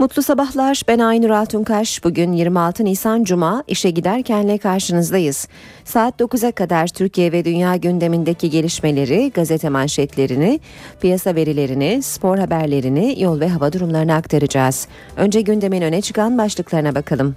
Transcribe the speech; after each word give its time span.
Mutlu 0.00 0.22
sabahlar. 0.22 0.82
Ben 0.88 0.98
Aynur 0.98 1.30
Altunkaş. 1.30 2.04
Bugün 2.04 2.32
26 2.32 2.84
Nisan 2.84 3.24
Cuma 3.24 3.64
işe 3.68 3.90
giderkenle 3.90 4.58
karşınızdayız. 4.58 5.48
Saat 5.84 6.20
9'a 6.20 6.52
kadar 6.52 6.86
Türkiye 6.86 7.32
ve 7.32 7.44
dünya 7.44 7.76
gündemindeki 7.76 8.50
gelişmeleri, 8.50 9.30
gazete 9.34 9.68
manşetlerini, 9.68 10.60
piyasa 11.00 11.34
verilerini, 11.34 12.02
spor 12.02 12.38
haberlerini, 12.38 13.22
yol 13.22 13.40
ve 13.40 13.48
hava 13.48 13.72
durumlarını 13.72 14.14
aktaracağız. 14.14 14.88
Önce 15.16 15.40
gündemin 15.40 15.82
öne 15.82 16.00
çıkan 16.00 16.38
başlıklarına 16.38 16.94
bakalım. 16.94 17.34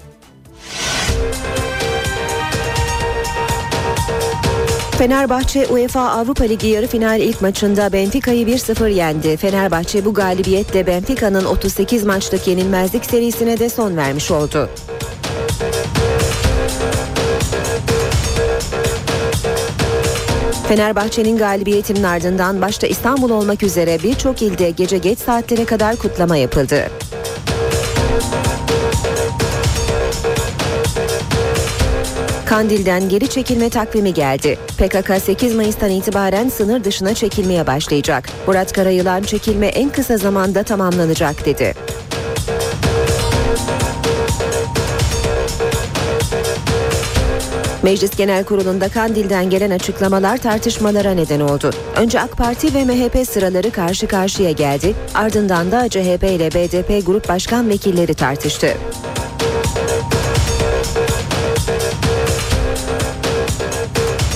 Fenerbahçe 5.03 5.67
UEFA 5.67 6.09
Avrupa 6.09 6.43
Ligi 6.43 6.67
yarı 6.67 6.87
final 6.87 7.21
ilk 7.21 7.41
maçında 7.41 7.93
Benfica'yı 7.93 8.47
1-0 8.47 8.89
yendi. 8.89 9.37
Fenerbahçe 9.37 10.05
bu 10.05 10.13
galibiyetle 10.13 10.87
Benfica'nın 10.87 11.45
38 11.45 12.03
maçlık 12.03 12.47
yenilmezlik 12.47 13.05
serisine 13.05 13.59
de 13.59 13.69
son 13.69 13.97
vermiş 13.97 14.31
oldu. 14.31 14.69
Fenerbahçe'nin 20.67 21.37
galibiyetinin 21.37 22.03
ardından 22.03 22.61
başta 22.61 22.87
İstanbul 22.87 23.29
olmak 23.29 23.63
üzere 23.63 24.03
birçok 24.03 24.41
ilde 24.41 24.69
gece 24.69 24.97
geç 24.97 25.19
saatlere 25.19 25.65
kadar 25.65 25.95
kutlama 25.95 26.37
yapıldı. 26.37 26.89
Kandil'den 32.53 33.09
geri 33.09 33.27
çekilme 33.27 33.69
takvimi 33.69 34.13
geldi. 34.13 34.57
PKK 34.77 35.21
8 35.21 35.55
Mayıs'tan 35.55 35.89
itibaren 35.89 36.49
sınır 36.49 36.83
dışına 36.83 37.13
çekilmeye 37.13 37.67
başlayacak. 37.67 38.29
Murat 38.47 38.73
Karayılan 38.73 39.21
çekilme 39.21 39.67
en 39.67 39.89
kısa 39.89 40.17
zamanda 40.17 40.63
tamamlanacak 40.63 41.45
dedi. 41.45 41.73
Meclis 47.83 48.17
Genel 48.17 48.43
Kurulu'nda 48.43 48.89
Kandil'den 48.89 49.49
gelen 49.49 49.71
açıklamalar 49.71 50.37
tartışmalara 50.37 51.11
neden 51.11 51.39
oldu. 51.39 51.71
Önce 51.95 52.21
AK 52.21 52.37
Parti 52.37 52.73
ve 52.73 52.85
MHP 52.85 53.27
sıraları 53.27 53.71
karşı 53.71 54.07
karşıya 54.07 54.51
geldi. 54.51 54.95
Ardından 55.15 55.71
da 55.71 55.89
CHP 55.89 56.23
ile 56.23 56.51
BDP 56.53 57.05
Grup 57.05 57.29
Başkan 57.29 57.69
Vekilleri 57.69 58.13
tartıştı. 58.13 58.67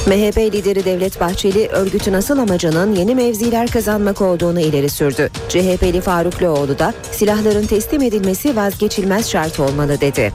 MHP 0.08 0.38
lideri 0.38 0.86
Devlet 0.86 1.20
Bahçeli 1.20 1.68
örgütün 1.68 2.14
asıl 2.14 2.38
amacının 2.38 2.96
yeni 2.96 3.16
mevziler 3.16 3.72
kazanmak 3.72 4.22
olduğunu 4.22 4.60
ileri 4.60 4.90
sürdü. 4.90 5.30
CHP'li 5.50 6.02
Faruk 6.02 6.44
Loğlu 6.44 6.80
da 6.80 6.94
silahların 7.12 7.66
teslim 7.66 8.02
edilmesi 8.02 8.56
vazgeçilmez 8.56 9.30
şart 9.30 9.60
olmalı 9.60 10.02
dedi. 10.02 10.34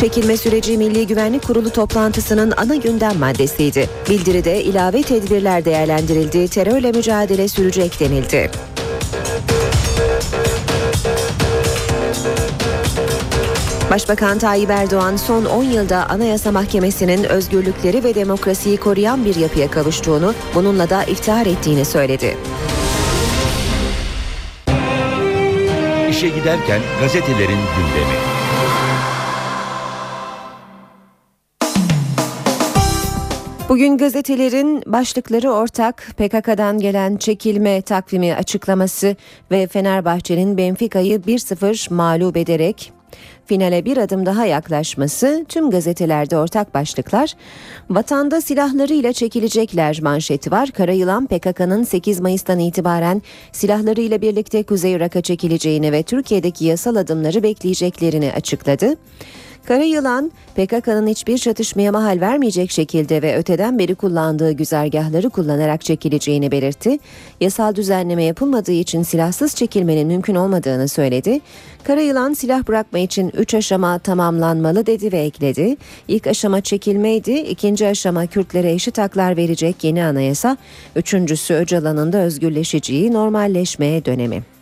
Çekilme 0.00 0.36
süreci 0.36 0.78
Milli 0.78 1.06
Güvenlik 1.06 1.46
Kurulu 1.46 1.70
toplantısının 1.70 2.52
ana 2.56 2.76
gündem 2.76 3.18
maddesiydi. 3.18 3.88
Bildiride 4.10 4.62
ilave 4.62 5.02
tedbirler 5.02 5.64
değerlendirildi, 5.64 6.48
terörle 6.48 6.92
mücadele 6.92 7.48
sürecek 7.48 8.00
denildi. 8.00 8.50
Başbakan 13.90 14.38
Tayyip 14.38 14.70
Erdoğan 14.70 15.16
son 15.16 15.44
10 15.44 15.62
yılda 15.64 16.08
Anayasa 16.08 16.52
Mahkemesi'nin 16.52 17.24
özgürlükleri 17.24 18.04
ve 18.04 18.14
demokrasiyi 18.14 18.76
koruyan 18.76 19.24
bir 19.24 19.36
yapıya 19.36 19.70
kavuştuğunu, 19.70 20.34
bununla 20.54 20.90
da 20.90 21.04
iftihar 21.04 21.46
ettiğini 21.46 21.84
söyledi. 21.84 22.36
İşe 26.10 26.28
giderken 26.28 26.80
gazetelerin 27.00 27.58
gündemi. 27.76 28.18
Bugün 33.68 33.98
gazetelerin 33.98 34.82
başlıkları 34.86 35.50
ortak. 35.50 36.06
PKK'dan 36.16 36.78
gelen 36.78 37.16
çekilme 37.16 37.82
takvimi 37.82 38.34
açıklaması 38.34 39.16
ve 39.50 39.66
Fenerbahçe'nin 39.66 40.56
Benfica'yı 40.56 41.18
1-0 41.18 41.94
mağlup 41.94 42.36
ederek 42.36 42.97
finale 43.46 43.84
bir 43.84 43.96
adım 43.96 44.26
daha 44.26 44.46
yaklaşması 44.46 45.44
tüm 45.48 45.70
gazetelerde 45.70 46.38
ortak 46.38 46.74
başlıklar. 46.74 47.34
Vatanda 47.90 48.40
silahlarıyla 48.40 49.12
çekilecekler 49.12 50.00
manşeti 50.02 50.50
var. 50.50 50.70
Karayılan 50.70 51.26
PKK'nın 51.26 51.82
8 51.82 52.20
Mayıs'tan 52.20 52.58
itibaren 52.58 53.22
silahlarıyla 53.52 54.22
birlikte 54.22 54.62
Kuzey 54.62 54.92
Irak'a 54.92 55.20
çekileceğini 55.20 55.92
ve 55.92 56.02
Türkiye'deki 56.02 56.64
yasal 56.64 56.96
adımları 56.96 57.42
bekleyeceklerini 57.42 58.32
açıkladı. 58.32 58.96
Kara 59.68 59.82
yılan 59.82 60.32
PKK'nın 60.56 61.06
hiçbir 61.06 61.38
çatışmaya 61.38 61.92
mahal 61.92 62.20
vermeyecek 62.20 62.70
şekilde 62.70 63.22
ve 63.22 63.36
öteden 63.36 63.78
beri 63.78 63.94
kullandığı 63.94 64.52
güzergahları 64.52 65.30
kullanarak 65.30 65.80
çekileceğini 65.80 66.50
belirtti. 66.50 66.98
Yasal 67.40 67.74
düzenleme 67.74 68.24
yapılmadığı 68.24 68.72
için 68.72 69.02
silahsız 69.02 69.54
çekilmenin 69.54 70.06
mümkün 70.06 70.34
olmadığını 70.34 70.88
söyledi. 70.88 71.40
Kara 71.84 72.00
yılan 72.00 72.32
silah 72.32 72.68
bırakma 72.68 72.98
için 72.98 73.32
3 73.36 73.54
aşama 73.54 73.98
tamamlanmalı 73.98 74.86
dedi 74.86 75.12
ve 75.12 75.18
ekledi. 75.18 75.76
İlk 76.08 76.26
aşama 76.26 76.60
çekilmeydi, 76.60 77.32
ikinci 77.32 77.86
aşama 77.86 78.26
Kürtlere 78.26 78.72
eşit 78.72 78.98
haklar 78.98 79.36
verecek 79.36 79.84
yeni 79.84 80.04
anayasa, 80.04 80.56
üçüncüsü 80.96 81.54
Öcalan'ın 81.54 82.12
da 82.12 82.18
özgürleşeceği 82.18 83.12
normalleşmeye 83.12 84.04
dönemi. 84.04 84.57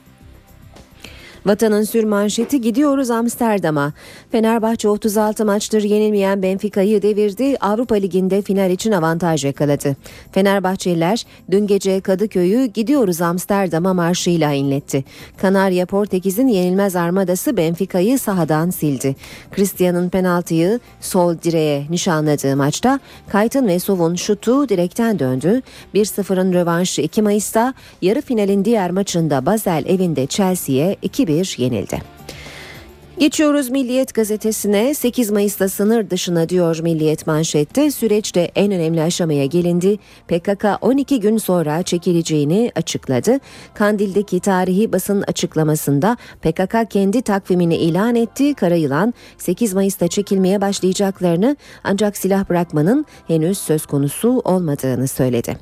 Vatanın 1.46 1.82
sür 1.82 2.04
manşeti 2.04 2.60
gidiyoruz 2.60 3.10
Amsterdam'a. 3.10 3.92
Fenerbahçe 4.32 4.88
36 4.88 5.44
maçtır 5.44 5.82
yenilmeyen 5.82 6.42
Benfica'yı 6.42 7.02
devirdi. 7.02 7.56
Avrupa 7.60 7.94
Ligi'nde 7.94 8.42
final 8.42 8.70
için 8.70 8.92
avantaj 8.92 9.44
yakaladı. 9.44 9.96
Fenerbahçeliler 10.32 11.26
dün 11.50 11.66
gece 11.66 12.00
Kadıköy'ü 12.00 12.64
gidiyoruz 12.64 13.20
Amsterdam'a 13.22 13.94
marşıyla 13.94 14.52
inletti. 14.52 15.04
Kanarya 15.36 15.86
Portekiz'in 15.86 16.48
yenilmez 16.48 16.96
armadası 16.96 17.56
Benfica'yı 17.56 18.18
sahadan 18.18 18.70
sildi. 18.70 19.16
Cristian'ın 19.56 20.08
penaltıyı 20.08 20.80
sol 21.00 21.36
direğe 21.42 21.86
nişanladığı 21.90 22.56
maçta 22.56 23.00
Kaytın 23.28 23.66
ve 23.66 23.78
Sov'un 23.78 24.14
şutu 24.14 24.68
direkten 24.68 25.18
döndü. 25.18 25.62
1-0'ın 25.94 26.52
rövanşı 26.52 27.02
2 27.02 27.22
Mayıs'ta 27.22 27.74
yarı 28.02 28.20
finalin 28.20 28.64
diğer 28.64 28.90
maçında 28.90 29.46
Basel 29.46 29.84
evinde 29.86 30.26
Chelsea'ye 30.26 30.96
2-1 31.02 31.35
1 31.36 31.58
yenildi. 31.58 32.15
Geçiyoruz 33.18 33.70
Milliyet 33.70 34.14
gazetesine 34.14 34.94
8 34.94 35.30
Mayıs'ta 35.30 35.68
sınır 35.68 36.10
dışına 36.10 36.48
diyor 36.48 36.78
Milliyet 36.82 37.26
manşette 37.26 37.90
süreçte 37.90 38.40
en 38.54 38.72
önemli 38.72 39.02
aşamaya 39.02 39.46
gelindi. 39.46 39.98
PKK 40.28 40.64
12 40.80 41.20
gün 41.20 41.38
sonra 41.38 41.82
çekileceğini 41.82 42.72
açıkladı. 42.74 43.38
Kandil'deki 43.74 44.40
tarihi 44.40 44.92
basın 44.92 45.22
açıklamasında 45.22 46.16
PKK 46.42 46.90
kendi 46.90 47.22
takvimini 47.22 47.76
ilan 47.76 48.14
etti. 48.14 48.54
Karayılan 48.54 49.14
8 49.38 49.74
Mayıs'ta 49.74 50.08
çekilmeye 50.08 50.60
başlayacaklarını 50.60 51.56
ancak 51.84 52.16
silah 52.16 52.48
bırakmanın 52.48 53.06
henüz 53.26 53.58
söz 53.58 53.86
konusu 53.86 54.42
olmadığını 54.44 55.08
söyledi. 55.08 55.56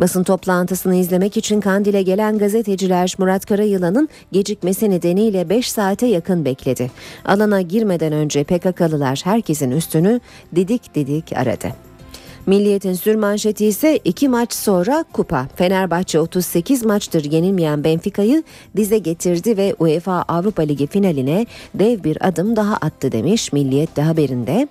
Basın 0.00 0.22
toplantısını 0.22 0.94
izlemek 0.94 1.36
için 1.36 1.60
Kandil'e 1.60 2.02
gelen 2.02 2.38
gazeteciler 2.38 3.14
Murat 3.18 3.46
Karayılan'ın 3.46 4.08
gecikmesi 4.32 4.90
nedeniyle 4.90 5.48
5 5.48 5.70
saate 5.70 6.06
yakın 6.06 6.44
bekledi. 6.44 6.91
Alana 7.24 7.60
girmeden 7.60 8.12
önce 8.12 8.44
PKK'lılar 8.44 9.20
herkesin 9.24 9.70
üstünü 9.70 10.20
didik 10.54 10.94
didik 10.94 11.32
aradı. 11.36 11.68
Milliyetin 12.46 12.92
sürmanşeti 12.92 13.66
ise 13.66 13.96
iki 14.04 14.28
maç 14.28 14.52
sonra 14.52 15.04
kupa. 15.12 15.48
Fenerbahçe 15.56 16.20
38 16.20 16.84
maçtır 16.84 17.24
yenilmeyen 17.24 17.84
Benfica'yı 17.84 18.42
dize 18.76 18.98
getirdi 18.98 19.56
ve 19.56 19.74
UEFA 19.78 20.24
Avrupa 20.28 20.62
Ligi 20.62 20.86
finaline 20.86 21.46
dev 21.74 22.04
bir 22.04 22.28
adım 22.28 22.56
daha 22.56 22.76
attı 22.76 23.12
demiş 23.12 23.52
Milliyet 23.52 23.96
de 23.96 24.02
haberinde. 24.02 24.68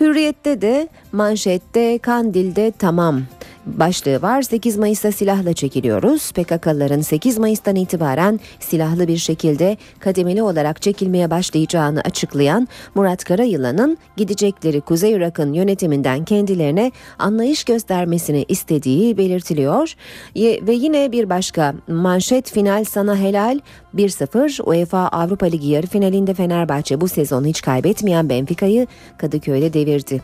Hürriyette 0.00 0.60
de 0.60 0.88
manşette 1.12 1.98
Kandil'de 1.98 2.72
tamam 2.78 3.22
başlığı 3.66 4.22
var. 4.22 4.42
8 4.42 4.76
Mayıs'ta 4.76 5.12
silahla 5.12 5.52
çekiliyoruz. 5.52 6.32
PKK'ların 6.32 7.00
8 7.00 7.38
Mayıs'tan 7.38 7.76
itibaren 7.76 8.40
silahlı 8.60 9.08
bir 9.08 9.16
şekilde 9.16 9.76
kademeli 10.00 10.42
olarak 10.42 10.82
çekilmeye 10.82 11.30
başlayacağını 11.30 12.00
açıklayan 12.00 12.68
Murat 12.94 13.24
Karayılan'ın 13.24 13.98
gidecekleri 14.16 14.80
Kuzey 14.80 15.12
Irak'ın 15.12 15.52
yönetiminden 15.52 16.24
kendilerine 16.24 16.92
anlayış 17.18 17.64
göstermesini 17.64 18.44
istediği 18.48 19.18
belirtiliyor. 19.18 19.94
Ve 20.36 20.72
yine 20.72 21.12
bir 21.12 21.30
başka 21.30 21.74
manşet 21.88 22.50
final 22.50 22.84
sana 22.84 23.16
helal 23.16 23.58
1-0 23.94 24.62
UEFA 24.62 25.08
Avrupa 25.08 25.46
Ligi 25.46 25.68
yarı 25.68 25.86
finalinde 25.86 26.34
Fenerbahçe 26.34 27.00
bu 27.00 27.08
sezon 27.08 27.44
hiç 27.44 27.62
kaybetmeyen 27.62 28.28
Benfica'yı 28.28 28.86
Kadıköy'de 29.18 29.72
devirdi. 29.72 30.22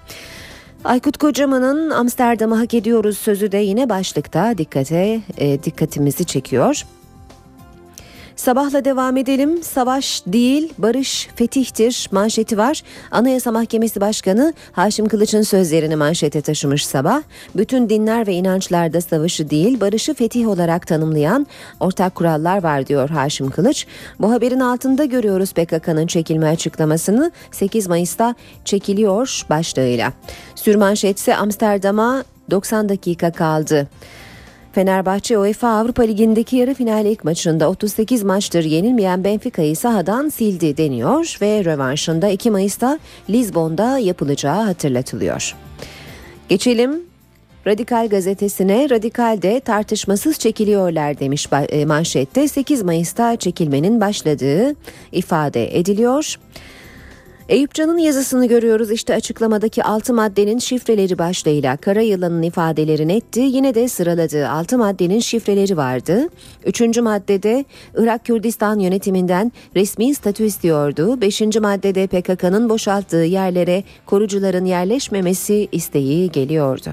Aykut 0.84 1.18
Kocaman'ın 1.18 1.90
Amsterdam'ı 1.90 2.54
hak 2.54 2.74
ediyoruz 2.74 3.18
sözü 3.18 3.52
de 3.52 3.58
yine 3.58 3.88
başlıkta 3.88 4.58
dikkate 4.58 5.20
e, 5.38 5.62
dikkatimizi 5.62 6.24
çekiyor. 6.24 6.82
Sabahla 8.40 8.84
devam 8.84 9.16
edelim. 9.16 9.62
Savaş 9.62 10.22
değil, 10.26 10.72
barış 10.78 11.28
fetihtir 11.34 12.08
manşeti 12.12 12.58
var. 12.58 12.82
Anayasa 13.10 13.52
Mahkemesi 13.52 14.00
Başkanı 14.00 14.54
Haşim 14.72 15.08
Kılıç'ın 15.08 15.42
sözlerini 15.42 15.96
manşete 15.96 16.40
taşımış 16.40 16.86
sabah. 16.86 17.22
Bütün 17.56 17.88
dinler 17.88 18.26
ve 18.26 18.34
inançlarda 18.34 19.00
savaşı 19.00 19.50
değil, 19.50 19.80
barışı 19.80 20.14
fetih 20.14 20.48
olarak 20.48 20.86
tanımlayan 20.86 21.46
ortak 21.80 22.14
kurallar 22.14 22.62
var 22.62 22.86
diyor 22.86 23.10
Haşim 23.10 23.50
Kılıç. 23.50 23.86
Bu 24.20 24.32
haberin 24.32 24.60
altında 24.60 25.04
görüyoruz 25.04 25.52
PKK'nın 25.52 26.06
çekilme 26.06 26.48
açıklamasını 26.48 27.30
8 27.50 27.86
Mayıs'ta 27.86 28.34
çekiliyor 28.64 29.46
başlığıyla. 29.50 30.12
Sürmanşet 30.54 31.18
ise 31.18 31.36
Amsterdam'a 31.36 32.24
90 32.50 32.88
dakika 32.88 33.32
kaldı. 33.32 33.88
Fenerbahçe 34.72 35.38
UEFA 35.38 35.68
Avrupa 35.68 36.02
Ligi'ndeki 36.02 36.56
yarı 36.56 36.74
final 36.74 37.06
ilk 37.06 37.24
maçında 37.24 37.70
38 37.70 38.22
maçtır 38.22 38.64
yenilmeyen 38.64 39.24
Benfica'yı 39.24 39.76
sahadan 39.76 40.28
sildi 40.28 40.76
deniyor 40.76 41.38
ve 41.42 41.64
rövanşında 41.64 42.28
2 42.28 42.50
Mayıs'ta 42.50 42.98
Lizbon'da 43.30 43.98
yapılacağı 43.98 44.62
hatırlatılıyor. 44.62 45.56
Geçelim 46.48 47.00
Radikal 47.66 48.08
gazetesine 48.08 48.90
Radikal'de 48.90 49.60
tartışmasız 49.60 50.38
çekiliyorlar 50.38 51.18
demiş 51.18 51.48
e, 51.68 51.84
manşette 51.84 52.48
8 52.48 52.82
Mayıs'ta 52.82 53.36
çekilmenin 53.36 54.00
başladığı 54.00 54.74
ifade 55.12 55.78
ediliyor. 55.78 56.36
Eyüp 57.50 57.74
Can'ın 57.74 57.98
yazısını 57.98 58.46
görüyoruz 58.46 58.90
işte 58.90 59.14
açıklamadaki 59.14 59.84
6 59.84 60.14
maddenin 60.14 60.58
şifreleri 60.58 61.18
başlığıyla 61.18 61.76
Kara 61.76 62.00
Yılan'ın 62.00 62.42
ifadelerini 62.42 63.12
etti. 63.12 63.40
Yine 63.40 63.74
de 63.74 63.88
sıraladığı 63.88 64.48
6 64.48 64.78
maddenin 64.78 65.20
şifreleri 65.20 65.76
vardı. 65.76 66.28
Üçüncü 66.66 67.02
maddede 67.02 67.64
Irak 67.96 68.24
Kürdistan 68.24 68.78
yönetiminden 68.78 69.52
resmi 69.76 70.14
statü 70.14 70.44
istiyordu. 70.44 71.20
Beşinci 71.20 71.60
maddede 71.60 72.06
PKK'nın 72.06 72.68
boşalttığı 72.68 73.16
yerlere 73.16 73.84
korucuların 74.06 74.64
yerleşmemesi 74.64 75.68
isteği 75.72 76.30
geliyordu. 76.30 76.90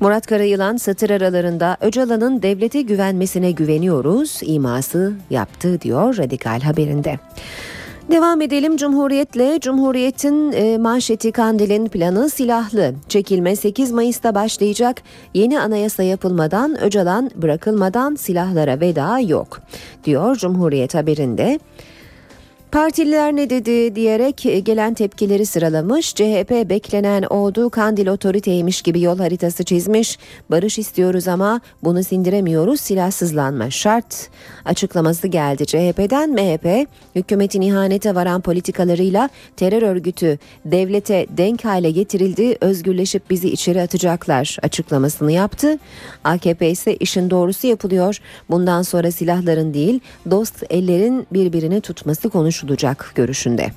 Murat 0.00 0.26
Karayılan 0.26 0.76
satır 0.76 1.10
aralarında 1.10 1.76
Öcalan'ın 1.80 2.42
devlete 2.42 2.82
güvenmesine 2.82 3.50
güveniyoruz 3.50 4.40
iması 4.42 5.12
yaptı 5.30 5.80
diyor 5.80 6.16
Radikal 6.16 6.60
haberinde. 6.60 7.18
Devam 8.10 8.40
edelim 8.40 8.76
Cumhuriyet'le. 8.76 9.60
Cumhuriyet'in 9.60 10.52
e, 10.52 10.78
manşeti 10.78 11.32
Kandil'in 11.32 11.86
planı 11.86 12.30
silahlı. 12.30 12.94
Çekilme 13.08 13.56
8 13.56 13.92
Mayıs'ta 13.92 14.34
başlayacak. 14.34 15.02
Yeni 15.34 15.60
anayasa 15.60 16.02
yapılmadan, 16.02 16.82
Öcalan 16.82 17.30
bırakılmadan 17.34 18.14
silahlara 18.14 18.80
veda 18.80 19.18
yok, 19.18 19.60
diyor 20.04 20.36
Cumhuriyet 20.36 20.94
haberinde. 20.94 21.58
Partililer 22.76 23.36
ne 23.36 23.50
dedi 23.50 23.94
diyerek 23.94 24.36
gelen 24.62 24.94
tepkileri 24.94 25.46
sıralamış. 25.46 26.14
CHP 26.14 26.50
beklenen 26.50 27.22
oldu 27.22 27.70
Kandil 27.70 28.06
otoriteymiş 28.06 28.82
gibi 28.82 29.00
yol 29.00 29.18
haritası 29.18 29.64
çizmiş. 29.64 30.18
Barış 30.50 30.78
istiyoruz 30.78 31.28
ama 31.28 31.60
bunu 31.84 32.04
sindiremiyoruz 32.04 32.80
silahsızlanma 32.80 33.70
şart. 33.70 34.28
Açıklaması 34.64 35.28
geldi 35.28 35.66
CHP'den 35.66 36.30
MHP 36.30 36.88
hükümetin 37.14 37.60
ihanete 37.60 38.14
varan 38.14 38.40
politikalarıyla 38.40 39.30
terör 39.56 39.82
örgütü 39.82 40.38
devlete 40.64 41.26
denk 41.30 41.64
hale 41.64 41.90
getirildi 41.90 42.56
özgürleşip 42.60 43.30
bizi 43.30 43.48
içeri 43.48 43.82
atacaklar 43.82 44.56
açıklamasını 44.62 45.32
yaptı. 45.32 45.78
AKP 46.24 46.70
ise 46.70 46.96
işin 46.96 47.30
doğrusu 47.30 47.66
yapılıyor. 47.66 48.18
Bundan 48.50 48.82
sonra 48.82 49.10
silahların 49.10 49.74
değil 49.74 50.00
dost 50.30 50.64
ellerin 50.70 51.26
birbirini 51.32 51.80
tutması 51.80 52.28
konuşulacak 52.28 52.65
konuşulacak 52.66 53.12
görüşünde. 53.14 53.70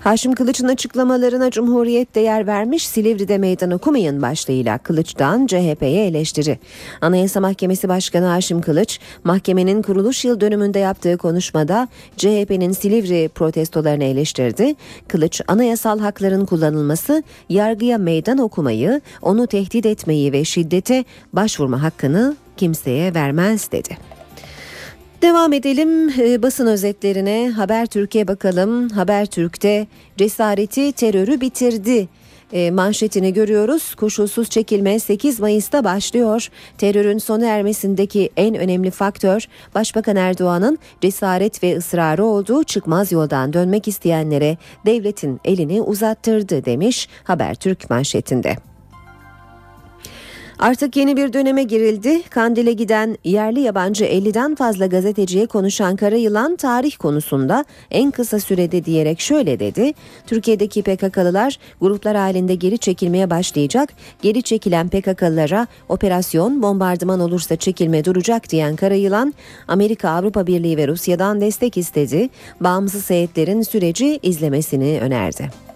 Haşim 0.00 0.32
Kılıç'ın 0.32 0.68
açıklamalarına 0.68 1.50
Cumhuriyet 1.50 2.14
değer 2.14 2.46
vermiş 2.46 2.88
Silivri'de 2.88 3.38
meydan 3.38 3.70
okumayın 3.70 4.22
başlığıyla 4.22 4.78
Kılıç'tan 4.78 5.46
CHP'ye 5.46 6.06
eleştiri. 6.06 6.58
Anayasa 7.00 7.40
Mahkemesi 7.40 7.88
Başkanı 7.88 8.26
Haşim 8.26 8.60
Kılıç 8.60 9.00
mahkemenin 9.24 9.82
kuruluş 9.82 10.24
yıl 10.24 10.40
dönümünde 10.40 10.78
yaptığı 10.78 11.16
konuşmada 11.16 11.88
CHP'nin 12.16 12.72
Silivri 12.72 13.28
protestolarını 13.28 14.04
eleştirdi. 14.04 14.74
Kılıç 15.08 15.40
anayasal 15.48 15.98
hakların 15.98 16.46
kullanılması 16.46 17.22
yargıya 17.48 17.98
meydan 17.98 18.38
okumayı, 18.38 19.00
onu 19.22 19.46
tehdit 19.46 19.86
etmeyi 19.86 20.32
ve 20.32 20.44
şiddete 20.44 21.04
başvurma 21.32 21.82
hakkını 21.82 22.36
kimseye 22.56 23.14
vermez 23.14 23.72
dedi. 23.72 24.09
Devam 25.22 25.52
edelim 25.52 26.08
e, 26.08 26.42
basın 26.42 26.66
özetlerine. 26.66 27.50
Haber 27.50 27.86
Türkiye 27.86 28.28
bakalım. 28.28 28.88
Haber 28.88 29.26
Türk'te 29.26 29.86
cesareti 30.16 30.92
terörü 30.92 31.40
bitirdi 31.40 32.08
e, 32.52 32.70
manşetini 32.70 33.32
görüyoruz. 33.32 33.94
Koşulsuz 33.94 34.50
çekilme 34.50 34.98
8 34.98 35.40
Mayıs'ta 35.40 35.84
başlıyor. 35.84 36.48
Terörün 36.78 37.18
sona 37.18 37.46
ermesindeki 37.46 38.30
en 38.36 38.54
önemli 38.54 38.90
faktör 38.90 39.46
Başbakan 39.74 40.16
Erdoğan'ın 40.16 40.78
cesaret 41.00 41.62
ve 41.62 41.76
ısrarı 41.76 42.24
olduğu 42.24 42.64
çıkmaz 42.64 43.12
yoldan 43.12 43.52
dönmek 43.52 43.88
isteyenlere 43.88 44.56
devletin 44.86 45.40
elini 45.44 45.82
uzattırdı 45.82 46.64
demiş 46.64 47.08
Habertürk 47.24 47.90
manşetinde. 47.90 48.69
Artık 50.60 50.96
yeni 50.96 51.16
bir 51.16 51.32
döneme 51.32 51.62
girildi. 51.62 52.22
Kandil'e 52.30 52.72
giden 52.72 53.18
yerli 53.24 53.60
yabancı 53.60 54.04
50'den 54.04 54.54
fazla 54.54 54.86
gazeteciye 54.86 55.46
konuşan 55.46 55.96
Kara 55.96 56.16
Yılan 56.16 56.56
tarih 56.56 56.96
konusunda 56.96 57.64
en 57.90 58.10
kısa 58.10 58.40
sürede 58.40 58.84
diyerek 58.84 59.20
şöyle 59.20 59.60
dedi. 59.60 59.92
Türkiye'deki 60.26 60.82
PKK'lılar 60.82 61.58
gruplar 61.80 62.16
halinde 62.16 62.54
geri 62.54 62.78
çekilmeye 62.78 63.30
başlayacak. 63.30 63.92
Geri 64.22 64.42
çekilen 64.42 64.88
PKK'lılara 64.88 65.66
operasyon 65.88 66.62
bombardıman 66.62 67.20
olursa 67.20 67.56
çekilme 67.56 68.04
duracak 68.04 68.50
diyen 68.50 68.76
Kara 68.76 68.94
Yılan 68.94 69.34
Amerika, 69.68 70.10
Avrupa 70.10 70.46
Birliği 70.46 70.76
ve 70.76 70.88
Rusya'dan 70.88 71.40
destek 71.40 71.76
istedi. 71.76 72.28
Bağımsız 72.60 73.10
heyetlerin 73.10 73.62
süreci 73.62 74.18
izlemesini 74.22 74.98
önerdi. 75.00 75.69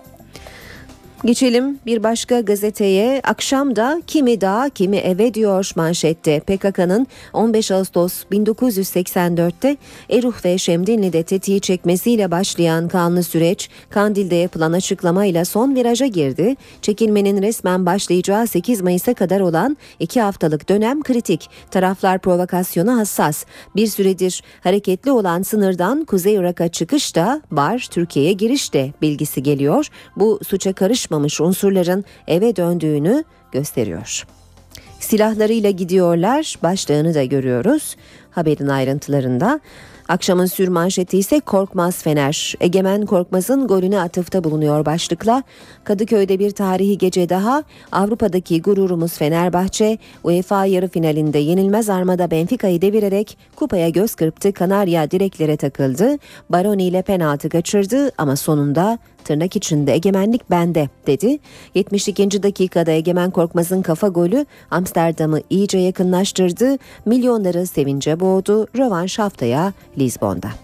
Geçelim 1.23 1.79
bir 1.87 2.03
başka 2.03 2.41
gazeteye. 2.41 3.21
Akşamda 3.25 4.03
kimi 4.07 4.41
daha 4.41 4.69
kimi 4.69 4.97
eve 4.97 5.35
diyor 5.35 5.71
manşette. 5.77 6.41
PKK'nın 6.41 7.07
15 7.33 7.71
Ağustos 7.71 8.25
1984'te 8.33 9.77
Eruh 10.11 10.45
ve 10.45 10.59
Şemdinli'de 10.59 11.23
tetiği 11.23 11.61
çekmesiyle 11.61 12.31
başlayan 12.31 12.89
kanlı 12.89 13.23
süreç 13.23 13.71
Kandil'de 13.91 14.35
yapılan 14.35 14.73
açıklamayla 14.73 15.45
son 15.45 15.75
viraja 15.75 16.07
girdi. 16.07 16.57
Çekilmenin 16.83 17.43
resmen 17.43 17.87
başlayacağı 17.87 18.47
8 18.47 18.81
Mayıs'a 18.81 19.15
kadar 19.15 19.41
olan 19.41 19.77
2 20.01 20.21
haftalık 20.21 20.69
dönem 20.69 21.03
kritik. 21.03 21.51
Taraflar 21.71 22.19
provokasyona 22.19 22.97
hassas. 22.97 23.45
Bir 23.77 23.87
süredir 23.87 24.43
hareketli 24.63 25.11
olan 25.11 25.43
sınırdan 25.43 26.05
Kuzey 26.05 26.35
Irak'a 26.35 26.69
çıkış 26.69 27.17
da 27.17 27.43
var, 27.53 27.89
Türkiye'ye 27.91 28.33
giriş 28.33 28.75
de 28.75 28.93
bilgisi 29.03 29.43
geliyor. 29.43 29.89
Bu 30.17 30.41
suça 30.49 30.73
karışma 30.73 31.14
karışmamış 31.15 31.41
unsurların 31.41 32.05
eve 32.27 32.57
döndüğünü 32.57 33.25
gösteriyor. 33.53 34.27
Silahlarıyla 35.01 35.71
gidiyorlar 35.71 36.55
başlığını 36.63 37.15
da 37.15 37.25
görüyoruz 37.25 37.97
haberin 38.31 38.69
ayrıntılarında. 38.69 39.61
Akşamın 40.09 40.47
sür 40.47 40.69
manşeti 40.69 41.19
ise 41.19 41.41
Korkmaz 41.41 42.03
Fener. 42.03 42.55
Egemen 42.61 43.07
Korkmaz'ın 43.07 43.67
golüne 43.67 44.01
atıfta 44.01 44.45
bulunuyor 44.45 44.85
başlıkla. 44.85 45.43
Kadıköy'de 45.85 46.39
bir 46.39 46.51
tarihi 46.51 46.99
gece 46.99 47.29
daha 47.29 47.63
Avrupa'daki 47.93 48.63
gururumuz 48.63 49.13
Fenerbahçe 49.13 49.99
UEFA 50.25 50.67
yarı 50.67 50.89
finalinde 50.89 51.39
yenilmez 51.39 51.91
armada 51.91 52.31
Benfica'yı 52.31 52.83
devirerek 52.83 53.39
kupaya 53.57 53.89
göz 53.89 54.15
kırptı. 54.15 54.53
Kanarya 54.53 55.11
direklere 55.11 55.57
takıldı. 55.57 56.19
Baroni 56.51 56.85
ile 56.85 57.03
penaltı 57.03 57.49
kaçırdı 57.49 58.11
ama 58.19 58.37
sonunda 58.37 58.99
tırnak 59.25 59.57
içinde 59.57 59.95
egemenlik 59.95 60.51
bende 60.51 60.89
dedi. 61.07 61.39
72. 61.75 62.43
dakikada 62.43 62.91
Egemen 62.91 63.31
Korkmaz'ın 63.31 63.83
kafa 63.83 64.09
golü 64.09 64.47
Amsterdam'ı 64.71 65.41
iyice 65.51 65.79
yakınlaştırdı. 65.79 66.79
Milyonları 67.07 67.67
sevince 67.67 68.21
boğdu. 68.21 68.67
Rövanş 68.77 69.19
haftaya 69.19 69.73
Lizbon'da. 69.99 70.64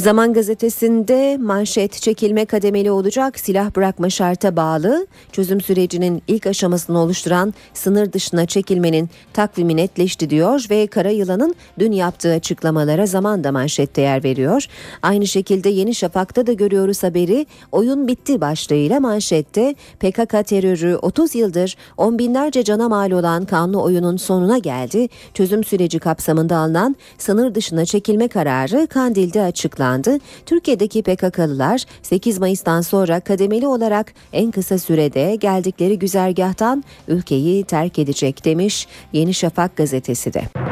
Zaman 0.00 0.32
gazetesinde 0.32 1.36
manşet 1.40 1.92
çekilme 1.92 2.44
kademeli 2.44 2.90
olacak 2.90 3.38
silah 3.38 3.76
bırakma 3.76 4.10
şarta 4.10 4.56
bağlı 4.56 5.06
çözüm 5.32 5.60
sürecinin 5.60 6.22
ilk 6.28 6.46
aşamasını 6.46 6.98
oluşturan 6.98 7.54
sınır 7.74 8.12
dışına 8.12 8.46
çekilmenin 8.46 9.10
takvimi 9.32 9.76
netleşti 9.76 10.30
diyor 10.30 10.66
ve 10.70 10.86
Kara 10.86 11.10
Yılan'ın 11.10 11.54
dün 11.78 11.92
yaptığı 11.92 12.32
açıklamalara 12.32 13.06
zaman 13.06 13.44
da 13.44 13.52
manşette 13.52 14.00
yer 14.00 14.24
veriyor. 14.24 14.66
Aynı 15.02 15.26
şekilde 15.26 15.68
Yeni 15.68 15.94
Şafak'ta 15.94 16.46
da 16.46 16.52
görüyoruz 16.52 17.02
haberi 17.02 17.46
oyun 17.72 18.08
bitti 18.08 18.40
başlığıyla 18.40 19.00
manşette 19.00 19.74
PKK 19.98 20.46
terörü 20.46 20.96
30 20.96 21.34
yıldır 21.34 21.76
on 21.96 22.18
binlerce 22.18 22.64
cana 22.64 22.88
mal 22.88 23.10
olan 23.10 23.44
kanlı 23.44 23.82
oyunun 23.82 24.16
sonuna 24.16 24.58
geldi. 24.58 25.08
Çözüm 25.34 25.64
süreci 25.64 25.98
kapsamında 25.98 26.56
alınan 26.56 26.96
sınır 27.18 27.54
dışına 27.54 27.84
çekilme 27.84 28.28
kararı 28.28 28.86
Kandil'de 28.86 29.42
açıklandı 29.42 29.89
açıklandı. 29.90 30.24
Türkiye'deki 30.46 31.02
PKK'lılar 31.02 31.84
8 32.02 32.38
Mayıs'tan 32.38 32.80
sonra 32.80 33.20
kademeli 33.20 33.66
olarak 33.66 34.12
en 34.32 34.50
kısa 34.50 34.78
sürede 34.78 35.36
geldikleri 35.36 35.98
güzergahtan 35.98 36.84
ülkeyi 37.08 37.64
terk 37.64 37.98
edecek 37.98 38.44
demiş 38.44 38.86
Yeni 39.12 39.34
Şafak 39.34 39.76
gazetesi 39.76 40.32
de. 40.32 40.69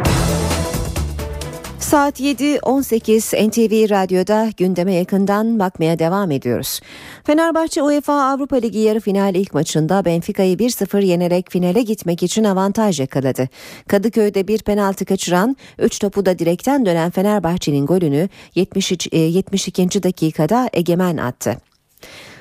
Saat 1.80 2.20
7.18 2.20 3.48
NTV 3.48 3.90
Radyo'da 3.90 4.50
gündeme 4.56 4.94
yakından 4.94 5.58
bakmaya 5.58 5.98
devam 5.98 6.30
ediyoruz. 6.30 6.80
Fenerbahçe 7.24 7.82
UEFA 7.82 8.12
Avrupa 8.12 8.56
Ligi 8.56 8.78
yarı 8.78 9.00
final 9.00 9.34
ilk 9.34 9.54
maçında 9.54 10.04
Benfica'yı 10.04 10.56
1-0 10.56 11.04
yenerek 11.04 11.50
finale 11.50 11.82
gitmek 11.82 12.22
için 12.22 12.44
avantaj 12.44 13.00
yakaladı. 13.00 13.48
Kadıköy'de 13.88 14.48
bir 14.48 14.58
penaltı 14.58 15.04
kaçıran 15.04 15.56
3 15.78 15.98
topu 15.98 16.26
da 16.26 16.38
direkten 16.38 16.86
dönen 16.86 17.10
Fenerbahçe'nin 17.10 17.86
golünü 17.86 18.28
73, 18.54 19.08
72. 19.12 19.82
E, 19.82 20.02
dakikada 20.02 20.70
Egemen 20.72 21.16
attı. 21.16 21.56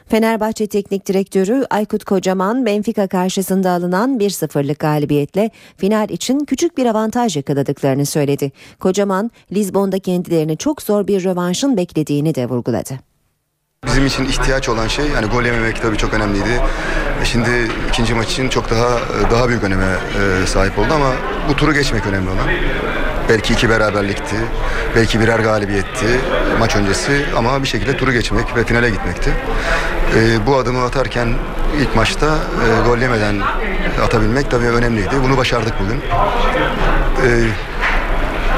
Fenerbahçe 0.10 0.68
Teknik 0.68 1.08
Direktörü 1.08 1.66
Aykut 1.70 2.04
Kocaman 2.04 2.66
Benfica 2.66 3.08
karşısında 3.08 3.72
alınan 3.72 4.20
1-0'lık 4.20 4.80
galibiyetle 4.80 5.50
final 5.78 6.10
için 6.10 6.46
küçük 6.46 6.78
bir 6.78 6.86
avantaj 6.86 7.38
yakaladıklarını 7.38 8.06
söyledi. 8.06 8.52
Kocaman 8.80 9.32
Lizbon'da 9.52 10.00
kendilerini 10.00 10.58
çok 10.58 10.82
zor 10.82 11.08
bir 11.08 11.24
rövanşın 11.24 11.78
beklediğini 11.78 12.36
de 12.36 12.46
vurguladı. 12.46 13.00
Bizim 13.86 14.06
için 14.06 14.26
ihtiyaç 14.26 14.70
olan 14.70 14.88
şey 14.88 15.06
yani 15.06 15.28
gol 15.28 15.44
yememek 15.44 15.82
tabii 15.82 15.98
çok 15.98 16.14
önemliydi. 16.14 16.62
E, 17.22 17.26
şimdi 17.26 17.50
ikinci 17.90 18.14
maç 18.14 18.32
için 18.32 18.50
çok 18.50 18.72
daha 18.72 19.00
daha 19.32 19.50
büyük 19.50 19.64
öneme 19.64 19.86
e, 19.86 20.48
sahip 20.48 20.80
oldu 20.80 20.94
ama 20.94 21.14
bu 21.50 21.56
turu 21.56 21.74
geçmek 21.74 22.08
önemli 22.08 22.30
olan. 22.30 22.48
Belki 23.30 23.54
iki 23.54 23.70
beraberlikti, 23.70 24.36
belki 24.96 25.20
birer 25.20 25.40
galibiyetti 25.40 26.06
maç 26.60 26.76
öncesi 26.76 27.26
ama 27.38 27.64
bir 27.64 27.68
şekilde 27.68 27.98
turu 27.98 28.12
geçmek 28.12 28.56
ve 28.56 28.64
finale 28.64 28.90
gitmekti. 28.90 29.34
E, 30.16 30.48
bu 30.48 30.58
adımı 30.58 30.84
atarken 30.84 31.34
ilk 31.80 31.96
maçta 31.96 32.26
e, 32.26 32.90
gol 32.90 32.98
yemeden 32.98 33.42
atabilmek 34.04 34.52
tabii 34.52 34.66
önemliydi. 34.66 35.16
Bunu 35.24 35.38
başardık 35.38 35.74
bugün. 35.80 36.02
E, 37.28 37.48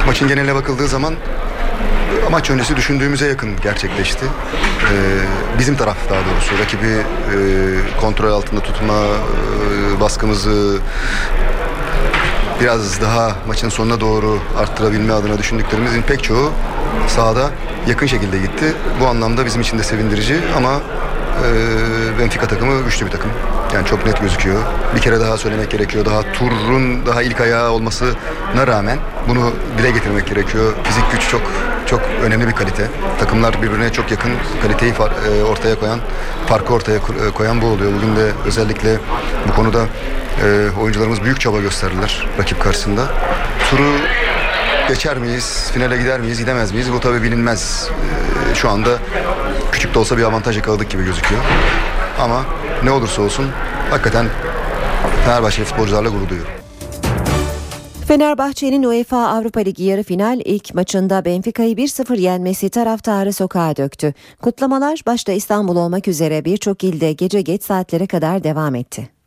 maçın 0.08 0.28
geneline 0.28 0.56
bakıldığı 0.56 0.88
zaman 0.88 1.16
maç 2.32 2.50
öncesi 2.50 2.76
düşündüğümüze 2.76 3.28
yakın 3.28 3.62
gerçekleşti. 3.62 4.26
Ee, 4.26 4.96
bizim 5.60 5.76
taraf 5.76 5.98
daha 6.10 6.20
doğrusu 6.20 6.60
rakibi 6.60 6.88
e, 6.88 7.38
kontrol 8.02 8.32
altında 8.32 8.62
tutma 8.62 8.94
e, 8.94 10.00
baskımızı 10.00 10.78
biraz 12.62 13.02
daha 13.02 13.36
maçın 13.48 13.70
sonuna 13.70 14.02
doğru 14.02 14.40
arttırabilme 14.58 15.14
adına 15.14 15.38
düşündüklerimizin 15.38 16.02
pek 16.02 16.24
çoğu 16.24 16.52
sahada 17.08 17.50
yakın 17.88 18.08
şekilde 18.08 18.38
gitti. 18.38 18.74
Bu 19.02 19.08
anlamda 19.08 19.46
bizim 19.46 19.62
için 19.62 19.80
de 19.80 19.84
sevindirici 19.84 20.40
ama 20.58 20.80
e, 21.46 22.20
Benfica 22.20 22.48
takımı 22.48 22.84
güçlü 22.84 23.06
bir 23.06 23.12
takım. 23.12 23.32
Yani 23.74 23.86
çok 23.86 24.06
net 24.06 24.22
gözüküyor. 24.22 24.62
Bir 24.96 25.02
kere 25.02 25.20
daha 25.20 25.38
söylemek 25.38 25.72
gerekiyor. 25.72 26.06
Daha 26.06 26.22
turun 26.32 27.06
daha 27.06 27.22
ilk 27.22 27.42
ayağı 27.42 27.72
olmasına 27.72 28.68
rağmen 28.68 28.98
bunu 29.28 29.54
dile 29.78 29.92
getirmek 29.92 30.28
gerekiyor. 30.28 30.74
Fizik 30.84 31.12
güç 31.12 31.30
çok 31.30 31.42
çok 31.86 32.02
önemli 32.24 32.48
bir 32.48 32.54
kalite. 32.54 32.88
Takımlar 33.20 33.62
birbirine 33.62 33.92
çok 33.92 34.12
yakın 34.12 34.32
kaliteyi 34.62 34.94
e, 34.94 35.44
ortaya 35.44 35.80
koyan, 35.80 36.00
farkı 36.48 36.74
ortaya 36.74 36.96
e, 36.96 37.32
koyan 37.36 37.62
bu 37.62 37.66
oluyor. 37.66 37.92
Bugün 37.94 38.16
de 38.16 38.32
özellikle 38.46 38.98
bu 39.48 39.56
konuda 39.56 39.86
e, 40.44 40.80
oyuncularımız 40.82 41.24
büyük 41.24 41.40
çaba 41.40 41.60
gösterdiler 41.60 42.28
rakip 42.40 42.62
karşısında. 42.62 43.02
Turu 43.70 43.92
geçer 44.90 45.18
miyiz, 45.18 45.72
finale 45.74 45.98
gider 45.98 46.20
miyiz, 46.20 46.40
gidemez 46.40 46.72
miyiz? 46.72 46.94
Bu 46.94 47.00
tabii 47.00 47.24
bilinmez. 47.24 47.90
Şu 48.56 48.70
anda 48.70 48.98
küçük 49.72 49.94
de 49.94 50.00
olsa 50.00 50.18
bir 50.18 50.24
avantaj 50.24 50.58
yakaladık 50.58 50.90
gibi 50.90 51.06
gözüküyor. 51.06 51.42
Ama 52.20 52.46
ne 52.84 52.92
olursa 52.92 53.22
olsun 53.22 53.46
hakikaten 53.90 54.28
Fenerbahçe 55.26 55.64
futbolcularla 55.64 56.10
gurur 56.10 56.30
duyuyorum. 56.30 56.54
Fenerbahçe'nin 58.08 58.84
UEFA 58.84 59.28
Avrupa 59.28 59.60
Ligi 59.60 59.84
yarı 59.84 60.04
final 60.04 60.42
ilk 60.46 60.74
maçında 60.74 61.26
Benfica'yı 61.26 61.76
1-0 61.76 62.20
yenmesi 62.20 62.70
taraftarı 62.70 63.34
sokağa 63.34 63.76
döktü. 63.76 64.14
Kutlamalar 64.42 65.02
başta 65.06 65.32
İstanbul 65.32 65.76
olmak 65.76 66.08
üzere 66.08 66.46
birçok 66.46 66.84
ilde 66.84 67.14
gece 67.14 67.42
geç 67.42 67.64
saatlere 67.64 68.08
kadar 68.08 68.44
devam 68.44 68.76
etti. 68.76 69.19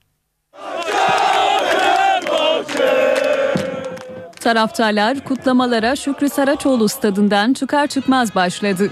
Taraftarlar 4.43 5.21
kutlamalara 5.21 5.97
Şükrü 5.97 6.29
Saraçoğlu 6.29 6.89
stadından 6.89 7.53
çıkar 7.53 7.87
çıkmaz 7.87 8.35
başladı. 8.35 8.91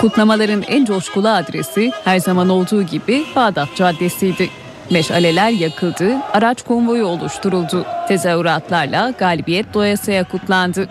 Kutlamaların 0.00 0.62
en 0.62 0.84
coşkulu 0.84 1.28
adresi 1.28 1.90
her 2.04 2.18
zaman 2.18 2.48
olduğu 2.48 2.82
gibi 2.82 3.24
Bağdat 3.36 3.68
Caddesi'ydi. 3.76 4.50
Meşaleler 4.90 5.50
yakıldı, 5.50 6.16
araç 6.32 6.62
konvoyu 6.62 7.06
oluşturuldu. 7.06 7.86
Tezahüratlarla 8.08 9.12
galibiyet 9.18 9.74
doyasıya 9.74 10.24
kutlandı. 10.24 10.88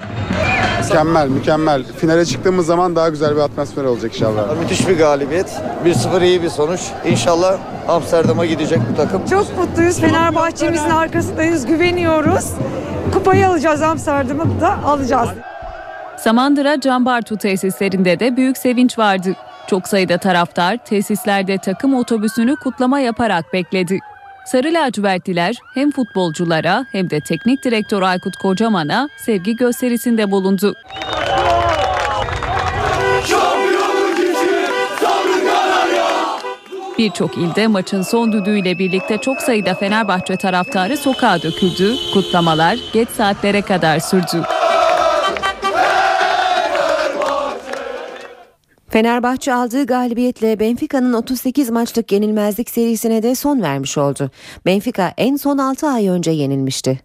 Mükemmel, 0.94 1.28
mükemmel. 1.28 1.84
Finale 1.84 2.26
çıktığımız 2.26 2.66
zaman 2.66 2.96
daha 2.96 3.10
güzel 3.10 3.36
bir 3.36 3.42
atmosfer 3.42 3.84
olacak 3.84 4.16
inşallah. 4.16 4.60
Müthiş 4.60 4.88
bir 4.88 4.98
galibiyet. 4.98 5.62
1-0 5.86 6.24
iyi 6.26 6.44
bir 6.44 6.50
sonuç. 6.50 6.82
İnşallah 7.06 7.58
Amsterdam'a 7.88 8.46
gidecek 8.46 8.80
bu 8.92 8.96
takım. 8.96 9.26
Çok 9.26 9.58
mutluyuz. 9.58 10.00
Fenerbahçe'mizin 10.00 10.90
arkasındayız. 10.90 11.66
Güveniyoruz. 11.66 12.46
Kupayı 13.14 13.48
alacağız 13.48 13.82
Amsterdam'ı 13.82 14.62
da 14.62 14.84
alacağız. 14.86 15.30
Samandıra 16.18 16.80
Cambartu 16.80 17.38
tesislerinde 17.38 18.20
de 18.20 18.38
büyük 18.38 18.58
sevinç 18.58 19.00
vardı. 19.00 19.36
Çok 19.68 19.88
sayıda 19.88 20.18
taraftar 20.18 20.78
tesislerde 20.78 21.58
takım 21.58 21.94
otobüsünü 21.94 22.56
kutlama 22.56 23.00
yaparak 23.00 23.54
bekledi. 23.54 24.00
Sarı 24.46 24.74
lacivertliler 24.74 25.56
hem 25.74 25.92
futbolculara 25.92 26.86
hem 26.92 27.10
de 27.10 27.20
teknik 27.20 27.64
direktör 27.64 28.02
Aykut 28.02 28.36
Kocaman'a 28.36 29.10
sevgi 29.18 29.56
gösterisinde 29.56 30.32
bulundu. 30.32 30.76
Birçok 36.98 37.38
ilde 37.38 37.68
maçın 37.68 38.02
son 38.02 38.32
düdüğüyle 38.32 38.80
birlikte 38.80 39.18
çok 39.18 39.42
sayıda 39.42 39.74
Fenerbahçe 39.74 40.38
taraftarı 40.38 40.98
sokağa 40.98 41.42
döküldü. 41.42 41.96
Kutlamalar 42.14 42.78
geç 42.94 43.10
saatlere 43.10 43.62
kadar 43.62 44.00
sürdü. 44.00 44.44
Fenerbahçe 48.94 49.54
aldığı 49.54 49.86
galibiyetle 49.86 50.60
Benfica'nın 50.60 51.14
38 51.14 51.70
maçlık 51.70 52.12
yenilmezlik 52.12 52.70
serisine 52.70 53.24
de 53.24 53.36
son 53.36 53.62
vermiş 53.62 53.98
oldu. 53.98 54.32
Benfica 54.66 55.14
en 55.18 55.36
son 55.36 55.58
6 55.58 55.88
ay 55.88 56.08
önce 56.08 56.32
yenilmişti. 56.32 57.00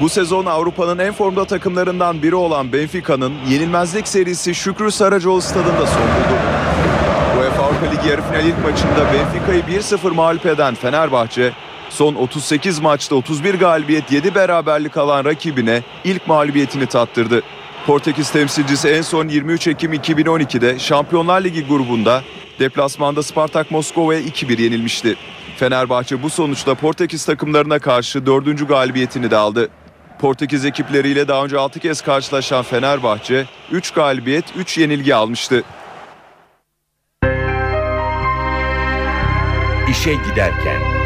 Bu 0.00 0.08
sezon 0.08 0.46
Avrupa'nın 0.46 0.98
en 0.98 1.12
formda 1.12 1.44
takımlarından 1.44 2.22
biri 2.22 2.34
olan 2.34 2.72
Benfica'nın 2.72 3.32
yenilmezlik 3.48 4.08
serisi 4.08 4.54
Şükrü 4.54 4.90
Saracoğlu 4.90 5.42
stadında 5.42 5.86
son 5.86 6.02
buldu. 6.02 6.38
UEFA 7.40 7.62
Avrupa 7.62 7.86
Ligi 7.86 8.08
yarı 8.08 8.22
final 8.22 8.44
ilk 8.44 8.64
maçında 8.64 9.12
Benfica'yı 9.12 9.80
1-0 9.80 10.14
mağlup 10.14 10.46
eden 10.46 10.74
Fenerbahçe, 10.74 11.52
son 11.90 12.14
38 12.14 12.78
maçta 12.78 13.14
31 13.14 13.54
galibiyet 13.54 14.12
7 14.12 14.34
beraberlik 14.34 14.96
alan 14.96 15.24
rakibine 15.24 15.82
ilk 16.04 16.26
mağlubiyetini 16.26 16.86
tattırdı. 16.86 17.42
Portekiz 17.88 18.30
temsilcisi 18.30 18.88
en 18.88 19.02
son 19.02 19.28
23 19.28 19.66
Ekim 19.66 19.92
2012'de 19.92 20.78
Şampiyonlar 20.78 21.44
Ligi 21.44 21.66
grubunda 21.66 22.22
deplasmanda 22.58 23.22
Spartak 23.22 23.70
Moskova'ya 23.70 24.20
2-1 24.20 24.62
yenilmişti. 24.62 25.16
Fenerbahçe 25.56 26.22
bu 26.22 26.30
sonuçla 26.30 26.74
Portekiz 26.74 27.24
takımlarına 27.24 27.78
karşı 27.78 28.26
dördüncü 28.26 28.66
galibiyetini 28.66 29.30
de 29.30 29.36
aldı. 29.36 29.68
Portekiz 30.20 30.64
ekipleriyle 30.64 31.28
daha 31.28 31.44
önce 31.44 31.58
6 31.58 31.80
kez 31.80 32.00
karşılaşan 32.00 32.62
Fenerbahçe 32.62 33.46
3 33.72 33.90
galibiyet 33.90 34.44
3 34.56 34.78
yenilgi 34.78 35.14
almıştı. 35.14 35.62
İşe 39.90 40.14
giderken 40.30 40.97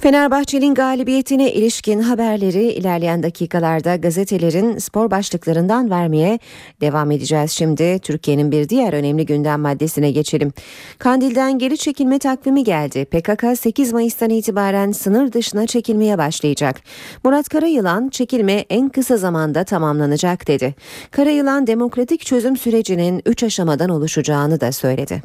Fenerbahçe'nin 0.00 0.74
galibiyetine 0.74 1.52
ilişkin 1.52 2.00
haberleri 2.00 2.62
ilerleyen 2.62 3.22
dakikalarda 3.22 3.96
gazetelerin 3.96 4.78
spor 4.78 5.10
başlıklarından 5.10 5.90
vermeye 5.90 6.38
devam 6.80 7.10
edeceğiz. 7.10 7.50
Şimdi 7.50 7.98
Türkiye'nin 7.98 8.52
bir 8.52 8.68
diğer 8.68 8.92
önemli 8.92 9.26
gündem 9.26 9.60
maddesine 9.60 10.10
geçelim. 10.10 10.52
Kandil'den 10.98 11.58
geri 11.58 11.78
çekilme 11.78 12.18
takvimi 12.18 12.64
geldi. 12.64 13.04
PKK 13.04 13.58
8 13.58 13.92
Mayıs'tan 13.92 14.30
itibaren 14.30 14.92
sınır 14.92 15.32
dışına 15.32 15.66
çekilmeye 15.66 16.18
başlayacak. 16.18 16.80
Murat 17.24 17.48
Karayılan 17.48 18.08
çekilme 18.08 18.52
en 18.52 18.88
kısa 18.88 19.16
zamanda 19.16 19.64
tamamlanacak 19.64 20.48
dedi. 20.48 20.74
Karayılan 21.10 21.66
demokratik 21.66 22.26
çözüm 22.26 22.56
sürecinin 22.56 23.22
3 23.26 23.42
aşamadan 23.42 23.88
oluşacağını 23.88 24.60
da 24.60 24.72
söyledi. 24.72 25.22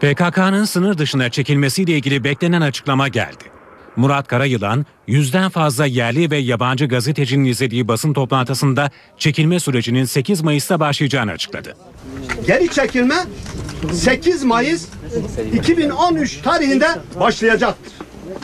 PKK'nın 0.00 0.64
sınır 0.64 0.98
dışına 0.98 1.30
çekilmesiyle 1.30 1.92
ilgili 1.92 2.24
beklenen 2.24 2.60
açıklama 2.60 3.08
geldi. 3.08 3.59
Murat 3.96 4.28
Karayılan, 4.28 4.86
yüzden 5.06 5.50
fazla 5.50 5.86
yerli 5.86 6.30
ve 6.30 6.36
yabancı 6.36 6.86
gazetecinin 6.86 7.44
izlediği 7.44 7.88
basın 7.88 8.12
toplantısında 8.12 8.90
çekilme 9.18 9.60
sürecinin 9.60 10.04
8 10.04 10.40
Mayıs'ta 10.42 10.80
başlayacağını 10.80 11.30
açıkladı. 11.30 11.76
Geri 12.46 12.68
çekilme 12.70 13.14
8 13.92 14.44
Mayıs 14.44 14.88
2013 15.54 16.36
tarihinde 16.36 16.88
başlayacaktır. 17.20 17.92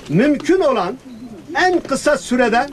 Mümkün 0.08 0.60
olan 0.60 0.96
en 1.54 1.80
kısa 1.80 2.18
sürede 2.18 2.66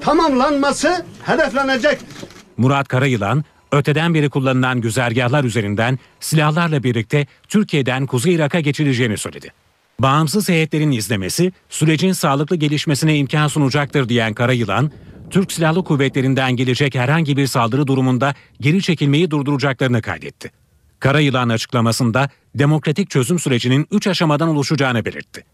tamamlanması 0.00 1.04
hedeflenecektir. 1.22 2.28
Murat 2.56 2.88
Karayılan, 2.88 3.44
öteden 3.72 4.14
beri 4.14 4.30
kullanılan 4.30 4.80
güzergahlar 4.80 5.44
üzerinden 5.44 5.98
silahlarla 6.20 6.82
birlikte 6.82 7.26
Türkiye'den 7.48 8.06
Kuzey 8.06 8.34
Irak'a 8.34 8.60
geçileceğini 8.60 9.18
söyledi. 9.18 9.52
Bağımsız 10.02 10.48
heyetlerin 10.48 10.92
izlemesi 10.92 11.52
sürecin 11.68 12.12
sağlıklı 12.12 12.56
gelişmesine 12.56 13.16
imkan 13.16 13.48
sunacaktır 13.48 14.08
diyen 14.08 14.34
Karayılan, 14.34 14.90
Türk 15.30 15.52
Silahlı 15.52 15.84
Kuvvetlerinden 15.84 16.56
gelecek 16.56 16.94
herhangi 16.94 17.36
bir 17.36 17.46
saldırı 17.46 17.86
durumunda 17.86 18.34
geri 18.60 18.82
çekilmeyi 18.82 19.30
durduracaklarını 19.30 20.02
kaydetti. 20.02 20.50
Karayılan 21.00 21.48
açıklamasında 21.48 22.28
demokratik 22.54 23.10
çözüm 23.10 23.38
sürecinin 23.38 23.86
3 23.90 24.06
aşamadan 24.06 24.48
oluşacağını 24.48 25.04
belirtti. 25.04 25.44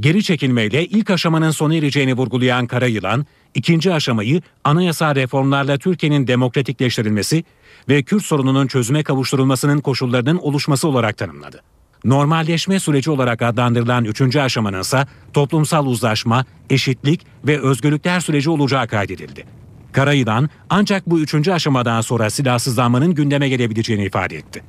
Geri 0.00 0.22
çekilmeyle 0.22 0.86
ilk 0.86 1.10
aşamanın 1.10 1.50
sona 1.50 1.74
ereceğini 1.74 2.14
vurgulayan 2.14 2.66
Karayılan, 2.66 3.26
ikinci 3.54 3.92
aşamayı 3.92 4.42
anayasa 4.64 5.14
reformlarla 5.14 5.78
Türkiye'nin 5.78 6.26
demokratikleştirilmesi 6.26 7.44
ve 7.88 8.02
Kürt 8.02 8.22
sorununun 8.22 8.66
çözüme 8.66 9.02
kavuşturulmasının 9.02 9.80
koşullarının 9.80 10.36
oluşması 10.36 10.88
olarak 10.88 11.16
tanımladı. 11.16 11.62
Normalleşme 12.04 12.80
süreci 12.80 13.10
olarak 13.10 13.42
adlandırılan 13.42 14.04
üçüncü 14.04 14.40
aşamanın 14.40 14.80
ise 14.80 15.06
toplumsal 15.32 15.86
uzlaşma, 15.86 16.44
eşitlik 16.70 17.26
ve 17.44 17.60
özgürlükler 17.60 18.20
süreci 18.20 18.50
olacağı 18.50 18.88
kaydedildi. 18.88 19.44
Karayılan 19.92 20.50
ancak 20.70 21.10
bu 21.10 21.20
üçüncü 21.20 21.52
aşamadan 21.52 22.00
sonra 22.00 22.30
silahsızlanmanın 22.30 23.14
gündeme 23.14 23.48
gelebileceğini 23.48 24.04
ifade 24.04 24.36
etti. 24.36 24.62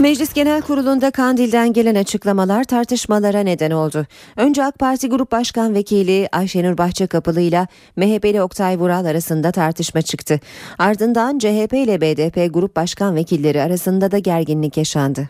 Meclis 0.00 0.32
Genel 0.32 0.62
Kurulu'nda 0.62 1.10
Kandil'den 1.10 1.72
gelen 1.72 1.94
açıklamalar 1.94 2.64
tartışmalara 2.64 3.40
neden 3.40 3.70
oldu. 3.70 4.06
Önce 4.36 4.64
AK 4.64 4.78
Parti 4.78 5.08
Grup 5.08 5.32
Başkan 5.32 5.74
Vekili 5.74 6.28
Ayşenur 6.32 6.78
Bahçekapılı 6.78 7.40
ile 7.40 7.66
MHP'li 7.96 8.42
Oktay 8.42 8.78
Vural 8.78 9.04
arasında 9.04 9.52
tartışma 9.52 10.02
çıktı. 10.02 10.40
Ardından 10.78 11.38
CHP 11.38 11.72
ile 11.72 12.00
BDP 12.00 12.54
Grup 12.54 12.76
Başkan 12.76 13.16
Vekilleri 13.16 13.62
arasında 13.62 14.10
da 14.10 14.18
gerginlik 14.18 14.76
yaşandı. 14.76 15.28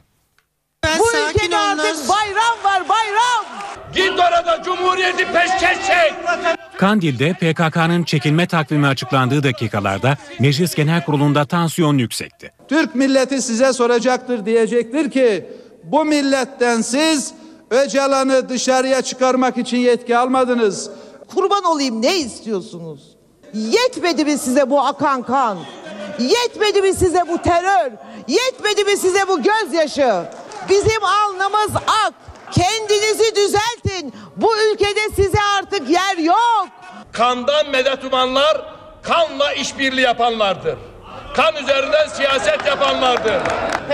Bu 0.85 1.05
ülkede 1.31 1.57
artık. 1.57 2.09
Git 3.99 4.13
orada 4.13 4.63
Cumhuriyeti 4.63 5.27
peşkeş 5.33 5.87
çek. 5.87 6.15
Kandil'de 6.79 7.33
PKK'nın 7.33 8.03
çekilme 8.05 8.47
takvimi 8.47 8.87
açıklandığı 8.87 9.43
dakikalarda 9.43 10.17
Meclis 10.41 10.75
Genel 10.75 11.05
Kurulu'nda 11.05 11.45
tansiyon 11.45 11.99
yüksekti. 11.99 12.53
Türk 12.69 12.95
milleti 12.95 13.43
size 13.43 13.73
soracaktır 13.73 14.47
diyecektir 14.47 15.11
ki 15.11 15.47
bu 15.85 16.05
milletten 16.05 16.81
siz 16.81 17.35
Öcalan'ı 17.71 18.49
dışarıya 18.49 19.03
çıkarmak 19.03 19.59
için 19.59 19.79
yetki 19.79 20.17
almadınız. 20.19 20.91
Kurban 21.35 21.65
olayım 21.65 22.03
ne 22.03 22.19
istiyorsunuz? 22.19 23.17
Yetmedi 23.55 24.25
mi 24.25 24.39
size 24.39 24.71
bu 24.71 24.81
akan 24.81 25.23
kan? 25.23 25.59
Yetmedi 26.19 26.83
mi 26.83 26.95
size 26.95 27.23
bu 27.29 27.39
terör? 27.43 27.91
Yetmedi 28.29 28.85
mi 28.85 28.97
size 28.97 29.29
bu 29.29 29.43
gözyaşı? 29.43 30.23
Bizim 30.69 31.05
alnımız 31.05 31.71
ak. 32.07 32.15
Kendinizi 32.53 33.35
düzeltin. 33.37 34.15
Bu 34.37 34.53
ülkede 34.59 35.01
size 35.17 35.39
artık 35.59 35.91
yer 35.91 36.19
yok. 36.19 36.69
Kandan 37.13 37.69
medet 37.71 38.05
umanlar 38.05 38.61
kanla 39.03 39.53
işbirliği 39.53 40.01
yapanlardır. 40.01 40.79
Kan 41.37 41.57
üzerinden 41.57 42.09
siyaset 42.09 42.67
yapanlardır. 42.67 43.41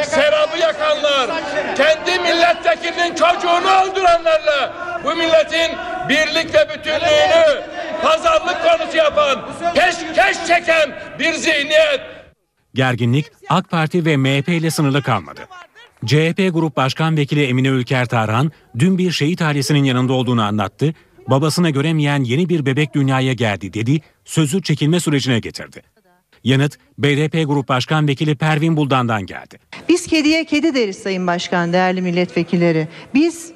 Serabı 0.05 0.59
yakanlar, 0.59 1.31
kendi 1.77 2.19
milletvekilinin 2.19 3.14
çocuğunu 3.14 3.71
öldürenlerle 3.83 4.73
bu 5.05 5.14
milletin 5.17 5.77
birlik 6.09 6.55
ve 6.55 6.69
bütünlüğünü 6.69 7.62
pazarlık 8.03 8.62
konusu 8.64 8.97
yapan, 8.97 9.49
peşkeş 9.75 10.47
çeken 10.47 10.99
bir 11.19 11.33
zihniyet. 11.33 12.01
Gerginlik 12.75 13.27
AK 13.49 13.71
Parti 13.71 14.05
ve 14.05 14.17
MHP 14.17 14.49
ile 14.49 14.71
sınırlı 14.71 15.03
kalmadı. 15.03 15.40
CHP 16.07 16.55
Grup 16.55 16.77
Başkan 16.77 17.17
Vekili 17.17 17.43
Emine 17.45 17.69
Ülker 17.69 18.07
Tarhan 18.07 18.53
dün 18.79 18.99
bir 18.99 19.11
şehit 19.11 19.43
ailesinin 19.43 19.85
yanında 19.85 20.12
olduğunu 20.12 20.43
anlattı. 20.43 20.95
Babasına 21.29 21.71
göremeyen 21.71 22.25
yeni 22.25 22.49
bir 22.49 22.67
bebek 22.67 22.95
dünyaya 22.95 23.33
geldi 23.33 23.73
dedi, 23.73 24.01
sözü 24.25 24.62
çekilme 24.62 25.01
sürecine 25.01 25.38
getirdi. 25.38 25.83
Yanıt 26.45 26.79
BDP 26.99 27.49
Grup 27.49 27.69
Başkan 27.69 28.09
Vekili 28.09 28.35
Pervin 28.35 28.77
Buldan'dan 28.77 29.27
geldi. 29.27 29.59
Biz 29.88 30.07
kediye 30.07 30.45
kedi 30.45 30.75
deriz 30.75 30.99
Sayın 30.99 31.27
Başkan, 31.27 31.73
değerli 31.73 32.03
milletvekilleri. 32.03 32.88
Biz, 33.14 33.53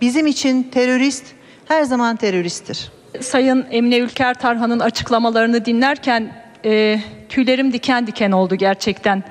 bizim 0.00 0.26
için 0.26 0.62
terörist 0.62 1.24
her 1.68 1.82
zaman 1.82 2.16
teröristtir. 2.16 2.92
Sayın 3.20 3.66
Emine 3.70 3.98
Ülker 3.98 4.34
Tarhan'ın 4.34 4.80
açıklamalarını 4.80 5.64
dinlerken 5.64 6.42
e, 6.64 7.00
tüylerim 7.28 7.72
diken 7.72 8.06
diken 8.06 8.32
oldu 8.32 8.54
gerçekten. 8.54 9.24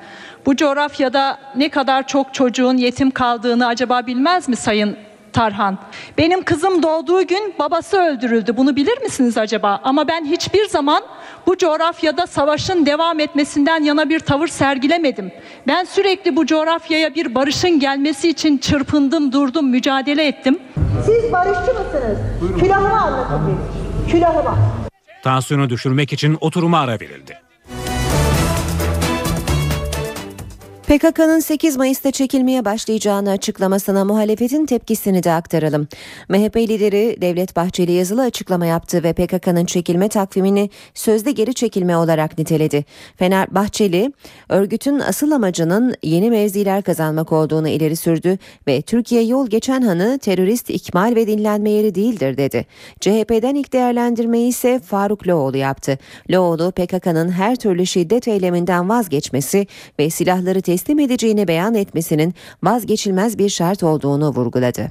Bu 0.46 0.56
coğrafyada 0.56 1.38
ne 1.56 1.68
kadar 1.68 2.06
çok 2.06 2.34
çocuğun 2.34 2.76
yetim 2.76 3.10
kaldığını 3.10 3.66
acaba 3.66 4.06
bilmez 4.06 4.48
mi 4.48 4.56
Sayın 4.56 4.96
Tarhan? 5.32 5.78
Benim 6.18 6.42
kızım 6.42 6.82
doğduğu 6.82 7.26
gün 7.26 7.54
babası 7.58 7.96
öldürüldü. 7.96 8.56
Bunu 8.56 8.76
bilir 8.76 9.02
misiniz 9.02 9.38
acaba? 9.38 9.80
Ama 9.84 10.08
ben 10.08 10.24
hiçbir 10.24 10.68
zaman 10.68 11.02
bu 11.46 11.56
coğrafyada 11.56 12.26
savaşın 12.26 12.86
devam 12.86 13.20
etmesinden 13.20 13.82
yana 13.82 14.08
bir 14.08 14.20
tavır 14.20 14.48
sergilemedim. 14.48 15.32
Ben 15.66 15.84
sürekli 15.84 16.36
bu 16.36 16.46
coğrafyaya 16.46 17.14
bir 17.14 17.34
barışın 17.34 17.80
gelmesi 17.80 18.28
için 18.28 18.58
çırpındım, 18.58 19.32
durdum, 19.32 19.68
mücadele 19.70 20.26
ettim. 20.26 20.58
Siz 21.06 21.32
barışçı 21.32 21.72
mısınız? 21.74 22.18
Külahımı 22.60 23.00
anlatın 23.00 23.40
benim. 23.46 23.58
Külahıma. 24.12 24.58
Tansiyonu 25.24 25.70
düşürmek 25.70 26.12
için 26.12 26.38
oturuma 26.40 26.80
ara 26.80 26.92
verildi. 27.00 27.41
PKK'nın 30.92 31.40
8 31.40 31.76
Mayıs'ta 31.76 32.10
çekilmeye 32.10 32.64
başlayacağını 32.64 33.30
açıklamasına 33.30 34.04
muhalefetin 34.04 34.66
tepkisini 34.66 35.22
de 35.22 35.32
aktaralım. 35.32 35.88
MHP 36.28 36.56
lideri 36.56 37.18
Devlet 37.20 37.56
Bahçeli 37.56 37.92
yazılı 37.92 38.22
açıklama 38.22 38.66
yaptı 38.66 39.02
ve 39.02 39.12
PKK'nın 39.12 39.64
çekilme 39.64 40.08
takvimini 40.08 40.70
sözde 40.94 41.30
geri 41.30 41.54
çekilme 41.54 41.96
olarak 41.96 42.38
niteledi. 42.38 42.84
Fener 43.16 43.54
Bahçeli, 43.54 44.12
örgütün 44.48 44.98
asıl 44.98 45.30
amacının 45.30 45.94
yeni 46.02 46.30
mevziler 46.30 46.82
kazanmak 46.82 47.32
olduğunu 47.32 47.68
ileri 47.68 47.96
sürdü 47.96 48.38
ve 48.66 48.82
Türkiye 48.82 49.22
yol 49.22 49.46
geçen 49.46 49.82
hanı 49.82 50.18
terörist 50.18 50.70
ikmal 50.70 51.14
ve 51.14 51.26
dinlenme 51.26 51.70
yeri 51.70 51.94
değildir 51.94 52.36
dedi. 52.36 52.66
CHP'den 53.00 53.54
ilk 53.54 53.72
değerlendirmeyi 53.72 54.48
ise 54.48 54.80
Faruk 54.80 55.28
Loğlu 55.28 55.56
yaptı. 55.56 55.98
Loğlu 56.30 56.72
PKK'nın 56.72 57.30
her 57.30 57.56
türlü 57.56 57.86
şiddet 57.86 58.28
eyleminden 58.28 58.88
vazgeçmesi 58.88 59.66
ve 59.98 60.10
silahları 60.10 60.62
teslim 60.62 60.81
edeceğini 60.90 61.48
beyan 61.48 61.74
etmesinin 61.74 62.34
vazgeçilmez 62.62 63.38
bir 63.38 63.48
şart 63.48 63.82
olduğunu 63.82 64.28
vurguladı. 64.28 64.90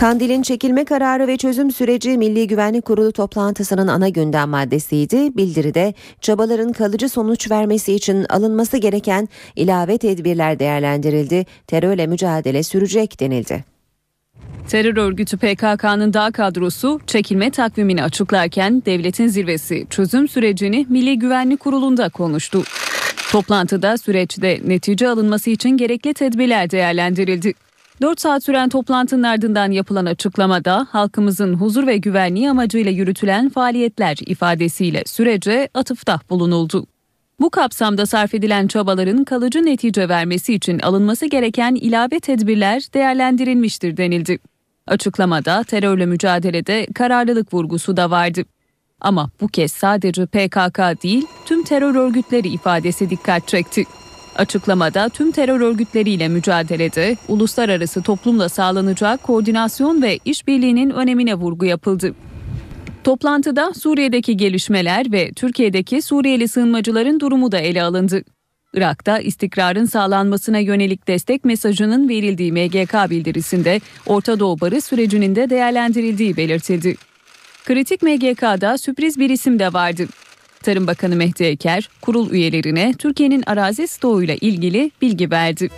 Kandil'in 0.00 0.42
çekilme 0.42 0.84
kararı 0.84 1.26
ve 1.26 1.36
çözüm 1.36 1.70
süreci 1.70 2.18
Milli 2.18 2.46
Güvenlik 2.46 2.84
Kurulu 2.84 3.12
toplantısının 3.12 3.86
ana 3.86 4.08
gündem 4.08 4.48
maddesiydi. 4.48 5.36
Bildiride 5.36 5.94
çabaların 6.20 6.72
kalıcı 6.72 7.08
sonuç 7.08 7.50
vermesi 7.50 7.94
için 7.94 8.26
alınması 8.28 8.76
gereken 8.76 9.28
ilave 9.56 9.98
tedbirler 9.98 10.58
değerlendirildi. 10.58 11.46
Terörle 11.66 12.06
mücadele 12.06 12.62
sürecek 12.62 13.20
denildi. 13.20 13.64
Terör 14.68 14.96
örgütü 14.96 15.36
PKK'nın 15.36 16.12
dağ 16.12 16.30
kadrosu 16.30 17.00
çekilme 17.06 17.50
takvimini 17.50 18.02
açıklarken 18.02 18.82
devletin 18.86 19.26
zirvesi 19.26 19.86
çözüm 19.90 20.28
sürecini 20.28 20.86
Milli 20.88 21.18
Güvenlik 21.18 21.60
Kurulu'nda 21.60 22.08
konuştu. 22.08 22.62
Toplantıda 23.34 23.98
süreçte 23.98 24.60
netice 24.64 25.08
alınması 25.08 25.50
için 25.50 25.70
gerekli 25.70 26.14
tedbirler 26.14 26.70
değerlendirildi. 26.70 27.54
4 28.02 28.20
saat 28.20 28.44
süren 28.44 28.68
toplantının 28.68 29.22
ardından 29.22 29.70
yapılan 29.70 30.06
açıklamada 30.06 30.86
halkımızın 30.90 31.54
huzur 31.54 31.86
ve 31.86 31.96
güvenliği 31.96 32.50
amacıyla 32.50 32.90
yürütülen 32.90 33.48
faaliyetler 33.48 34.16
ifadesiyle 34.26 35.02
sürece 35.06 35.68
atıfta 35.74 36.20
bulunuldu. 36.30 36.86
Bu 37.40 37.50
kapsamda 37.50 38.06
sarf 38.06 38.34
edilen 38.34 38.66
çabaların 38.66 39.24
kalıcı 39.24 39.64
netice 39.64 40.08
vermesi 40.08 40.54
için 40.54 40.78
alınması 40.78 41.26
gereken 41.26 41.74
ilave 41.74 42.20
tedbirler 42.20 42.82
değerlendirilmiştir 42.94 43.96
denildi. 43.96 44.38
Açıklamada 44.86 45.62
terörle 45.62 46.06
mücadelede 46.06 46.86
kararlılık 46.94 47.54
vurgusu 47.54 47.96
da 47.96 48.10
vardı. 48.10 48.44
Ama 49.04 49.30
bu 49.40 49.48
kez 49.48 49.72
sadece 49.72 50.26
PKK 50.26 51.02
değil, 51.02 51.26
tüm 51.46 51.64
terör 51.64 51.94
örgütleri 51.94 52.48
ifadesi 52.48 53.10
dikkat 53.10 53.48
çekti. 53.48 53.84
Açıklamada 54.36 55.08
tüm 55.08 55.32
terör 55.32 55.60
örgütleriyle 55.60 56.28
mücadelede 56.28 57.16
uluslararası 57.28 58.02
toplumla 58.02 58.48
sağlanacak 58.48 59.22
koordinasyon 59.22 60.02
ve 60.02 60.18
işbirliğinin 60.24 60.90
önemine 60.90 61.34
vurgu 61.34 61.64
yapıldı. 61.64 62.14
Toplantıda 63.04 63.74
Suriye'deki 63.74 64.36
gelişmeler 64.36 65.12
ve 65.12 65.32
Türkiye'deki 65.32 66.02
Suriyeli 66.02 66.48
sığınmacıların 66.48 67.20
durumu 67.20 67.52
da 67.52 67.58
ele 67.58 67.82
alındı. 67.82 68.22
Irak'ta 68.74 69.18
istikrarın 69.18 69.84
sağlanmasına 69.84 70.58
yönelik 70.58 71.08
destek 71.08 71.44
mesajının 71.44 72.08
verildiği 72.08 72.52
MGK 72.52 73.10
bildirisinde 73.10 73.80
Orta 74.06 74.40
Doğu 74.40 74.60
barış 74.60 74.84
sürecinin 74.84 75.36
de 75.36 75.50
değerlendirildiği 75.50 76.36
belirtildi. 76.36 76.96
Kritik 77.64 78.02
MGK'da 78.02 78.78
sürpriz 78.78 79.18
bir 79.18 79.30
isim 79.30 79.58
de 79.58 79.72
vardı. 79.72 80.06
Tarım 80.62 80.86
Bakanı 80.86 81.16
Mehdi 81.16 81.44
Eker, 81.44 81.88
kurul 82.02 82.30
üyelerine 82.30 82.92
Türkiye'nin 82.98 83.42
arazi 83.46 83.88
stoğuyla 83.88 84.34
ilgili 84.40 84.90
bilgi 85.02 85.30
verdi. 85.30 85.68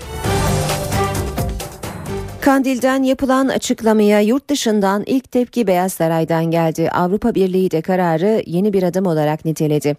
Kandil'den 2.40 3.02
yapılan 3.02 3.48
açıklamaya 3.48 4.20
yurt 4.20 4.50
dışından 4.50 5.02
ilk 5.06 5.32
tepki 5.32 5.66
Beyaz 5.66 5.92
Saray'dan 5.92 6.44
geldi. 6.44 6.90
Avrupa 6.90 7.34
Birliği 7.34 7.70
de 7.70 7.82
kararı 7.82 8.42
yeni 8.46 8.72
bir 8.72 8.82
adım 8.82 9.06
olarak 9.06 9.44
niteledi. 9.44 9.96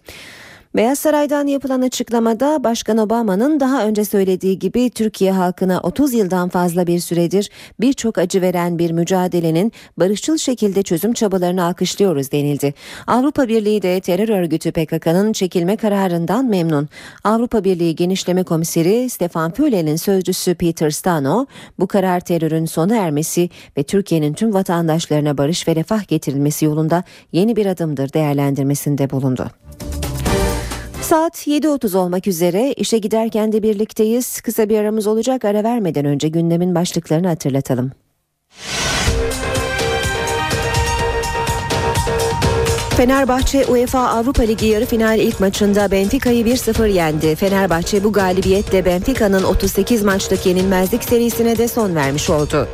Beyaz 0.76 0.98
Saray'dan 0.98 1.46
yapılan 1.46 1.82
açıklamada 1.82 2.64
Başkan 2.64 2.98
Obama'nın 2.98 3.60
daha 3.60 3.84
önce 3.86 4.04
söylediği 4.04 4.58
gibi 4.58 4.90
Türkiye 4.90 5.32
halkına 5.32 5.80
30 5.80 6.14
yıldan 6.14 6.48
fazla 6.48 6.86
bir 6.86 6.98
süredir 7.00 7.50
birçok 7.80 8.18
acı 8.18 8.42
veren 8.42 8.78
bir 8.78 8.90
mücadelenin 8.90 9.72
barışçıl 9.96 10.36
şekilde 10.36 10.82
çözüm 10.82 11.12
çabalarını 11.12 11.64
alkışlıyoruz 11.64 12.32
denildi. 12.32 12.74
Avrupa 13.06 13.48
Birliği 13.48 13.82
de 13.82 14.00
terör 14.00 14.28
örgütü 14.28 14.72
PKK'nın 14.72 15.32
çekilme 15.32 15.76
kararından 15.76 16.44
memnun. 16.44 16.88
Avrupa 17.24 17.64
Birliği 17.64 17.96
Genişleme 17.96 18.42
Komiseri 18.42 19.10
Stefan 19.10 19.52
Füle'nin 19.52 19.96
sözcüsü 19.96 20.54
Peter 20.54 20.90
Stano 20.90 21.46
bu 21.78 21.86
karar 21.86 22.20
terörün 22.20 22.66
sona 22.66 22.96
ermesi 22.96 23.50
ve 23.76 23.82
Türkiye'nin 23.82 24.32
tüm 24.32 24.54
vatandaşlarına 24.54 25.38
barış 25.38 25.68
ve 25.68 25.76
refah 25.76 26.08
getirilmesi 26.08 26.64
yolunda 26.64 27.04
yeni 27.32 27.56
bir 27.56 27.66
adımdır 27.66 28.12
değerlendirmesinde 28.12 29.10
bulundu. 29.10 29.50
Saat 31.08 31.46
7.30 31.46 31.96
olmak 31.96 32.26
üzere 32.26 32.72
işe 32.72 32.98
giderken 32.98 33.52
de 33.52 33.62
birlikteyiz. 33.62 34.40
Kısa 34.40 34.68
bir 34.68 34.78
aramız 34.78 35.06
olacak 35.06 35.44
ara 35.44 35.64
vermeden 35.64 36.04
önce 36.04 36.28
gündemin 36.28 36.74
başlıklarını 36.74 37.28
hatırlatalım. 37.28 37.92
Fenerbahçe 42.96 43.66
UEFA 43.66 44.08
Avrupa 44.08 44.42
Ligi 44.42 44.66
yarı 44.66 44.86
final 44.86 45.18
ilk 45.18 45.40
maçında 45.40 45.90
Benfica'yı 45.90 46.44
1-0 46.44 46.88
yendi. 46.88 47.34
Fenerbahçe 47.34 48.04
bu 48.04 48.12
galibiyetle 48.12 48.84
Benfica'nın 48.84 49.44
38 49.44 50.02
maçlık 50.02 50.46
yenilmezlik 50.46 51.04
serisine 51.04 51.58
de 51.58 51.68
son 51.68 51.94
vermiş 51.94 52.30
oldu. 52.30 52.68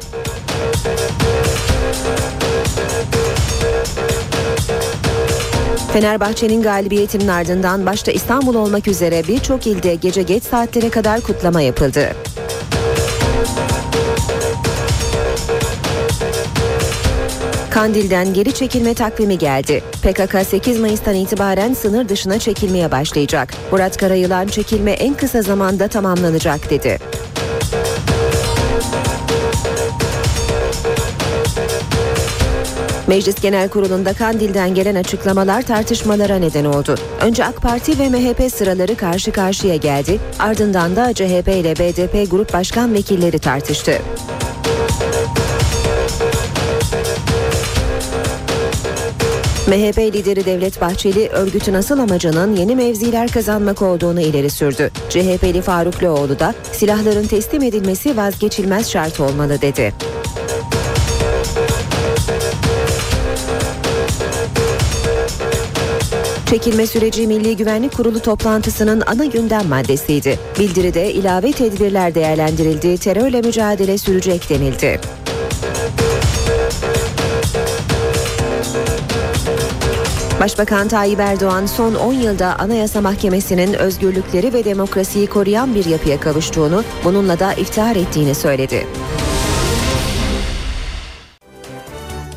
Fenerbahçe'nin 5.95 6.63
galibiyetinin 6.63 7.29
ardından 7.29 7.87
başta 7.87 8.13
İstanbul 8.13 8.55
olmak 8.55 8.89
üzere 8.89 9.23
birçok 9.29 9.67
ilde 9.67 9.95
gece 9.95 10.23
geç 10.23 10.43
saatlere 10.43 10.91
kadar 10.91 11.21
kutlama 11.21 11.61
yapıldı. 11.61 12.17
Kandil'den 17.71 18.35
geri 18.35 18.55
çekilme 18.55 18.95
takvimi 18.95 19.39
geldi. 19.39 19.83
PKK 20.03 20.47
8 20.47 20.81
Mayıs'tan 20.81 21.15
itibaren 21.15 21.75
sınır 21.75 22.09
dışına 22.09 22.39
çekilmeye 22.39 22.91
başlayacak. 22.91 23.55
Murat 23.73 23.97
Karayılan 23.97 24.47
çekilme 24.47 24.93
en 24.93 25.15
kısa 25.15 25.43
zamanda 25.43 25.89
tamamlanacak 25.89 26.71
dedi. 26.71 26.99
Meclis 33.07 33.43
Genel 33.43 33.69
Kurulu'nda 33.69 34.13
Kandil'den 34.13 34.75
gelen 34.75 34.95
açıklamalar 34.95 35.63
tartışmalara 35.63 36.37
neden 36.37 36.65
oldu. 36.65 36.95
Önce 37.21 37.45
AK 37.45 37.63
Parti 37.63 37.99
ve 37.99 38.09
MHP 38.09 38.53
sıraları 38.53 38.97
karşı 38.97 39.33
karşıya 39.33 39.77
geldi. 39.77 40.19
Ardından 40.39 40.97
da 40.97 41.15
CHP 41.15 41.49
ile 41.49 41.79
BDP 41.79 42.31
Grup 42.31 42.53
Başkan 42.53 42.95
Vekilleri 42.95 43.39
tartıştı. 43.39 43.93
MHP 49.69 49.99
lideri 49.99 50.45
Devlet 50.45 50.81
Bahçeli 50.81 51.29
örgütün 51.29 51.75
asıl 51.75 51.99
amacının 51.99 52.57
yeni 52.57 52.77
mevziler 52.77 53.29
kazanmak 53.31 53.83
olduğunu 53.83 54.21
ileri 54.21 54.51
sürdü. 54.51 54.91
CHP'li 55.09 55.63
Faruk 55.63 56.03
Loğlu 56.03 56.39
da 56.39 56.55
silahların 56.73 57.27
teslim 57.27 57.63
edilmesi 57.63 58.17
vazgeçilmez 58.17 58.91
şart 58.91 59.21
olmalı 59.21 59.61
dedi. 59.61 59.93
Çekilme 66.55 66.87
süreci 66.87 67.27
Milli 67.27 67.57
Güvenlik 67.57 67.97
Kurulu 67.97 68.21
toplantısının 68.21 69.03
ana 69.07 69.25
gündem 69.25 69.69
maddesiydi. 69.69 70.39
Bildiride 70.59 71.13
ilave 71.13 71.53
tedbirler 71.53 72.15
değerlendirildi, 72.15 72.99
terörle 72.99 73.41
mücadele 73.41 73.99
sürecek 73.99 74.51
denildi. 74.51 75.01
Başbakan 80.41 80.89
Tayyip 80.89 81.21
Erdoğan 81.21 81.67
son 81.67 81.95
10 81.95 82.13
yılda 82.13 82.59
Anayasa 82.59 83.01
Mahkemesi'nin 83.01 83.73
özgürlükleri 83.73 84.53
ve 84.53 84.65
demokrasiyi 84.65 85.27
koruyan 85.27 85.75
bir 85.75 85.85
yapıya 85.85 86.21
kavuştuğunu, 86.21 86.85
bununla 87.05 87.39
da 87.39 87.53
iftihar 87.53 87.97
ettiğini 87.97 88.35
söyledi. 88.35 88.87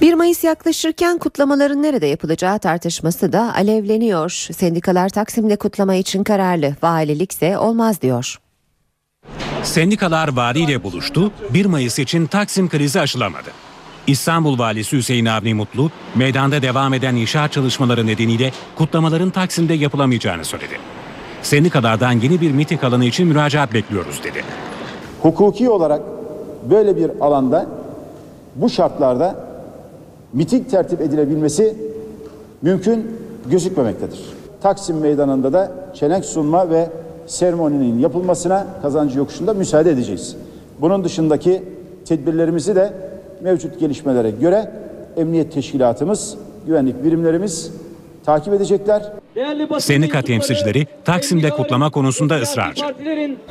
1 0.08 0.14
Mayıs 0.14 0.44
yaklaşırken 0.44 1.18
kutlamaların 1.18 1.84
nerede 1.84 2.06
yapılacağı 2.06 2.60
tartışması 2.60 3.34
da 3.34 3.56
alevleniyor. 3.56 4.30
Sendikalar 4.52 5.10
Taksim'de 5.10 5.56
kutlama 5.56 5.96
için 5.96 6.24
kararlı, 6.24 6.76
valilikse 6.84 7.58
olmaz 7.58 8.02
diyor. 8.02 8.40
Sendikalar 9.64 10.36
valiyle 10.36 10.84
buluştu, 10.84 11.32
1 11.54 11.66
Mayıs 11.66 12.00
için 12.00 12.26
Taksim 12.26 12.70
krizi 12.70 13.00
aşılamadı. 13.00 13.50
İstanbul 14.08 14.60
Valisi 14.60 14.98
Hüseyin 14.98 15.26
Avni 15.26 15.54
Mutlu, 15.54 15.92
meydanda 16.16 16.62
devam 16.62 16.94
eden 16.94 17.16
inşaat 17.16 17.52
çalışmaları 17.52 18.08
nedeniyle 18.08 18.52
kutlamaların 18.76 19.30
Taksim'de 19.30 19.74
yapılamayacağını 19.74 20.46
söyledi. 20.46 20.80
Sendikalardan 21.42 22.12
yeni 22.12 22.42
bir 22.42 22.52
miting 22.52 22.84
alanı 22.84 23.06
için 23.06 23.28
müracaat 23.28 23.74
bekliyoruz 23.74 24.24
dedi. 24.24 24.44
Hukuki 25.22 25.70
olarak 25.70 26.02
böyle 26.70 26.96
bir 26.96 27.12
alanda 27.22 27.68
bu 28.56 28.70
şartlarda 28.70 29.47
miting 30.38 30.70
tertip 30.70 31.02
edilebilmesi 31.02 31.76
mümkün 32.62 33.06
gözükmemektedir. 33.52 34.20
Taksim 34.62 34.98
Meydanı'nda 34.98 35.54
da 35.54 35.72
çelenk 35.94 36.26
sunma 36.26 36.70
ve 36.70 36.90
seremoninin 37.26 38.00
yapılmasına 38.00 38.68
kazancı 38.82 39.18
yokuşunda 39.18 39.54
müsaade 39.54 39.92
edeceğiz. 39.92 40.36
Bunun 40.82 41.04
dışındaki 41.04 41.64
tedbirlerimizi 42.06 42.76
de 42.76 42.94
mevcut 43.42 43.80
gelişmelere 43.80 44.32
göre 44.32 44.72
emniyet 45.18 45.54
teşkilatımız, 45.54 46.38
güvenlik 46.68 47.04
birimlerimiz 47.04 47.72
takip 48.28 48.54
edecekler. 48.54 49.04
Sendika 49.80 50.22
temsilcileri 50.22 50.88
Taksim'de 51.06 51.50
kutlama 51.50 51.90
konusunda 51.90 52.36
ısrarcı. 52.36 52.84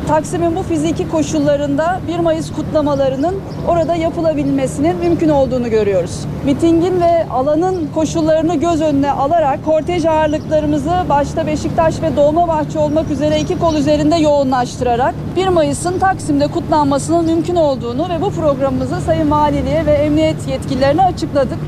Taksim'in 0.09 0.57
bu 0.57 0.63
fiziki 0.63 1.09
koşullarında 1.09 2.01
1 2.09 2.19
Mayıs 2.19 2.53
kutlamalarının 2.53 3.35
orada 3.69 3.95
yapılabilmesinin 3.95 4.97
mümkün 4.97 5.29
olduğunu 5.29 5.71
görüyoruz. 5.71 6.25
Mitingin 6.45 7.01
ve 7.01 7.27
alanın 7.31 7.89
koşullarını 7.95 8.57
göz 8.57 8.81
önüne 8.83 9.11
alarak 9.11 9.65
kortej 9.65 10.05
ağırlıklarımızı 10.05 10.93
başta 11.09 11.47
Beşiktaş 11.47 12.03
ve 12.03 12.17
Dolmabahçe 12.17 12.79
olmak 12.79 13.11
üzere 13.11 13.41
iki 13.41 13.59
kol 13.59 13.75
üzerinde 13.75 14.17
yoğunlaştırarak 14.17 15.15
1 15.37 15.49
Mayıs'ın 15.49 15.99
Taksim'de 15.99 16.47
kutlanmasının 16.47 17.25
mümkün 17.25 17.57
olduğunu 17.57 18.09
ve 18.09 18.23
bu 18.23 18.31
programımızı 18.31 19.01
Sayın 19.01 19.31
Valiliğe 19.31 19.87
ve 19.87 19.93
emniyet 19.93 20.49
yetkililerine 20.49 21.03
açıkladık. 21.03 21.59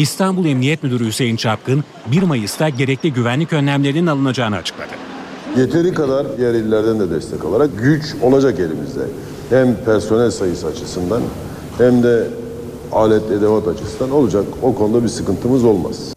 İstanbul 0.00 0.46
Emniyet 0.46 0.82
Müdürü 0.82 1.06
Hüseyin 1.06 1.36
Çapkın 1.36 1.84
1 2.06 2.22
Mayıs'ta 2.22 2.68
gerekli 2.68 3.12
güvenlik 3.12 3.52
önlemlerinin 3.52 4.06
alınacağını 4.06 4.56
açıkladı. 4.56 4.90
Yeteri 5.56 5.94
kadar 5.94 6.26
diğer 6.38 6.54
illerden 6.54 7.00
de 7.00 7.10
destek 7.10 7.44
alarak 7.44 7.70
güç 7.78 8.14
olacak 8.22 8.60
elimizde. 8.60 9.00
Hem 9.50 9.76
personel 9.84 10.30
sayısı 10.30 10.66
açısından 10.66 11.22
hem 11.78 12.02
de 12.02 12.26
alet 12.92 13.30
edevat 13.30 13.68
açısından 13.68 14.10
olacak. 14.10 14.44
O 14.62 14.74
konuda 14.74 15.02
bir 15.02 15.08
sıkıntımız 15.08 15.64
olmaz. 15.64 16.14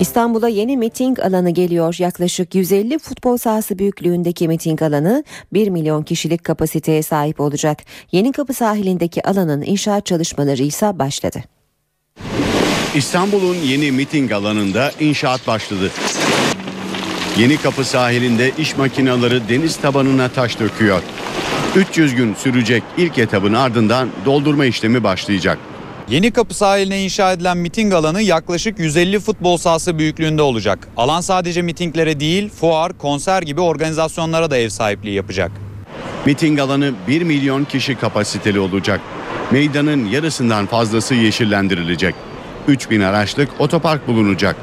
İstanbul'a 0.00 0.48
yeni 0.48 0.76
miting 0.76 1.20
alanı 1.20 1.50
geliyor. 1.50 1.96
Yaklaşık 1.98 2.54
150 2.54 2.98
futbol 2.98 3.36
sahası 3.36 3.78
büyüklüğündeki 3.78 4.48
miting 4.48 4.82
alanı 4.82 5.24
1 5.52 5.68
milyon 5.68 6.02
kişilik 6.02 6.44
kapasiteye 6.44 7.02
sahip 7.02 7.40
olacak. 7.40 7.78
Yeni 8.12 8.32
Kapı 8.32 8.54
sahilindeki 8.54 9.28
alanın 9.28 9.62
inşaat 9.62 10.06
çalışmaları 10.06 10.62
ise 10.62 10.98
başladı. 10.98 11.55
İstanbul'un 12.96 13.54
yeni 13.54 13.92
miting 13.92 14.32
alanında 14.32 14.92
inşaat 15.00 15.46
başladı. 15.46 15.90
Yeni 17.38 17.56
Kapı 17.56 17.84
sahilinde 17.84 18.52
iş 18.58 18.76
makineleri 18.76 19.48
deniz 19.48 19.76
tabanına 19.76 20.28
taş 20.28 20.60
döküyor. 20.60 21.02
300 21.76 22.14
gün 22.14 22.34
sürecek 22.34 22.82
ilk 22.96 23.18
etabın 23.18 23.52
ardından 23.52 24.08
doldurma 24.24 24.64
işlemi 24.64 25.04
başlayacak. 25.04 25.58
Yeni 26.08 26.30
Kapı 26.30 26.54
sahiline 26.54 27.02
inşa 27.02 27.32
edilen 27.32 27.56
miting 27.56 27.94
alanı 27.94 28.22
yaklaşık 28.22 28.78
150 28.78 29.20
futbol 29.20 29.56
sahası 29.56 29.98
büyüklüğünde 29.98 30.42
olacak. 30.42 30.88
Alan 30.96 31.20
sadece 31.20 31.62
mitinglere 31.62 32.20
değil, 32.20 32.48
fuar, 32.48 32.98
konser 32.98 33.42
gibi 33.42 33.60
organizasyonlara 33.60 34.50
da 34.50 34.56
ev 34.56 34.68
sahipliği 34.68 35.14
yapacak. 35.14 35.52
Miting 36.26 36.60
alanı 36.60 36.92
1 37.08 37.22
milyon 37.22 37.64
kişi 37.64 37.94
kapasiteli 37.94 38.60
olacak. 38.60 39.00
Meydanın 39.50 40.06
yarısından 40.06 40.66
fazlası 40.66 41.14
yeşillendirilecek. 41.14 42.14
3000 42.68 43.00
araçlık 43.00 43.48
otopark 43.58 44.08
bulunacak. 44.08 44.56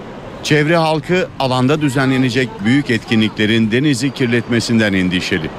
Çevre 0.43 0.77
halkı 0.77 1.27
alanda 1.39 1.81
düzenlenecek 1.81 2.49
büyük 2.65 2.89
etkinliklerin 2.89 3.71
denizi 3.71 4.13
kirletmesinden 4.13 4.93
endişeli. 4.93 5.49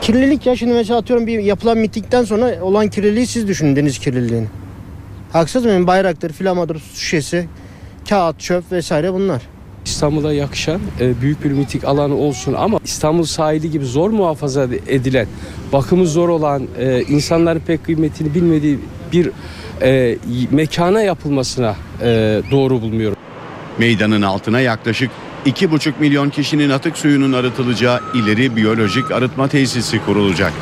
Kirlilik 0.00 0.46
ya 0.46 0.56
şimdi 0.56 0.72
mesela 0.72 0.98
atıyorum 0.98 1.26
bir 1.26 1.38
yapılan 1.38 1.78
mitingden 1.78 2.24
sonra 2.24 2.62
olan 2.62 2.88
kirliliği 2.88 3.26
siz 3.26 3.48
düşünün 3.48 3.76
deniz 3.76 3.98
kirliliğini. 3.98 4.46
Haksız 5.32 5.64
mıyım? 5.64 5.86
Bayraktır, 5.86 6.32
flamadır, 6.32 6.78
su 6.78 7.00
şişesi, 7.00 7.48
kağıt, 8.08 8.40
çöp 8.40 8.72
vesaire 8.72 9.12
bunlar. 9.12 9.42
İstanbul'a 9.84 10.32
yakışan 10.32 10.80
e, 11.00 11.20
büyük 11.20 11.44
bir 11.44 11.50
miting 11.50 11.84
alanı 11.84 12.14
olsun 12.14 12.54
ama 12.58 12.78
İstanbul 12.84 13.24
sahili 13.24 13.70
gibi 13.70 13.84
zor 13.84 14.10
muhafaza 14.10 14.68
edilen, 14.86 15.26
bakımı 15.72 16.06
zor 16.06 16.28
olan, 16.28 16.62
e, 16.78 17.02
insanların 17.02 17.60
pek 17.66 17.84
kıymetini 17.84 18.34
bilmediği 18.34 18.78
bir 19.12 19.30
e, 19.82 20.16
mekana 20.50 21.02
yapılmasına 21.02 21.76
e, 22.02 22.40
doğru 22.50 22.82
bulmuyorum. 22.82 23.16
Meydanın 23.78 24.22
altına 24.22 24.60
yaklaşık 24.60 25.10
2,5 25.46 25.92
milyon 26.00 26.30
kişinin 26.30 26.70
atık 26.70 26.98
suyunun 26.98 27.32
arıtılacağı 27.32 28.00
ileri 28.14 28.56
biyolojik 28.56 29.10
arıtma 29.10 29.48
tesisi 29.48 30.04
kurulacak. 30.04 30.52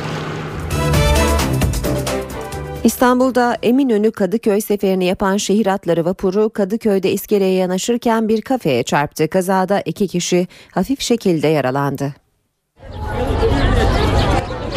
İstanbul'da 2.83 3.57
Eminönü 3.63 4.11
Kadıköy 4.11 4.61
seferini 4.61 5.05
yapan 5.05 5.37
şehir 5.37 5.67
atları 5.67 6.05
vapuru 6.05 6.49
Kadıköy'de 6.49 7.11
iskeleye 7.11 7.53
yanaşırken 7.53 8.27
bir 8.27 8.41
kafeye 8.41 8.83
çarptı. 8.83 9.29
Kazada 9.29 9.81
iki 9.81 10.07
kişi 10.07 10.47
hafif 10.71 11.01
şekilde 11.01 11.47
yaralandı. 11.47 12.13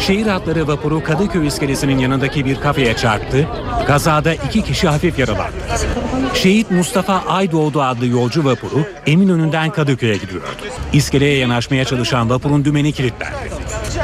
Şehir 0.07 0.27
hatları 0.27 0.67
vapuru 0.67 1.03
Kadıköy 1.03 1.47
iskelesinin 1.47 1.97
yanındaki 1.97 2.45
bir 2.45 2.59
kafeye 2.59 2.95
çarptı. 2.95 3.47
Kazada 3.87 4.33
iki 4.33 4.61
kişi 4.61 4.87
hafif 4.87 5.19
yaralandı. 5.19 5.53
Şehit 6.33 6.71
Mustafa 6.71 7.13
Aydoğdu 7.27 7.81
adlı 7.81 8.05
yolcu 8.05 8.45
vapuru 8.45 8.85
Eminönü'nden 9.07 9.69
Kadıköy'e 9.69 10.17
gidiyordu. 10.17 10.47
İskeleye 10.93 11.37
yanaşmaya 11.37 11.85
çalışan 11.85 12.29
vapurun 12.29 12.65
dümeni 12.65 12.91
kilitlendi. 12.91 13.35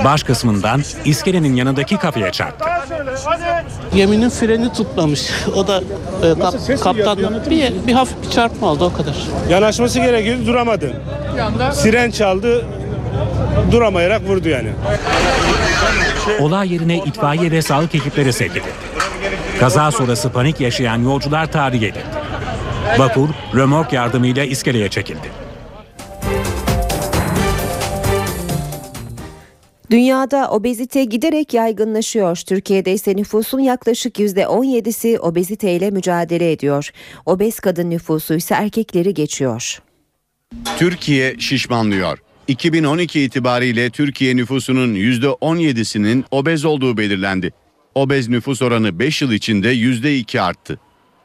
Baş 0.03 0.23
kısmından 0.23 0.81
iskelenin 1.05 1.55
yanındaki 1.55 1.97
kafeye 1.97 2.31
çarptı. 2.31 2.65
Geminin 3.95 4.29
freni 4.29 4.73
tutmamış. 4.73 5.31
O 5.55 5.67
da 5.67 5.81
e, 6.23 6.39
kap, 6.39 6.83
kaptan 6.83 7.17
bir, 7.49 7.88
bir 7.88 7.93
hafif 7.93 8.15
bir 8.23 8.29
çarpma 8.29 8.67
oldu 8.67 8.85
o 8.85 8.97
kadar. 8.97 9.15
Yanaşması 9.49 9.99
gerekiyordu 9.99 10.45
duramadı. 10.45 11.01
Siren 11.73 12.12
çaldı 12.12 12.65
duramayarak 13.71 14.21
vurdu 14.23 14.49
yani. 14.49 14.69
Olay 16.39 16.73
yerine 16.73 16.97
itfaiye 16.97 17.51
ve 17.51 17.61
sağlık 17.61 17.95
ekipleri 17.95 18.33
sevk 18.33 18.51
edildi. 18.51 18.63
Kaza 19.59 19.91
sonrası 19.91 20.31
panik 20.31 20.59
yaşayan 20.59 21.03
yolcular 21.03 21.51
tahliye 21.51 21.89
edildi. 21.89 22.05
Vapur 22.97 23.29
römork 23.55 23.93
yardımıyla 23.93 24.43
iskeleye 24.43 24.89
çekildi. 24.89 25.31
Dünyada 29.91 30.49
obezite 30.51 31.03
giderek 31.03 31.53
yaygınlaşıyor. 31.53 32.37
Türkiye'de 32.47 32.93
ise 32.93 33.15
nüfusun 33.15 33.59
yaklaşık 33.59 34.19
%17'si 34.19 35.19
obeziteyle 35.19 35.91
mücadele 35.91 36.51
ediyor. 36.51 36.91
Obez 37.25 37.59
kadın 37.59 37.89
nüfusu 37.89 38.33
ise 38.35 38.55
erkekleri 38.55 39.13
geçiyor. 39.13 39.81
Türkiye 40.77 41.39
şişmanlıyor. 41.39 42.17
2012 42.49 43.21
itibariyle 43.21 43.89
Türkiye 43.89 44.35
nüfusunun 44.35 44.95
%17'sinin 44.95 46.25
obez 46.31 46.65
olduğu 46.65 46.97
belirlendi. 46.97 47.53
Obez 47.95 48.29
nüfus 48.29 48.62
oranı 48.62 48.99
5 48.99 49.21
yıl 49.21 49.31
içinde 49.31 49.73
%2 49.73 50.41
arttı. 50.41 50.79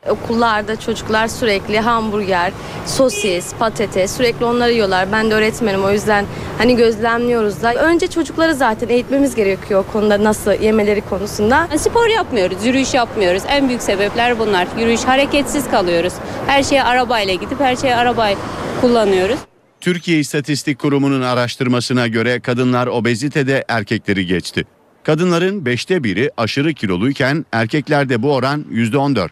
Okullarda 0.08 0.80
çocuklar 0.80 1.28
sürekli 1.28 1.80
hamburger, 1.80 2.52
sosis, 2.86 3.54
patates 3.54 4.16
sürekli 4.16 4.44
onları 4.44 4.72
yiyorlar. 4.72 5.12
Ben 5.12 5.30
de 5.30 5.34
öğretmenim 5.34 5.84
o 5.84 5.90
yüzden 5.90 6.26
hani 6.58 6.76
gözlemliyoruz 6.76 7.62
da. 7.62 7.74
Önce 7.74 8.06
çocukları 8.06 8.54
zaten 8.54 8.88
eğitmemiz 8.88 9.34
gerekiyor 9.34 9.84
o 9.88 9.92
konuda 9.92 10.24
nasıl 10.24 10.52
yemeleri 10.52 11.00
konusunda. 11.00 11.68
Spor 11.78 12.06
yapmıyoruz, 12.06 12.66
yürüyüş 12.66 12.94
yapmıyoruz. 12.94 13.42
En 13.48 13.68
büyük 13.68 13.82
sebepler 13.82 14.38
bunlar. 14.38 14.68
Yürüyüş, 14.78 15.04
hareketsiz 15.04 15.70
kalıyoruz. 15.70 16.12
Her 16.46 16.62
şeye 16.62 16.84
arabayla 16.84 17.34
gidip 17.34 17.60
her 17.60 17.76
şeye 17.76 17.96
arabayı 17.96 18.36
kullanıyoruz. 18.80 19.38
Türkiye 19.84 20.18
İstatistik 20.18 20.78
Kurumu'nun 20.78 21.22
araştırmasına 21.22 22.06
göre 22.06 22.40
kadınlar 22.40 22.86
obezitede 22.86 23.64
erkekleri 23.68 24.26
geçti. 24.26 24.64
Kadınların 25.02 25.66
beşte 25.66 26.04
biri 26.04 26.30
aşırı 26.36 26.74
kiloluyken 26.74 27.46
erkeklerde 27.52 28.22
bu 28.22 28.32
oran 28.32 28.64
%14. 28.72 29.28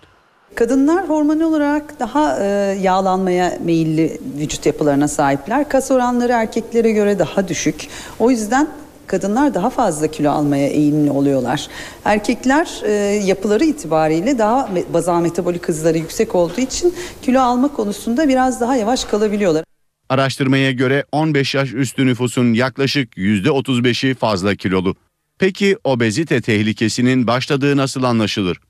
Kadınlar 0.54 1.08
hormonal 1.08 1.40
olarak 1.40 2.00
daha 2.00 2.38
e, 2.40 2.46
yağlanmaya 2.82 3.58
meyilli 3.64 4.18
vücut 4.38 4.66
yapılarına 4.66 5.08
sahipler. 5.08 5.68
Kas 5.68 5.90
oranları 5.90 6.32
erkeklere 6.32 6.92
göre 6.92 7.18
daha 7.18 7.48
düşük. 7.48 7.88
O 8.18 8.30
yüzden 8.30 8.68
kadınlar 9.06 9.54
daha 9.54 9.70
fazla 9.70 10.06
kilo 10.06 10.30
almaya 10.30 10.68
eğilimli 10.68 11.10
oluyorlar. 11.10 11.68
Erkekler 12.04 12.80
e, 12.84 12.90
yapıları 13.24 13.64
itibariyle 13.64 14.38
daha 14.38 14.68
bazal 14.92 15.20
metabolik 15.20 15.68
hızları 15.68 15.98
yüksek 15.98 16.34
olduğu 16.34 16.60
için 16.60 16.94
kilo 17.22 17.40
alma 17.40 17.68
konusunda 17.68 18.28
biraz 18.28 18.60
daha 18.60 18.76
yavaş 18.76 19.04
kalabiliyorlar. 19.04 19.71
Araştırmaya 20.12 20.72
göre 20.72 21.04
15 21.12 21.54
yaş 21.54 21.72
üstü 21.72 22.06
nüfusun 22.06 22.52
yaklaşık 22.52 23.16
%35'i 23.16 24.14
fazla 24.14 24.54
kilolu. 24.54 24.96
Peki 25.38 25.76
obezite 25.84 26.40
tehlikesinin 26.40 27.26
başladığı 27.26 27.76
nasıl 27.76 28.02
anlaşılır? 28.02 28.60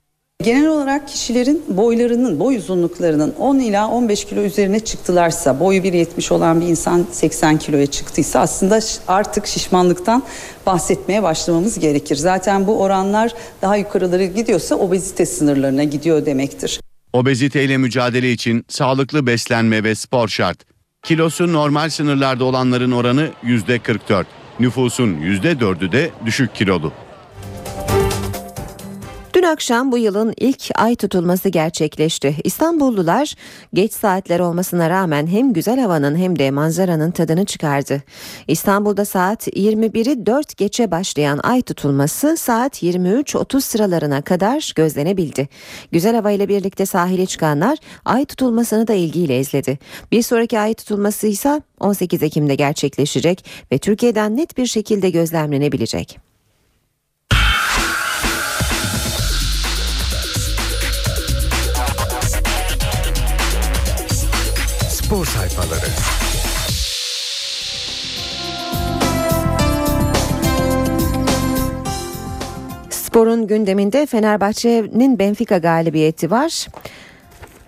Genel 0.43 0.67
olarak 0.67 1.07
kişilerin 1.07 1.63
boylarının, 1.69 2.39
boy 2.39 2.55
uzunluklarının 2.55 3.33
10 3.39 3.59
ila 3.59 3.87
15 3.87 4.25
kilo 4.25 4.41
üzerine 4.41 4.79
çıktılarsa, 4.79 5.59
boyu 5.59 5.81
1.70 5.81 6.33
olan 6.33 6.61
bir 6.61 6.65
insan 6.65 7.05
80 7.11 7.57
kiloya 7.57 7.85
çıktıysa 7.85 8.39
aslında 8.39 8.79
artık 9.07 9.47
şişmanlıktan 9.47 10.23
bahsetmeye 10.65 11.23
başlamamız 11.23 11.79
gerekir. 11.79 12.15
Zaten 12.15 12.67
bu 12.67 12.81
oranlar 12.81 13.31
daha 13.61 13.77
yukarıları 13.77 14.25
gidiyorsa 14.25 14.75
obezite 14.75 15.25
sınırlarına 15.25 15.83
gidiyor 15.83 16.25
demektir. 16.25 16.79
Obeziteyle 17.13 17.77
mücadele 17.77 18.31
için 18.31 18.65
sağlıklı 18.69 19.27
beslenme 19.27 19.83
ve 19.83 19.95
spor 19.95 20.27
şart. 20.27 20.72
Kilosu 21.03 21.53
normal 21.53 21.89
sınırlarda 21.89 22.45
olanların 22.45 22.91
oranı 22.91 23.29
%44. 23.43 24.25
Nüfusun 24.59 25.13
%4'ü 25.13 25.91
de 25.91 26.11
düşük 26.25 26.55
kilolu. 26.55 26.93
Dün 29.33 29.43
akşam 29.43 29.91
bu 29.91 29.97
yılın 29.97 30.33
ilk 30.37 30.69
ay 30.75 30.95
tutulması 30.95 31.49
gerçekleşti. 31.49 32.35
İstanbullular 32.43 33.35
geç 33.73 33.93
saatler 33.93 34.39
olmasına 34.39 34.89
rağmen 34.89 35.27
hem 35.27 35.53
güzel 35.53 35.79
havanın 35.79 36.15
hem 36.15 36.39
de 36.39 36.51
manzaranın 36.51 37.11
tadını 37.11 37.45
çıkardı. 37.45 38.03
İstanbul'da 38.47 39.05
saat 39.05 39.47
21'i 39.47 40.25
4 40.25 40.57
geçe 40.57 40.91
başlayan 40.91 41.39
ay 41.43 41.61
tutulması 41.61 42.37
saat 42.37 42.83
23.30 42.83 43.61
sıralarına 43.61 44.21
kadar 44.21 44.73
gözlenebildi. 44.75 45.49
Güzel 45.91 46.15
havayla 46.15 46.47
birlikte 46.47 46.85
sahile 46.85 47.25
çıkanlar 47.25 47.77
ay 48.05 48.25
tutulmasını 48.25 48.87
da 48.87 48.93
ilgiyle 48.93 49.39
izledi. 49.39 49.79
Bir 50.11 50.21
sonraki 50.21 50.59
ay 50.59 50.73
tutulması 50.73 51.27
ise 51.27 51.61
18 51.79 52.23
Ekim'de 52.23 52.55
gerçekleşecek 52.55 53.45
ve 53.71 53.77
Türkiye'den 53.77 54.37
net 54.37 54.57
bir 54.57 54.65
şekilde 54.65 55.09
gözlemlenebilecek. 55.09 56.22
Spor 65.03 65.25
sayfaları. 65.25 65.85
Sporun 72.89 73.47
gündeminde 73.47 74.05
Fenerbahçe'nin 74.05 75.19
Benfica 75.19 75.57
galibiyeti 75.57 76.31
var. 76.31 76.67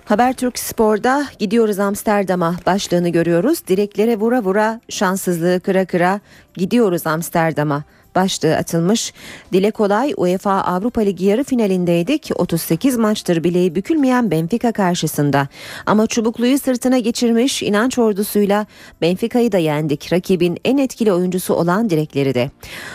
Habertürk 0.06 0.60
Spor'da 0.60 1.26
gidiyoruz 1.40 1.80
Amsterdam'a 1.80 2.56
başlığını 2.66 3.10
görüyoruz. 3.10 3.68
Direklere 3.68 4.20
vura 4.20 4.44
vura 4.44 4.82
şanssızlığı 4.90 5.60
kıra 5.60 5.86
kıra 5.86 6.20
gidiyoruz 6.54 7.08
Amsterdam'a 7.08 7.84
başlığı 8.16 8.56
atılmış. 8.56 9.14
Dile 9.54 9.72
kolay 9.72 10.14
UEFA 10.18 10.52
Avrupa 10.52 11.02
Ligi 11.02 11.26
yarı 11.26 11.44
finalindeydik. 11.44 12.32
38 12.36 12.98
maçtır 12.98 13.44
bileği 13.44 13.76
bükülmeyen 13.76 14.32
Benfica 14.32 14.72
karşısında. 14.72 15.48
Ama 15.86 16.08
çubukluyu 16.08 16.60
sırtına 16.60 17.00
geçirmiş 17.00 17.64
inanç 17.64 18.00
ordusuyla 18.00 18.66
Benfica'yı 19.02 19.52
da 19.52 19.58
yendik. 19.58 20.14
Rakibin 20.14 20.58
en 20.66 20.78
etkili 20.78 21.14
oyuncusu 21.14 21.54
olan 21.54 21.90
direkleri 21.90 22.34
de. 22.34 22.52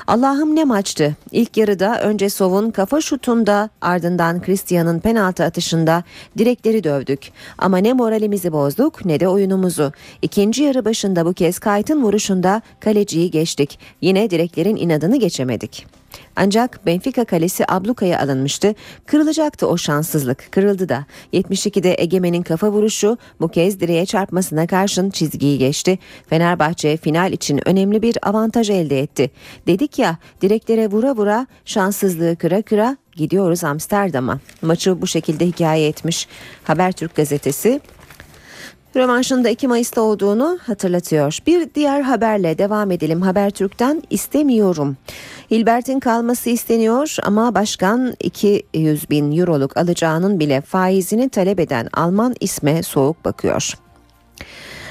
Allah'ım 0.07 0.57
ne 0.57 0.65
maçtı. 0.65 1.17
İlk 1.33 1.57
yarıda 1.57 2.01
önce 2.03 2.31
Sov'un 2.31 2.71
kafa 2.71 3.01
şutunda 3.01 3.71
ardından 3.81 4.43
Christian'ın 4.43 5.01
penaltı 5.01 5.45
atışında 5.45 6.05
direkleri 6.39 6.85
dövdük. 6.85 7.33
Ama 7.59 7.79
ne 7.79 7.93
moralimizi 7.93 8.53
bozduk 8.53 9.05
ne 9.05 9.21
de 9.21 9.29
oyunumuzu. 9.29 9.93
İkinci 10.23 10.63
yarı 10.63 10.85
başında 10.85 11.27
bu 11.27 11.33
kez 11.33 11.59
Kayt'ın 11.59 12.03
vuruşunda 12.03 12.63
kaleciyi 12.81 13.31
geçtik. 13.31 13.79
Yine 14.01 14.31
direklerin 14.31 14.77
inadını 14.77 15.10
geçemedik. 15.17 15.87
Ancak 16.37 16.87
Benfica 16.87 17.25
kalesi 17.25 17.65
ablukaya 17.69 18.21
alınmıştı. 18.21 18.75
Kırılacaktı 19.07 19.67
o 19.67 19.77
şanssızlık. 19.77 20.53
Kırıldı 20.53 20.89
da. 20.89 21.07
72'de 21.33 21.95
Egemen'in 21.99 22.43
kafa 22.43 22.71
vuruşu 22.71 23.19
bu 23.41 23.49
kez 23.49 23.81
direğe 23.81 24.07
çarpmasına 24.07 24.67
karşın 24.67 25.11
çizgiyi 25.11 25.59
geçti. 25.59 25.99
Fenerbahçe 26.29 26.97
final 26.97 27.33
için 27.33 27.69
önemli 27.69 28.03
bir 28.03 28.17
avantaj 28.23 28.71
elde 28.71 29.01
etti. 29.01 29.31
Dedik 29.67 29.99
ya 29.99 30.19
direklere 30.41 30.91
vura 30.91 31.17
vura 31.17 31.47
şanssızlığı 31.65 32.37
kıra 32.37 32.63
kıra 32.63 32.97
gidiyoruz 33.17 33.65
Amsterdam'a. 33.65 34.41
Maçı 34.63 35.03
bu 35.03 35.07
şekilde 35.07 35.47
hikaye 35.47 35.89
etmiş 35.89 36.29
Habertürk 36.65 37.15
gazetesi. 37.15 37.81
Rövanşın 38.97 39.45
da 39.45 39.49
2 39.49 39.69
Mayıs'ta 39.69 40.01
olduğunu 40.01 40.59
hatırlatıyor. 40.63 41.39
Bir 41.47 41.75
diğer 41.75 42.01
haberle 42.01 42.59
devam 42.59 42.91
edelim. 42.91 43.23
Habertürk'ten 43.23 44.03
istemiyorum. 44.11 44.97
Hilbert'in 45.51 46.01
kalması 46.01 46.51
isteniyor 46.51 47.17
ama 47.23 47.55
başkan 47.55 48.15
200 48.21 49.11
bin 49.11 49.39
euroluk 49.39 49.77
alacağının 49.77 50.41
bile 50.41 50.61
faizini 50.61 51.29
talep 51.29 51.61
eden 51.61 51.89
Alman 51.93 52.35
isme 52.41 52.83
soğuk 52.83 53.25
bakıyor. 53.25 53.75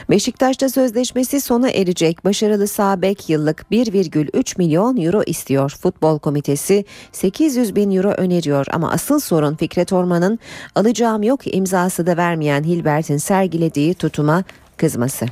Beşiktaş'ta 0.10 0.70
sözleşmesi 0.70 1.42
sona 1.42 1.70
erecek. 1.70 2.26
Başarılı 2.26 2.68
Sabek 2.68 3.30
yıllık 3.30 3.66
1,3 3.72 4.58
milyon 4.58 4.98
euro 4.98 5.24
istiyor. 5.26 5.70
Futbol 5.82 6.20
komitesi 6.20 6.86
800 7.12 7.76
bin 7.76 7.92
euro 7.92 8.10
öneriyor 8.10 8.66
ama 8.72 8.92
asıl 8.92 9.20
sorun 9.20 9.56
Fikret 9.56 9.94
Orman'ın 9.94 10.40
alacağım 10.76 11.24
yok 11.24 11.56
imzası 11.56 12.08
da 12.08 12.18
vermeyen 12.18 12.64
Hilbert'in 12.64 13.18
sergilediği 13.18 13.94
tutuma 13.94 14.44
kızması. 14.78 15.26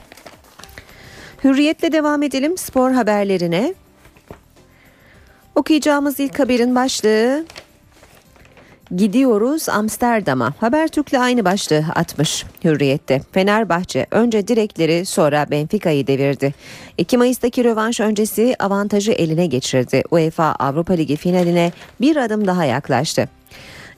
Hürriyetle 1.43 1.91
devam 1.91 2.23
edelim 2.23 2.57
spor 2.57 2.91
haberlerine. 2.91 3.73
Okuyacağımız 5.55 6.19
ilk 6.19 6.39
haberin 6.39 6.75
başlığı 6.75 7.45
Gidiyoruz 8.95 9.69
Amsterdam'a. 9.69 10.53
Habertürk'le 10.59 11.13
aynı 11.13 11.45
başlığı 11.45 11.85
atmış 11.95 12.45
Hürriyet'te. 12.63 13.21
Fenerbahçe 13.31 14.07
önce 14.11 14.47
direkleri 14.47 15.05
sonra 15.05 15.45
Benfica'yı 15.51 16.07
devirdi. 16.07 16.53
2 16.97 17.17
Mayıs'taki 17.17 17.63
rövanş 17.63 17.99
öncesi 17.99 18.55
avantajı 18.59 19.11
eline 19.11 19.45
geçirdi. 19.45 20.03
UEFA 20.11 20.55
Avrupa 20.59 20.93
Ligi 20.93 21.15
finaline 21.15 21.71
bir 22.01 22.15
adım 22.15 22.47
daha 22.47 22.65
yaklaştı. 22.65 23.29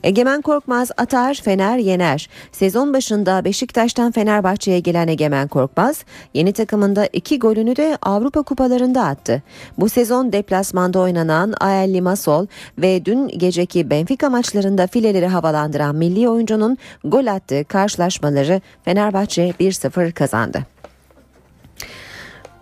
Egemen 0.04 0.42
Korkmaz 0.42 0.92
atar, 0.98 1.34
Fener 1.34 1.78
yener. 1.78 2.30
Sezon 2.52 2.94
başında 2.94 3.46
Beşiktaş'tan 3.46 4.12
Fenerbahçe'ye 4.12 4.80
gelen 4.80 5.08
Egemen 5.08 5.48
Korkmaz, 5.48 6.06
yeni 6.34 6.54
takımında 6.54 7.06
iki 7.14 7.40
golünü 7.40 7.76
de 7.76 7.98
Avrupa 8.02 8.42
kupalarında 8.42 9.06
attı. 9.06 9.44
Bu 9.78 9.90
sezon 9.90 10.32
deplasmanda 10.32 11.00
oynanan 11.00 11.54
AL 11.62 11.94
Limassol 11.94 12.48
ve 12.78 13.06
dün 13.06 13.28
geceki 13.28 13.90
Benfica 13.90 14.30
maçlarında 14.30 14.88
fileleri 14.88 15.28
havalandıran 15.28 15.96
milli 15.96 16.30
oyuncunun 16.30 16.78
gol 17.04 17.28
attığı 17.28 17.64
karşılaşmaları 17.64 18.62
Fenerbahçe 18.86 19.54
1-0 19.60 20.12
kazandı. 20.12 20.79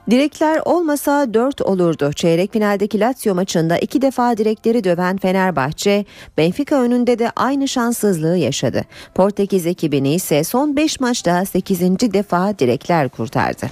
Direkler 0.09 0.61
olmasa 0.65 1.33
4 1.33 1.61
olurdu. 1.61 2.13
Çeyrek 2.13 2.53
finaldeki 2.53 2.99
Lazio 2.99 3.35
maçında 3.35 3.77
iki 3.77 4.01
defa 4.01 4.37
direkleri 4.37 4.83
döven 4.83 5.17
Fenerbahçe, 5.17 6.05
Benfica 6.37 6.81
önünde 6.81 7.19
de 7.19 7.31
aynı 7.35 7.67
şanssızlığı 7.67 8.37
yaşadı. 8.37 8.83
Portekiz 9.15 9.65
ekibini 9.65 10.13
ise 10.13 10.43
son 10.43 10.75
5 10.75 10.99
maçta 10.99 11.45
8. 11.45 11.81
defa 12.13 12.59
direkler 12.59 13.09
kurtardı. 13.09 13.67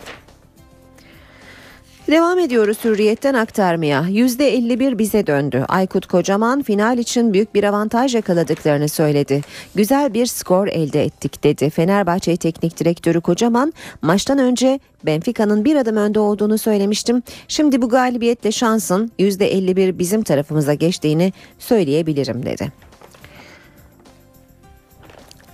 Devam 2.08 2.40
ediyoruz 2.40 2.78
hürriyetten 2.84 3.34
aktarmaya. 3.34 4.02
%51 4.02 4.98
bize 4.98 5.28
döndü. 5.28 5.66
Aykut 5.68 6.06
Kocaman 6.06 6.62
final 6.62 6.98
için 6.98 7.34
büyük 7.34 7.56
bir 7.56 7.64
avantaj 7.64 8.16
yakaladıklarını 8.16 8.90
söyledi. 8.90 9.42
Güzel 9.76 10.14
bir 10.14 10.26
skor 10.26 10.68
elde 10.68 11.04
ettik 11.04 11.44
dedi. 11.44 11.70
Fenerbahçe 11.70 12.38
Teknik 12.38 12.80
Direktörü 12.80 13.22
Kocaman 13.22 13.74
maçtan 14.02 14.40
önce 14.40 14.80
Benfica'nın 15.06 15.66
bir 15.66 15.76
adım 15.76 15.98
önde 15.98 16.20
olduğunu 16.20 16.58
söylemiştim. 16.58 17.24
Şimdi 17.48 17.82
bu 17.82 17.90
galibiyetle 17.90 18.52
şansın 18.52 19.12
%51 19.20 19.98
bizim 19.98 20.24
tarafımıza 20.24 20.74
geçtiğini 20.74 21.34
söyleyebilirim 21.60 22.46
dedi. 22.46 22.85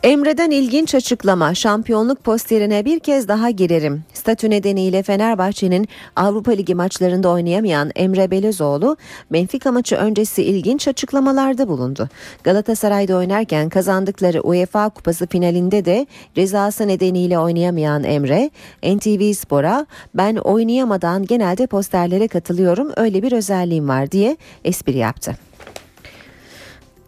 Emre'den 0.04 0.52
ilginç 0.52 0.96
açıklama. 0.96 1.56
Şampiyonluk 1.56 2.24
posterine 2.24 2.86
bir 2.86 3.00
kez 3.00 3.28
daha 3.28 3.50
girerim. 3.50 4.04
Statü 4.14 4.50
nedeniyle 4.50 5.04
Fenerbahçe'nin 5.04 5.88
Avrupa 6.16 6.52
Ligi 6.52 6.76
maçlarında 6.76 7.30
oynayamayan 7.30 7.92
Emre 7.96 8.32
Belözoğlu, 8.32 8.98
Benfica 9.32 9.72
maçı 9.72 9.96
öncesi 9.96 10.44
ilginç 10.44 10.88
açıklamalarda 10.88 11.68
bulundu. 11.68 12.10
Galatasaray'da 12.44 13.16
oynarken 13.16 13.70
kazandıkları 13.70 14.42
UEFA 14.42 14.90
Kupası 14.90 15.28
finalinde 15.28 15.86
de 15.86 16.08
cezası 16.36 16.88
nedeniyle 16.88 17.40
oynayamayan 17.40 18.04
Emre, 18.04 18.50
NTV 18.84 19.34
Spor'a 19.34 19.86
ben 20.14 20.36
oynayamadan 20.36 21.26
genelde 21.26 21.68
posterlere 21.68 22.28
katılıyorum 22.28 22.92
öyle 22.98 23.24
bir 23.24 23.32
özelliğim 23.32 23.90
var 23.90 24.12
diye 24.12 24.38
espri 24.64 24.98
yaptı. 24.98 25.51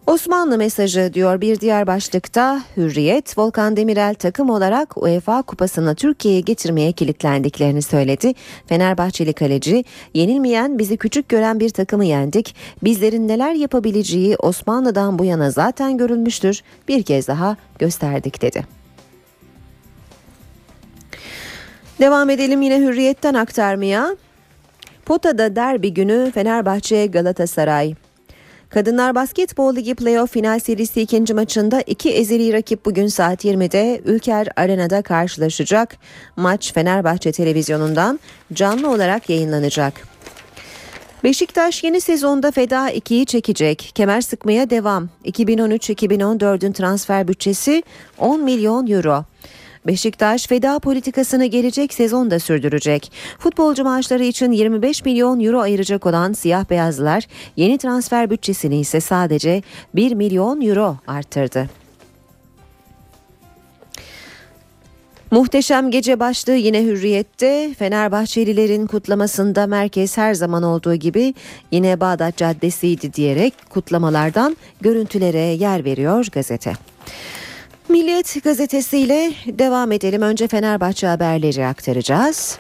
Osmanlı 0.08 0.58
mesajı 0.58 1.12
diyor 1.14 1.42
bir 1.42 1.60
diğer 1.60 1.88
başlıkta 1.88 2.62
Hürriyet, 2.78 3.38
Volkan 3.38 3.78
Demirel 3.78 4.16
takım 4.16 4.50
olarak 4.50 4.98
UEFA 4.98 5.42
kupasını 5.42 5.96
Türkiye'ye 5.96 6.42
getirmeye 6.42 6.92
kilitlendiklerini 6.92 7.82
söyledi. 7.82 8.34
Fenerbahçeli 8.68 9.34
kaleci, 9.34 9.86
yenilmeyen 10.14 10.80
bizi 10.80 10.98
küçük 10.98 11.30
gören 11.30 11.60
bir 11.60 11.70
takımı 11.70 12.06
yendik. 12.06 12.56
Bizlerin 12.84 13.28
neler 13.28 13.54
yapabileceği 13.54 14.36
Osmanlı'dan 14.36 15.20
bu 15.20 15.26
yana 15.26 15.52
zaten 15.52 15.98
görülmüştür. 15.98 16.62
Bir 16.88 17.04
kez 17.04 17.28
daha 17.28 17.58
gösterdik 17.80 18.42
dedi. 18.42 18.66
Devam 22.00 22.30
edelim 22.30 22.62
yine 22.62 22.80
Hürriyet'ten 22.80 23.34
aktarmaya. 23.34 24.16
Pota'da 25.06 25.56
derbi 25.56 25.94
günü 25.94 26.32
Fenerbahçe 26.34 27.06
Galatasaray. 27.06 27.96
Kadınlar 28.74 29.16
Basketbol 29.16 29.76
Ligi 29.76 29.96
Playoff 29.96 30.32
Final 30.32 30.60
Serisi 30.60 31.02
ikinci 31.02 31.34
maçında 31.34 31.82
iki 31.82 32.10
ezeli 32.10 32.54
rakip 32.54 32.86
bugün 32.86 33.08
saat 33.08 33.46
20'de 33.46 34.02
Ülker 34.06 34.48
Arena'da 34.56 35.02
karşılaşacak. 35.02 35.98
Maç 36.36 36.74
Fenerbahçe 36.74 37.32
televizyonundan 37.32 38.20
canlı 38.54 38.92
olarak 38.92 39.30
yayınlanacak. 39.30 39.94
Beşiktaş 41.24 41.84
yeni 41.84 42.02
sezonda 42.02 42.52
Feda 42.52 42.92
2'yi 42.92 43.26
çekecek. 43.26 43.92
Kemer 43.96 44.22
sıkmaya 44.22 44.70
devam. 44.70 45.10
2013-2014'ün 45.26 46.72
transfer 46.72 47.28
bütçesi 47.28 47.84
10 48.18 48.44
milyon 48.44 48.88
euro. 48.88 49.26
Beşiktaş 49.88 50.48
feda 50.48 50.80
politikasını 50.80 51.46
gelecek 51.46 51.94
sezonda 51.94 52.40
sürdürecek. 52.40 53.12
Futbolcu 53.40 53.84
maaşları 53.84 54.24
için 54.24 54.52
25 54.52 55.06
milyon 55.06 55.40
euro 55.40 55.60
ayıracak 55.60 56.06
olan 56.06 56.34
siyah 56.34 56.70
beyazlılar 56.70 57.28
yeni 57.58 57.78
transfer 57.78 58.30
bütçesini 58.30 58.80
ise 58.80 59.00
sadece 59.00 59.62
1 59.96 60.14
milyon 60.14 60.62
euro 60.62 60.98
arttırdı. 61.08 61.70
Muhteşem 65.32 65.92
gece 65.92 66.20
başlığı 66.20 66.56
yine 66.56 66.84
hürriyette. 66.84 67.74
Fenerbahçelilerin 67.80 68.88
kutlamasında 68.88 69.68
merkez 69.68 70.18
her 70.18 70.34
zaman 70.34 70.64
olduğu 70.64 70.96
gibi 70.96 71.34
yine 71.72 72.00
Bağdat 72.00 72.38
Caddesi'ydi 72.38 73.14
diyerek 73.14 73.54
kutlamalardan 73.70 74.58
görüntülere 74.82 75.40
yer 75.40 75.86
veriyor 75.86 76.28
gazete. 76.32 76.74
Milliyet 77.94 78.44
gazetesiyle 78.44 79.34
devam 79.46 79.92
edelim. 79.92 80.22
Önce 80.22 80.48
Fenerbahçe 80.48 81.08
haberleri 81.08 81.66
aktaracağız. 81.66 82.60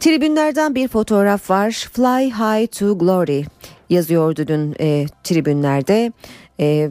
Tribünlerden 0.00 0.74
bir 0.74 0.88
fotoğraf 0.88 1.50
var. 1.50 1.88
Fly 1.92 2.30
High 2.30 2.72
to 2.78 2.98
Glory 2.98 3.44
yazıyordu 3.90 4.46
dün 4.46 4.76
e, 4.80 5.06
tribünlerde. 5.24 6.12
E, 6.60 6.90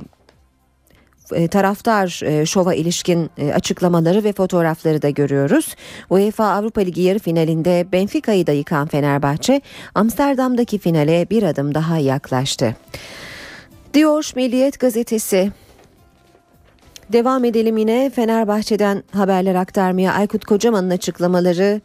e, 1.33 1.47
taraftar 1.47 2.21
e, 2.23 2.45
şova 2.45 2.73
ilişkin 2.73 3.29
e, 3.37 3.53
açıklamaları 3.53 4.23
ve 4.23 4.33
fotoğrafları 4.33 5.01
da 5.01 5.09
görüyoruz. 5.09 5.75
UEFA 6.09 6.45
Avrupa 6.45 6.81
Ligi 6.81 7.01
yarı 7.01 7.19
finalinde 7.19 7.87
Benfica'yı 7.91 8.47
da 8.47 8.51
yıkan 8.51 8.87
Fenerbahçe 8.87 9.61
Amsterdam'daki 9.95 10.77
finale 10.77 11.29
bir 11.29 11.43
adım 11.43 11.75
daha 11.75 11.97
yaklaştı. 11.97 12.75
Diyor 13.93 14.31
Milliyet 14.35 14.79
gazetesi 14.79 15.51
Devam 17.13 17.45
edelim 17.45 17.77
yine 17.77 18.09
Fenerbahçe'den 18.15 19.03
haberler 19.11 19.55
aktarmaya. 19.55 20.13
Aykut 20.13 20.45
Kocaman'ın 20.45 20.89
açıklamaları. 20.89 21.81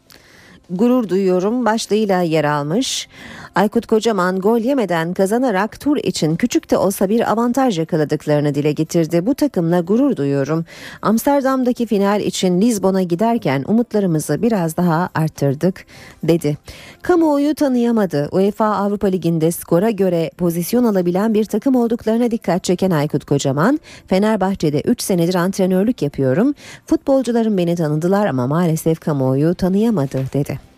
Gurur 0.69 1.09
duyuyorum. 1.09 1.65
Başlığıyla 1.65 2.21
yer 2.21 2.43
almış. 2.43 3.07
Aykut 3.55 3.87
Kocaman 3.87 4.39
gol 4.39 4.57
yemeden 4.57 5.13
kazanarak 5.13 5.79
tur 5.79 5.97
için 5.97 6.35
küçük 6.35 6.71
de 6.71 6.77
olsa 6.77 7.09
bir 7.09 7.31
avantaj 7.31 7.79
yakaladıklarını 7.79 8.55
dile 8.55 8.71
getirdi. 8.71 9.25
Bu 9.25 9.35
takımla 9.35 9.79
gurur 9.79 10.15
duyuyorum. 10.15 10.65
Amsterdam'daki 11.01 11.85
final 11.85 12.21
için 12.21 12.61
Lizbon'a 12.61 13.01
giderken 13.01 13.63
umutlarımızı 13.67 14.41
biraz 14.41 14.77
daha 14.77 15.09
arttırdık 15.15 15.85
dedi. 16.23 16.57
Kamuoyu 17.01 17.55
tanıyamadı. 17.55 18.29
UEFA 18.31 18.65
Avrupa 18.65 19.07
Ligi'nde 19.07 19.51
skora 19.51 19.89
göre 19.89 20.31
pozisyon 20.37 20.83
alabilen 20.83 21.33
bir 21.33 21.45
takım 21.45 21.75
olduklarına 21.75 22.31
dikkat 22.31 22.63
çeken 22.63 22.91
Aykut 22.91 23.25
Kocaman, 23.25 23.79
Fenerbahçe'de 24.07 24.81
3 24.81 25.01
senedir 25.01 25.35
antrenörlük 25.35 26.01
yapıyorum. 26.01 26.53
Futbolcularım 26.85 27.57
beni 27.57 27.75
tanıdılar 27.75 28.25
ama 28.25 28.47
maalesef 28.47 28.99
kamuoyu 28.99 29.55
tanıyamadı 29.55 30.25
dedi. 30.33 30.70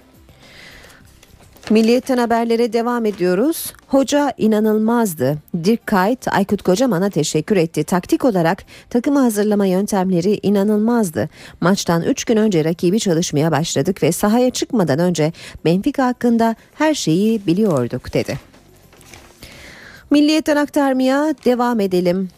Milliyetten 1.70 2.18
haberlere 2.18 2.74
devam 2.74 3.06
ediyoruz. 3.06 3.74
Hoca 3.88 4.34
inanılmazdı. 4.38 5.38
Dirk 5.64 5.88
Kuyt, 5.88 6.28
Aykut 6.28 6.62
Kocaman'a 6.62 7.10
teşekkür 7.10 7.58
etti. 7.58 7.84
Taktik 7.84 8.26
olarak 8.26 8.64
takımı 8.90 9.20
hazırlama 9.20 9.66
yöntemleri 9.66 10.40
inanılmazdı. 10.44 11.30
Maçtan 11.62 12.02
3 12.02 12.26
gün 12.26 12.38
önce 12.38 12.66
rakibi 12.66 13.00
çalışmaya 13.00 13.52
başladık 13.52 14.04
ve 14.04 14.12
sahaya 14.12 14.50
çıkmadan 14.50 15.00
önce 15.00 15.32
Benfica 15.66 16.06
hakkında 16.06 16.56
her 16.76 16.94
şeyi 16.94 17.48
biliyorduk 17.48 18.14
dedi. 18.14 18.40
Milliyetten 20.12 20.56
aktarmaya 20.56 21.36
devam 21.46 21.80
edelim. 21.80 22.30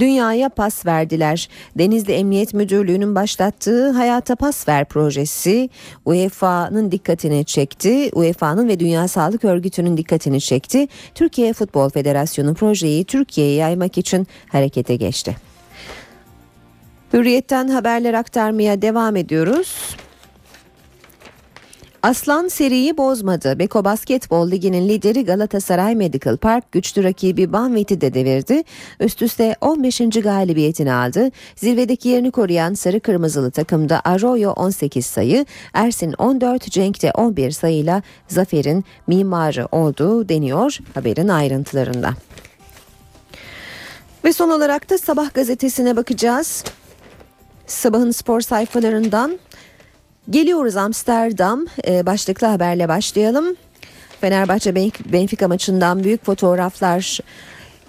Dünyaya 0.00 0.48
pas 0.48 0.86
verdiler. 0.86 1.48
Denizli 1.78 2.12
Emniyet 2.12 2.54
Müdürlüğü'nün 2.54 3.14
başlattığı 3.14 3.90
Hayata 3.90 4.36
Pas 4.36 4.68
Ver 4.68 4.84
projesi 4.84 5.70
UEFA'nın 6.04 6.92
dikkatini 6.92 7.44
çekti. 7.44 8.10
UEFA'nın 8.12 8.68
ve 8.68 8.80
Dünya 8.80 9.08
Sağlık 9.08 9.44
Örgütü'nün 9.44 9.96
dikkatini 9.96 10.40
çekti. 10.40 10.88
Türkiye 11.14 11.52
Futbol 11.52 11.90
Federasyonu 11.90 12.54
projeyi 12.54 13.04
Türkiye'ye 13.04 13.54
yaymak 13.54 13.98
için 13.98 14.26
harekete 14.48 14.96
geçti. 14.96 15.36
Hürriyetten 17.12 17.68
haberler 17.68 18.14
aktarmaya 18.14 18.82
devam 18.82 19.16
ediyoruz. 19.16 19.96
Aslan 22.06 22.48
seriyi 22.48 22.96
bozmadı. 22.96 23.58
Beko 23.58 23.84
Basketbol 23.84 24.50
Ligi'nin 24.50 24.88
lideri 24.88 25.24
Galatasaray 25.24 25.94
Medical 25.94 26.36
Park 26.36 26.72
güçlü 26.72 27.04
rakibi 27.04 27.52
Banvit'i 27.52 28.00
de 28.00 28.14
devirdi. 28.14 28.62
Üst 29.00 29.22
üste 29.22 29.56
15. 29.60 29.98
galibiyetini 29.98 30.92
aldı. 30.92 31.30
Zirvedeki 31.56 32.08
yerini 32.08 32.30
koruyan 32.30 32.74
sarı 32.74 33.00
kırmızılı 33.00 33.50
takımda 33.50 34.00
Arroyo 34.04 34.50
18 34.50 35.06
sayı, 35.06 35.46
Ersin 35.74 36.12
14, 36.18 36.70
Cenk 36.70 37.02
de 37.02 37.10
11 37.10 37.50
sayıyla 37.50 38.02
zaferin 38.28 38.84
mimarı 39.06 39.68
olduğu 39.72 40.28
deniyor 40.28 40.78
haberin 40.94 41.28
ayrıntılarında. 41.28 42.14
Ve 44.24 44.32
son 44.32 44.50
olarak 44.50 44.90
da 44.90 44.98
Sabah 44.98 45.34
gazetesine 45.34 45.96
bakacağız. 45.96 46.64
Sabahın 47.66 48.10
spor 48.10 48.40
sayfalarından 48.40 49.38
Geliyoruz 50.30 50.76
Amsterdam 50.76 51.66
e, 51.88 52.06
başlıklı 52.06 52.46
haberle 52.46 52.88
başlayalım. 52.88 53.56
Fenerbahçe 54.20 54.74
Benfica 55.12 55.48
maçından 55.48 56.04
büyük 56.04 56.24
fotoğraflar 56.24 57.18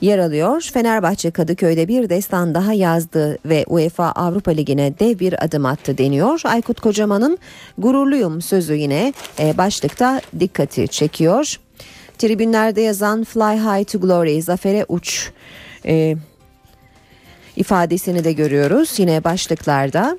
yer 0.01 0.19
alıyor. 0.19 0.69
Fenerbahçe 0.73 1.31
Kadıköy'de 1.31 1.87
bir 1.87 2.09
destan 2.09 2.53
daha 2.53 2.73
yazdı 2.73 3.37
ve 3.45 3.65
UEFA 3.67 4.11
Avrupa 4.11 4.51
Ligi'ne 4.51 4.99
dev 4.99 5.19
bir 5.19 5.45
adım 5.45 5.65
attı 5.65 5.97
deniyor. 5.97 6.41
Aykut 6.43 6.81
Kocaman'ın 6.81 7.37
gururluyum 7.77 8.41
sözü 8.41 8.73
yine 8.73 9.13
e, 9.39 9.57
başlıkta 9.57 10.21
dikkati 10.39 10.87
çekiyor. 10.87 11.59
Tribünlerde 12.17 12.81
yazan 12.81 13.23
Fly 13.23 13.57
High 13.57 13.87
to 13.91 13.99
Glory, 13.99 14.41
zafere 14.41 14.85
uç 14.87 15.31
e, 15.85 16.15
ifadesini 17.55 18.23
de 18.23 18.31
görüyoruz 18.31 18.99
yine 18.99 19.23
başlıklarda. 19.23 20.17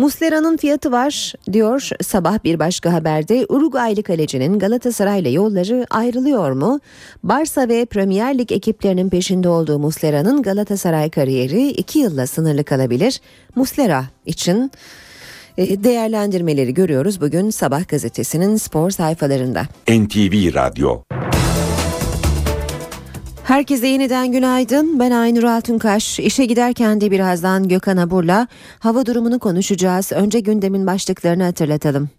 Muslera'nın 0.00 0.56
fiyatı 0.56 0.92
var 0.92 1.34
diyor 1.52 1.88
sabah 2.02 2.44
bir 2.44 2.58
başka 2.58 2.92
haberde. 2.92 3.46
Uruguaylı 3.48 4.02
kalecinin 4.02 4.58
Galatasaray'la 4.58 5.30
yolları 5.30 5.86
ayrılıyor 5.90 6.52
mu? 6.52 6.80
Barça 7.22 7.68
ve 7.68 7.84
Premier 7.84 8.38
Lig 8.38 8.52
ekiplerinin 8.52 9.08
peşinde 9.10 9.48
olduğu 9.48 9.78
Muslera'nın 9.78 10.42
Galatasaray 10.42 11.10
kariyeri 11.10 11.68
iki 11.68 11.98
yılla 11.98 12.26
sınırlı 12.26 12.64
kalabilir. 12.64 13.20
Muslera 13.54 14.04
için 14.26 14.70
e, 15.58 15.84
değerlendirmeleri 15.84 16.74
görüyoruz 16.74 17.20
bugün 17.20 17.50
Sabah 17.50 17.88
gazetesinin 17.88 18.56
spor 18.56 18.90
sayfalarında. 18.90 19.62
NTV 19.88 20.54
Radyo 20.54 21.02
Herkese 23.50 23.86
yeniden 23.86 24.32
günaydın. 24.32 24.98
Ben 24.98 25.10
Aynur 25.10 25.42
Altunkaş. 25.42 26.18
İşe 26.18 26.44
giderken 26.44 27.00
de 27.00 27.10
birazdan 27.10 27.68
Gökhan 27.68 27.96
Abur'la 27.96 28.48
hava 28.78 29.06
durumunu 29.06 29.38
konuşacağız. 29.38 30.12
Önce 30.12 30.40
gündemin 30.40 30.86
başlıklarını 30.86 31.44
hatırlatalım. 31.44 32.10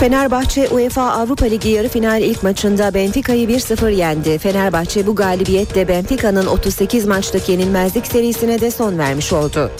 Fenerbahçe 0.00 0.68
UEFA 0.68 1.02
Avrupa 1.02 1.46
Ligi 1.46 1.68
yarı 1.68 1.88
final 1.88 2.22
ilk 2.22 2.42
maçında 2.42 2.94
Benfica'yı 2.94 3.48
1-0 3.48 3.90
yendi. 3.90 4.38
Fenerbahçe 4.38 5.06
bu 5.06 5.16
galibiyetle 5.16 5.88
Benfica'nın 5.88 6.46
38 6.46 7.06
maçlık 7.06 7.48
yenilmezlik 7.48 8.06
serisine 8.06 8.60
de 8.60 8.70
son 8.70 8.98
vermiş 8.98 9.32
oldu. 9.32 9.70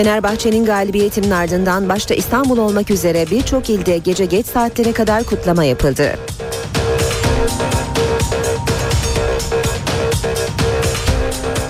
Fenerbahçe'nin 0.00 0.64
galibiyetinin 0.64 1.30
ardından 1.30 1.88
başta 1.88 2.14
İstanbul 2.14 2.58
olmak 2.58 2.90
üzere 2.90 3.30
birçok 3.30 3.70
ilde 3.70 3.98
gece 3.98 4.24
geç 4.24 4.46
saatlere 4.46 4.92
kadar 4.92 5.24
kutlama 5.24 5.64
yapıldı. 5.64 6.18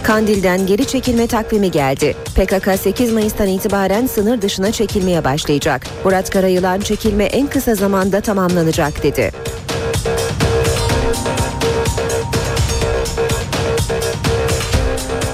Kandil'den 0.03 0.67
geri 0.67 0.87
çekilme 0.87 1.27
takvimi 1.27 1.71
geldi. 1.71 2.17
PKK 2.37 2.81
8 2.81 3.13
Mayıs'tan 3.13 3.49
itibaren 3.49 4.07
sınır 4.07 4.43
dışına 4.43 4.73
çekilmeye 4.73 5.25
başlayacak. 5.25 5.87
Murat 6.05 6.31
Karayılan 6.31 6.81
çekilme 6.81 7.25
en 7.25 7.47
kısa 7.47 7.75
zamanda 7.75 8.21
tamamlanacak 8.21 9.03
dedi. 9.03 9.31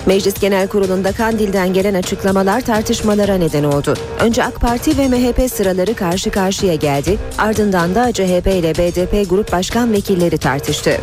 Meclis 0.07 0.41
Genel 0.41 0.69
Kurulu'nda 0.69 1.13
Kandil'den 1.13 1.73
gelen 1.73 1.95
açıklamalar 1.95 2.61
tartışmalara 2.61 3.35
neden 3.35 3.65
oldu. 3.65 3.95
Önce 4.21 4.45
AK 4.45 4.61
Parti 4.61 4.99
ve 4.99 5.09
MHP 5.09 5.51
sıraları 5.53 5.95
karşı 5.95 6.31
karşıya 6.31 6.75
geldi, 6.75 7.19
ardından 7.39 7.95
da 7.95 8.13
CHP 8.13 8.47
ile 8.47 8.75
BDP 8.75 9.31
Grup 9.31 9.53
Başkan 9.53 9.93
Vekilleri 9.93 10.39
tartıştı. 10.39 11.01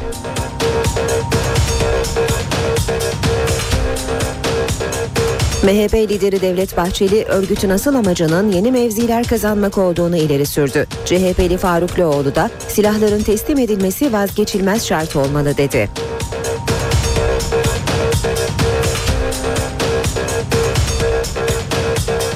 MHP 5.63 5.93
lideri 5.93 6.41
Devlet 6.41 6.77
Bahçeli 6.77 7.23
örgütün 7.23 7.69
asıl 7.69 7.95
amacının 7.95 8.51
yeni 8.51 8.71
mevziler 8.71 9.27
kazanmak 9.27 9.77
olduğunu 9.77 10.17
ileri 10.17 10.45
sürdü. 10.45 10.87
CHP'li 11.05 11.57
Faruk 11.57 11.99
Loğlu 11.99 12.35
da 12.35 12.49
silahların 12.67 13.23
teslim 13.23 13.59
edilmesi 13.59 14.13
vazgeçilmez 14.13 14.87
şart 14.87 15.15
olmalı 15.15 15.57
dedi. 15.57 15.89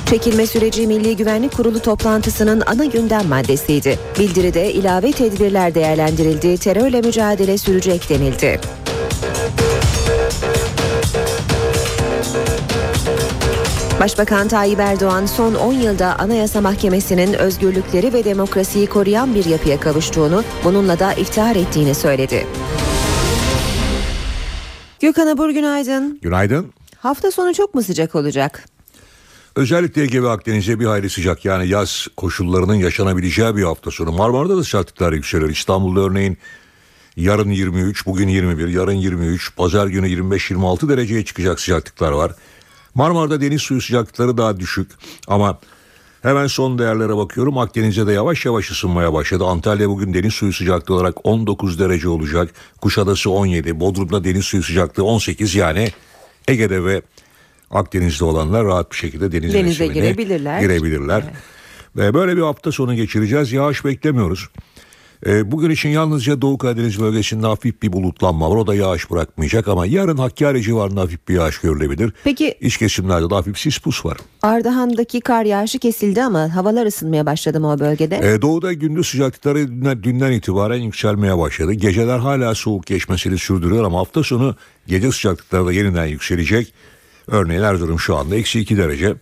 Çekilme 0.10 0.47
süreci 0.47 0.88
Milli 0.88 1.16
Güvenlik 1.16 1.58
Kurulu 1.58 1.80
toplantısının 1.80 2.64
ana 2.66 2.86
gündem 2.86 3.28
maddesiydi. 3.28 3.99
Bildiride 4.20 4.74
ilave 4.74 5.12
tedbirler 5.12 5.76
değerlendirildi, 5.76 6.58
terörle 6.58 7.01
mücadele 7.01 7.58
sürecek 7.58 8.10
denildi. 8.10 8.60
Başbakan 13.99 14.47
Tayyip 14.47 14.80
Erdoğan 14.80 15.26
son 15.26 15.55
10 15.55 15.74
yılda 15.74 16.20
Anayasa 16.20 16.62
Mahkemesi'nin 16.62 17.34
özgürlükleri 17.34 18.14
ve 18.14 18.24
demokrasiyi 18.24 18.88
koruyan 18.88 19.36
bir 19.36 19.45
yapıya 19.45 19.80
kavuştuğunu, 19.80 20.43
bununla 20.64 20.99
da 20.99 21.14
iftihar 21.14 21.55
ettiğini 21.55 21.95
söyledi. 21.95 22.47
Gökhan 24.99 25.28
Abur 25.28 25.49
günaydın. 25.49 26.20
Günaydın. 26.22 26.74
Hafta 26.97 27.32
sonu 27.32 27.53
çok 27.53 27.76
mu 27.76 27.84
sıcak 27.84 28.16
olacak? 28.16 28.76
Özellikle 29.58 30.01
Ege 30.01 30.24
ve 30.24 30.30
Akdeniz'e 30.30 30.80
bir 30.80 30.86
hayli 30.86 31.10
sıcak 31.10 31.45
yani 31.45 31.68
yaz 31.68 32.08
koşullarının 32.18 32.76
yaşanabileceği 32.76 33.55
bir 33.55 33.64
hafta 33.64 33.91
sonu. 33.91 34.12
Marmara'da 34.12 34.58
da 34.58 34.64
sıcaklıklar 34.64 35.14
yükselir. 35.14 35.49
İstanbul'da 35.49 35.99
örneğin 35.99 36.38
yarın 37.16 37.49
23, 37.49 38.05
bugün 38.05 38.28
21, 38.28 38.68
yarın 38.68 38.91
23, 38.91 39.55
pazar 39.55 39.88
günü 39.88 40.08
25-26 40.08 40.89
dereceye 40.89 41.26
çıkacak 41.26 41.60
sıcaklıklar 41.60 42.12
var. 42.12 42.32
Marmara'da 42.95 43.41
deniz 43.41 43.62
suyu 43.62 43.82
sıcaklıkları 43.82 44.38
daha 44.38 44.60
düşük 44.60 44.91
ama 45.28 45.60
hemen 46.22 46.47
son 46.47 46.80
değerlere 46.80 47.18
bakıyorum. 47.18 47.58
Akdeniz'de 47.58 48.08
de 48.08 48.12
yavaş 48.12 48.45
yavaş 48.45 48.72
ısınmaya 48.72 49.14
başladı. 49.14 49.45
Antalya 49.45 49.89
bugün 49.89 50.14
deniz 50.14 50.34
suyu 50.34 50.53
sıcaklığı 50.53 50.95
olarak 50.95 51.26
19 51.26 51.80
derece 51.80 52.10
olacak. 52.10 52.49
Kuşadası 52.82 53.30
17, 53.30 53.80
Bodrum'da 53.80 54.24
deniz 54.24 54.45
suyu 54.45 54.64
sıcaklığı 54.64 55.03
18 55.03 55.55
yani 55.55 55.91
Ege'de 56.47 56.86
ve 56.86 57.01
Akdeniz'de 57.72 58.26
olanlar 58.26 58.65
rahat 58.65 58.91
bir 58.91 58.95
şekilde 58.95 59.32
deniz 59.32 59.53
Denize 59.53 59.88
girebilirler. 59.88 60.61
girebilirler. 60.61 61.24
Ve 61.95 62.13
böyle 62.13 62.38
bir 62.38 62.41
hafta 62.41 62.72
sonu 62.72 62.95
geçireceğiz. 62.95 63.51
Yağış 63.51 63.86
beklemiyoruz. 63.86 64.49
Ee, 65.26 65.51
bugün 65.51 65.70
için 65.70 65.89
yalnızca 65.89 66.41
Doğu 66.41 66.57
Karadeniz 66.57 67.01
bölgesinde 67.01 67.47
hafif 67.47 67.82
bir 67.82 67.93
bulutlanma 67.93 68.51
var. 68.51 68.55
O 68.55 68.68
da 68.68 68.76
yağış 68.76 69.11
bırakmayacak 69.11 69.68
ama 69.68 69.86
yarın 69.86 70.18
Hakkari 70.18 70.61
civarında 70.61 71.01
hafif 71.01 71.28
bir 71.28 71.34
yağış 71.34 71.59
görülebilir. 71.59 72.13
Peki 72.24 72.57
İç 72.61 72.78
kesimlerde 72.78 73.30
de 73.30 73.36
hafif 73.36 73.59
sis 73.59 73.78
pus 73.78 74.05
var. 74.05 74.18
Ardahan'daki 74.41 75.22
kar 75.22 75.45
yağışı 75.45 75.80
kesildi 75.80 76.24
ama 76.24 76.55
havalar 76.55 76.86
ısınmaya 76.86 77.26
başladı 77.26 77.59
mı 77.59 77.72
o 77.72 77.80
bölgede? 77.80 78.34
Ee, 78.34 78.41
doğuda 78.41 78.74
gündüz 78.74 79.07
sıcaklıkları 79.07 79.68
dünden, 79.68 80.03
dünden 80.03 80.32
itibaren 80.32 80.82
yükselmeye 80.82 81.38
başladı. 81.38 81.74
Geceler 81.74 82.20
hala 82.20 82.55
soğuk 82.55 82.86
geçmesini 82.86 83.38
sürdürüyor 83.38 83.84
ama 83.84 83.99
hafta 83.99 84.24
sonu 84.24 84.55
gece 84.88 85.11
sıcaklıkları 85.11 85.65
da 85.65 85.74
yeniden 85.74 86.05
yükselecek. 86.05 86.74
Örneğin 87.28 87.61
Erzurum 87.61 87.99
şu 87.99 88.15
anda 88.15 88.36
eksi 88.36 88.59
2 88.59 88.78
derece. 88.78 89.15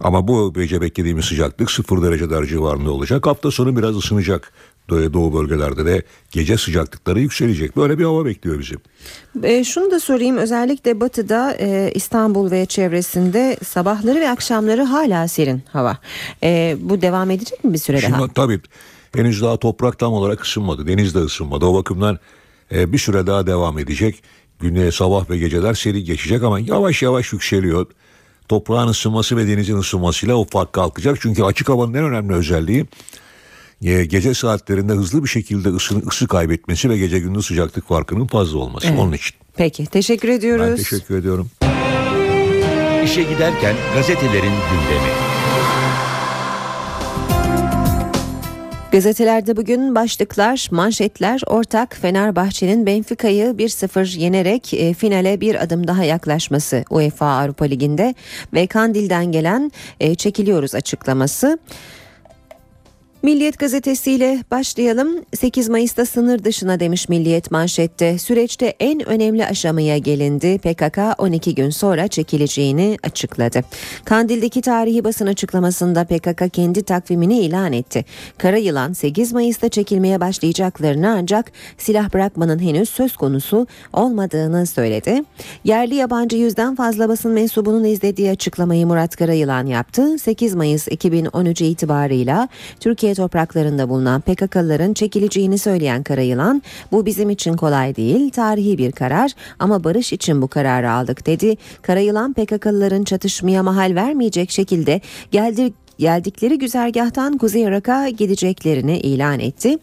Ama 0.00 0.28
bu 0.28 0.52
gece 0.54 0.80
beklediğimiz 0.80 1.24
sıcaklık 1.24 1.70
0 1.70 2.02
dereceler 2.02 2.44
civarında 2.44 2.90
olacak. 2.90 3.26
Hafta 3.26 3.50
sonu 3.50 3.76
biraz 3.76 3.96
ısınacak. 3.96 4.52
Doğu, 4.90 5.34
bölgelerde 5.34 5.86
de 5.86 6.02
gece 6.30 6.56
sıcaklıkları 6.56 7.20
yükselecek. 7.20 7.76
Böyle 7.76 7.98
bir 7.98 8.04
hava 8.04 8.24
bekliyor 8.24 8.58
bizi. 8.58 8.74
E, 9.42 9.64
şunu 9.64 9.90
da 9.90 10.00
sorayım 10.00 10.36
özellikle 10.36 11.00
batıda 11.00 11.56
e, 11.60 11.92
İstanbul 11.94 12.50
ve 12.50 12.66
çevresinde 12.66 13.56
sabahları 13.64 14.20
ve 14.20 14.30
akşamları 14.30 14.82
hala 14.82 15.28
serin 15.28 15.62
hava. 15.72 15.98
E, 16.42 16.76
bu 16.80 17.02
devam 17.02 17.30
edecek 17.30 17.64
mi 17.64 17.72
bir 17.72 17.78
süre 17.78 18.02
daha? 18.02 18.18
Şimdi 18.18 18.32
tabii 18.34 18.60
henüz 19.14 19.42
daha 19.42 19.56
toprak 19.56 19.98
tam 19.98 20.12
olarak 20.12 20.44
ısınmadı. 20.44 20.86
Deniz 20.86 21.14
de 21.14 21.18
ısınmadı. 21.18 21.66
O 21.66 21.74
bakımdan 21.74 22.18
e, 22.72 22.92
bir 22.92 22.98
süre 22.98 23.26
daha 23.26 23.46
devam 23.46 23.78
edecek. 23.78 24.22
Güneye 24.60 24.92
sabah 24.92 25.30
ve 25.30 25.38
geceler 25.38 25.74
seri 25.74 26.04
geçecek 26.04 26.42
ama 26.42 26.60
yavaş 26.60 27.02
yavaş 27.02 27.32
yükseliyor. 27.32 27.86
Toprağın 28.48 28.88
ısınması 28.88 29.36
ve 29.36 29.48
denizin 29.48 29.76
ısınmasıyla 29.76 30.34
o 30.34 30.44
fark 30.44 30.72
kalkacak. 30.72 31.18
Çünkü 31.20 31.42
açık 31.42 31.68
havanın 31.68 31.94
en 31.94 32.04
önemli 32.04 32.34
özelliği 32.34 32.86
e, 33.82 34.04
gece 34.04 34.34
saatlerinde 34.34 34.92
hızlı 34.92 35.24
bir 35.24 35.28
şekilde 35.28 35.68
ısı, 35.68 36.02
ısı 36.08 36.28
kaybetmesi 36.28 36.90
ve 36.90 36.98
gece 36.98 37.18
gündüz 37.18 37.46
sıcaklık 37.46 37.88
farkının 37.88 38.26
fazla 38.26 38.58
olması. 38.58 38.86
Evet. 38.86 38.98
Onun 38.98 39.12
için. 39.12 39.36
Peki 39.56 39.86
teşekkür 39.86 40.28
ediyoruz. 40.28 40.66
Ben 40.70 40.76
teşekkür 40.76 41.18
ediyorum. 41.18 41.50
İşe 43.04 43.22
giderken 43.22 43.74
gazetelerin 43.94 44.42
gündemi. 44.42 45.23
Gazetelerde 48.94 49.56
bugün 49.56 49.94
başlıklar, 49.94 50.68
manşetler 50.70 51.40
ortak 51.46 51.96
Fenerbahçe'nin 51.96 52.86
Benfica'yı 52.86 53.44
1-0 53.44 54.18
yenerek 54.18 54.74
e, 54.74 54.94
finale 54.94 55.40
bir 55.40 55.62
adım 55.62 55.86
daha 55.86 56.04
yaklaşması 56.04 56.84
UEFA 56.90 57.26
Avrupa 57.26 57.64
Ligi'nde 57.64 58.14
ve 58.52 58.66
Kandil'den 58.66 59.32
gelen 59.32 59.72
e, 60.00 60.14
çekiliyoruz 60.14 60.74
açıklaması. 60.74 61.58
Milliyet 63.24 63.58
gazetesiyle 63.58 64.44
başlayalım. 64.50 65.24
8 65.34 65.68
Mayıs'ta 65.68 66.06
sınır 66.06 66.44
dışına 66.44 66.80
demiş 66.80 67.08
Milliyet 67.08 67.50
manşette. 67.50 68.18
Süreçte 68.18 68.74
en 68.80 69.08
önemli 69.08 69.46
aşamaya 69.46 69.98
gelindi. 69.98 70.58
PKK 70.58 70.98
12 71.18 71.54
gün 71.54 71.70
sonra 71.70 72.08
çekileceğini 72.08 72.96
açıkladı. 73.02 73.60
Kandil'deki 74.04 74.60
tarihi 74.60 75.04
basın 75.04 75.26
açıklamasında 75.26 76.04
PKK 76.04 76.52
kendi 76.52 76.82
takvimini 76.82 77.40
ilan 77.40 77.72
etti. 77.72 78.04
Kara 78.38 78.56
Yılan 78.56 78.92
8 78.92 79.32
Mayıs'ta 79.32 79.68
çekilmeye 79.68 80.20
başlayacaklarını 80.20 81.10
ancak 81.10 81.52
silah 81.78 82.14
bırakmanın 82.14 82.58
henüz 82.58 82.88
söz 82.88 83.16
konusu 83.16 83.66
olmadığını 83.92 84.66
söyledi. 84.66 85.22
Yerli 85.64 85.94
yabancı 85.94 86.36
yüzden 86.36 86.74
fazla 86.74 87.08
basın 87.08 87.32
mensubunun 87.32 87.84
izlediği 87.84 88.30
açıklamayı 88.30 88.86
Murat 88.86 89.16
Karayılan 89.16 89.66
yaptı. 89.66 90.18
8 90.18 90.54
Mayıs 90.54 90.88
2013 90.88 91.60
itibarıyla 91.60 92.48
Türkiye 92.80 93.13
topraklarında 93.14 93.88
bulunan 93.88 94.20
PKK'lıların 94.20 94.94
çekileceğini 94.94 95.58
söyleyen 95.58 96.02
Karayılan, 96.02 96.62
bu 96.92 97.06
bizim 97.06 97.30
için 97.30 97.56
kolay 97.56 97.96
değil, 97.96 98.30
tarihi 98.30 98.78
bir 98.78 98.92
karar 98.92 99.30
ama 99.58 99.84
barış 99.84 100.12
için 100.12 100.42
bu 100.42 100.48
kararı 100.48 100.90
aldık 100.90 101.26
dedi. 101.26 101.56
Karayılan 101.82 102.32
PKK'lıların 102.32 103.04
çatışmaya 103.04 103.62
mahal 103.62 103.94
vermeyecek 103.94 104.50
şekilde 104.50 105.00
geldi 105.30 105.72
geldikleri 105.98 106.58
güzergahtan 106.58 107.38
Kuzey 107.38 107.62
Irak'a 107.62 108.08
gideceklerini 108.08 108.98
ilan 108.98 109.40
etti. 109.40 109.78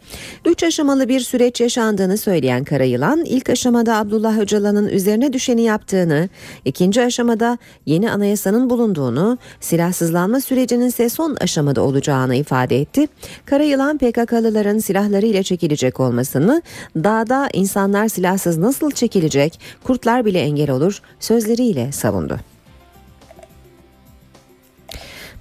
Üç 0.46 0.64
aşamalı 0.64 1.10
bir 1.10 1.20
süreç 1.20 1.62
yaşandığını 1.62 2.18
söyleyen 2.18 2.64
Karayılan, 2.64 3.26
ilk 3.26 3.50
aşamada 3.50 3.98
Abdullah 3.98 4.40
Öcalan'ın 4.40 4.88
üzerine 4.88 5.34
düşeni 5.34 5.62
yaptığını, 5.62 6.30
ikinci 6.66 7.02
aşamada 7.02 7.58
yeni 7.86 8.12
anayasanın 8.12 8.70
bulunduğunu, 8.70 9.38
silahsızlanma 9.60 10.42
sürecinin 10.42 10.88
ise 10.88 11.10
son 11.10 11.38
aşamada 11.42 11.82
olacağını 11.82 12.36
ifade 12.36 12.82
etti. 12.82 13.08
Karayılan 13.46 13.98
PKK'lıların 13.98 14.80
silahlarıyla 14.80 15.44
çekilecek 15.44 16.00
olmasını, 16.00 16.62
dağda 16.96 17.50
insanlar 17.54 18.08
silahsız 18.08 18.58
nasıl 18.58 18.92
çekilecek, 18.92 19.60
kurtlar 19.84 20.26
bile 20.26 20.40
engel 20.40 20.72
olur 20.72 21.02
sözleriyle 21.20 21.92
savundu. 21.92 22.51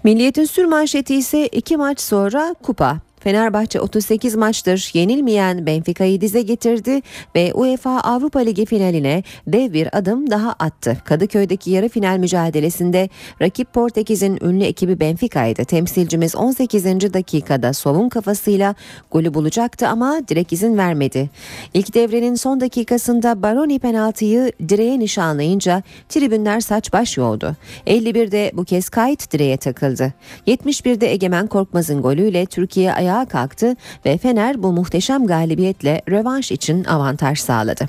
Milliyetin 0.05 0.45
sür 0.45 0.65
manşeti 0.65 1.15
ise 1.15 1.47
iki 1.47 1.77
maç 1.77 2.01
sonra 2.01 2.55
kupa. 2.63 3.01
Fenerbahçe 3.21 3.81
38 3.81 4.37
maçtır 4.37 4.91
yenilmeyen 4.95 5.67
Benfica'yı 5.67 6.21
dize 6.21 6.43
getirdi 6.43 7.01
ve 7.35 7.55
UEFA 7.55 8.01
Avrupa 8.01 8.41
Ligi 8.41 8.67
finaline 8.67 9.23
dev 9.47 9.73
bir 9.73 9.99
adım 9.99 10.31
daha 10.31 10.53
attı. 10.53 10.97
Kadıköy'deki 11.05 11.71
yarı 11.71 11.89
final 11.89 12.19
mücadelesinde 12.19 13.09
rakip 13.43 13.73
Portekiz'in 13.73 14.39
ünlü 14.43 14.65
ekibi 14.65 15.01
Benfica'ydı. 15.01 15.65
Temsilcimiz 15.65 16.37
18. 16.37 16.85
dakikada 16.85 17.73
sovun 17.73 18.09
kafasıyla 18.09 18.75
golü 19.11 19.35
bulacaktı 19.35 19.89
ama 19.89 20.21
direk 20.29 20.53
izin 20.53 20.79
vermedi. 20.79 21.31
İlk 21.75 21.95
devrenin 21.95 22.35
son 22.35 22.61
dakikasında 22.61 23.43
Baroni 23.43 23.79
penaltıyı 23.79 24.53
direğe 24.69 24.99
nişanlayınca 24.99 25.83
tribünler 26.09 26.61
saç 26.61 26.93
baş 26.93 27.17
yoldu. 27.17 27.57
51'de 27.87 28.53
bu 28.55 28.65
kez 28.65 28.89
kayıt 28.89 29.33
direğe 29.33 29.57
takıldı. 29.57 30.13
71'de 30.47 31.13
Egemen 31.13 31.47
Korkmaz'ın 31.47 32.03
golüyle 32.03 32.47
Türkiye 32.47 32.93
ayağa 32.93 33.10
ayağa 33.11 33.25
kalktı 33.25 33.77
ve 34.07 34.19
Fener 34.19 34.63
bu 34.63 34.73
muhteşem 34.73 35.27
galibiyetle 35.27 36.03
rövanş 36.09 36.53
için 36.53 36.85
avantaj 36.85 37.39
sağladı. 37.41 37.87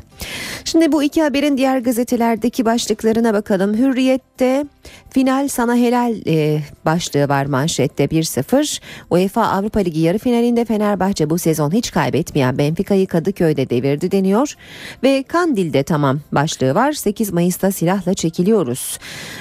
Şimdi 0.65 0.91
bu 0.91 1.03
iki 1.03 1.21
haberin 1.21 1.57
diğer 1.57 1.77
gazetelerdeki 1.77 2.65
başlıklarına 2.65 3.33
bakalım. 3.33 3.73
Hürriyet'te 3.73 4.65
final 5.09 5.47
sana 5.47 5.75
helal 5.75 6.15
e, 6.27 6.61
başlığı 6.85 7.29
var 7.29 7.45
manşette 7.45 8.05
1-0. 8.05 8.81
UEFA 9.09 9.47
Avrupa 9.47 9.79
Ligi 9.79 9.99
yarı 9.99 10.17
finalinde 10.17 10.65
Fenerbahçe 10.65 11.29
bu 11.29 11.37
sezon 11.37 11.71
hiç 11.71 11.91
kaybetmeyen 11.91 12.57
Benfica'yı 12.57 13.07
Kadıköy'de 13.07 13.69
devirdi 13.69 14.11
deniyor. 14.11 14.55
Ve 15.03 15.23
Kandil'de 15.23 15.83
tamam 15.83 16.19
başlığı 16.31 16.75
var. 16.75 16.91
8 16.91 17.33
Mayıs'ta 17.33 17.71
silahla 17.71 18.13
çekiliyoruz. 18.13 18.99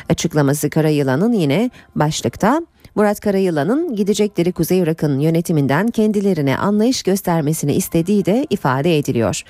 Açıklaması 0.09 0.70
Karayılan'ın 0.70 1.33
yine 1.33 1.70
başlıkta. 1.97 2.61
Murat 3.01 3.21
Karayılan'ın 3.21 3.97
gidecekleri 3.97 4.53
Kuzey 4.53 4.79
Irak'ın 4.79 5.19
yönetiminden 5.19 5.89
kendilerine 5.89 6.57
anlayış 6.57 7.03
göstermesini 7.03 7.75
istediği 7.75 8.25
de 8.25 8.47
ifade 8.51 8.99
ediliyor. 8.99 9.43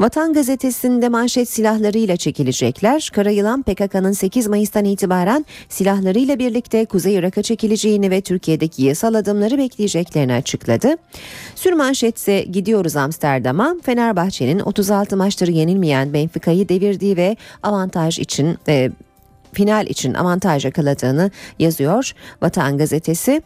Vatan 0.00 0.32
gazetesinde 0.32 1.08
manşet 1.08 1.48
silahlarıyla 1.48 2.16
çekilecekler. 2.16 3.10
Karayılan 3.14 3.62
PKK'nın 3.62 4.12
8 4.12 4.46
Mayıs'tan 4.46 4.84
itibaren 4.84 5.46
silahlarıyla 5.68 6.38
birlikte 6.38 6.84
Kuzey 6.84 7.14
Irak'a 7.14 7.42
çekileceğini 7.42 8.10
ve 8.10 8.20
Türkiye'deki 8.20 8.82
yasal 8.82 9.14
adımları 9.14 9.58
bekleyeceklerini 9.58 10.32
açıkladı. 10.32 10.96
Sür 11.54 11.72
manşetse 11.72 12.42
gidiyoruz 12.42 12.96
Amsterdam'a. 12.96 13.76
Fenerbahçe'nin 13.82 14.60
36 14.60 15.16
maçları 15.16 15.50
yenilmeyen 15.50 16.12
Benfica'yı 16.12 16.68
devirdiği 16.68 17.16
ve 17.16 17.36
avantaj 17.62 18.18
için 18.18 18.58
e, 18.68 18.90
final 19.58 19.86
için 19.86 20.14
avantaj 20.14 20.64
yakaladığını 20.64 21.30
yazıyor 21.58 22.12
Vatan 22.42 22.78
Gazetesi. 22.78 23.42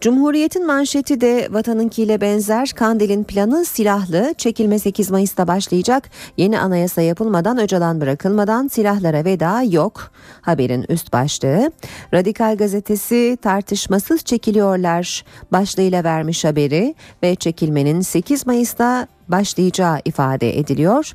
Cumhuriyet'in 0.00 0.66
manşeti 0.66 1.20
de 1.20 1.48
vatanınkiyle 1.50 2.20
benzer. 2.20 2.72
Kandil'in 2.76 3.24
planı 3.24 3.64
silahlı. 3.64 4.34
Çekilme 4.38 4.78
8 4.78 5.10
Mayıs'ta 5.10 5.48
başlayacak. 5.48 6.10
Yeni 6.36 6.60
anayasa 6.60 7.02
yapılmadan 7.02 7.58
Öcalan 7.58 8.00
bırakılmadan 8.00 8.68
silahlara 8.68 9.24
veda 9.24 9.62
yok. 9.62 10.10
Haberin 10.40 10.84
üst 10.88 11.12
başlığı. 11.12 11.72
Radikal 12.14 12.56
gazetesi 12.56 13.38
tartışmasız 13.42 14.22
çekiliyorlar 14.24 15.24
başlığıyla 15.52 16.04
vermiş 16.04 16.44
haberi 16.44 16.94
ve 17.22 17.34
çekilmenin 17.34 18.00
8 18.00 18.46
Mayıs'ta 18.46 19.06
başlayacağı 19.28 20.00
ifade 20.04 20.58
ediliyor. 20.58 21.12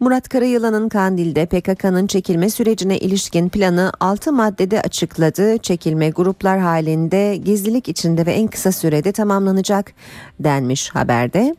Murat 0.00 0.28
Karayılan'ın 0.28 0.88
Kandil'de 0.88 1.46
PKK'nın 1.46 2.06
çekilme 2.06 2.50
sürecine 2.50 2.98
ilişkin 2.98 3.48
planı 3.48 3.92
6 4.00 4.32
maddede 4.32 4.80
açıkladı. 4.82 5.58
Çekilme 5.58 6.10
gruplar 6.10 6.58
halinde 6.58 7.36
gizlilik 7.36 7.88
içinde 7.88 8.26
ve 8.26 8.32
en 8.32 8.48
kısa 8.48 8.72
sürede 8.72 9.12
tamamlanacak 9.12 9.92
denmiş 10.40 10.90
haberde. 10.90 11.54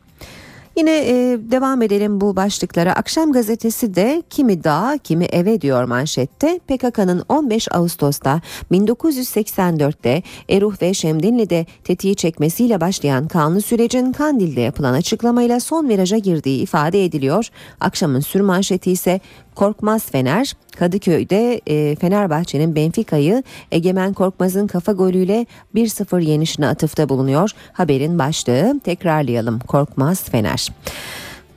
Yine 0.77 0.91
e, 0.91 1.37
devam 1.51 1.81
edelim 1.81 2.21
bu 2.21 2.35
başlıklara. 2.35 2.93
Akşam 2.93 3.31
gazetesi 3.31 3.95
de 3.95 4.23
kimi 4.29 4.63
dağa 4.63 4.97
kimi 5.03 5.25
eve 5.25 5.61
diyor 5.61 5.83
manşette. 5.83 6.59
PKK'nın 6.67 7.23
15 7.29 7.67
Ağustos'ta 7.71 8.41
1984'te 8.71 10.23
Eruh 10.49 10.81
ve 10.81 10.93
Şemdinli'de 10.93 11.65
tetiği 11.83 12.15
çekmesiyle 12.15 12.81
başlayan 12.81 13.27
kanlı 13.27 13.61
sürecin 13.61 14.11
Kandil'de 14.11 14.61
yapılan 14.61 14.93
açıklamayla 14.93 15.59
son 15.59 15.89
viraja 15.89 16.17
girdiği 16.17 16.61
ifade 16.61 17.05
ediliyor. 17.05 17.49
Akşamın 17.79 18.19
sür 18.19 18.41
manşeti 18.41 18.91
ise 18.91 19.19
Korkmaz 19.57 20.05
Fener 20.11 20.53
Kadıköy'de 20.75 21.61
e, 21.67 21.95
Fenerbahçe'nin 21.95 22.75
Benfica'yı 22.75 23.43
Egemen 23.71 24.13
Korkmaz'ın 24.13 24.67
kafa 24.67 24.91
golüyle 24.91 25.45
1-0 25.75 26.23
yenişine 26.23 26.67
atıfta 26.67 27.09
bulunuyor. 27.09 27.51
Haberin 27.73 28.19
başlığı 28.19 28.79
tekrarlayalım 28.83 29.59
Korkmaz 29.59 30.23
Fener. 30.23 30.67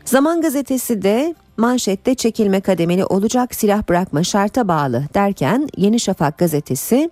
Zaman 0.05 0.41
gazetesi 0.41 1.03
de 1.03 1.35
manşette 1.61 2.15
çekilme 2.15 2.61
kademeli 2.61 3.05
olacak 3.05 3.55
silah 3.55 3.89
bırakma 3.89 4.25
şarta 4.25 4.69
bağlı 4.69 5.05
derken 5.15 5.69
Yeni 5.77 6.01
Şafak 6.01 6.39
gazetesi 6.39 7.11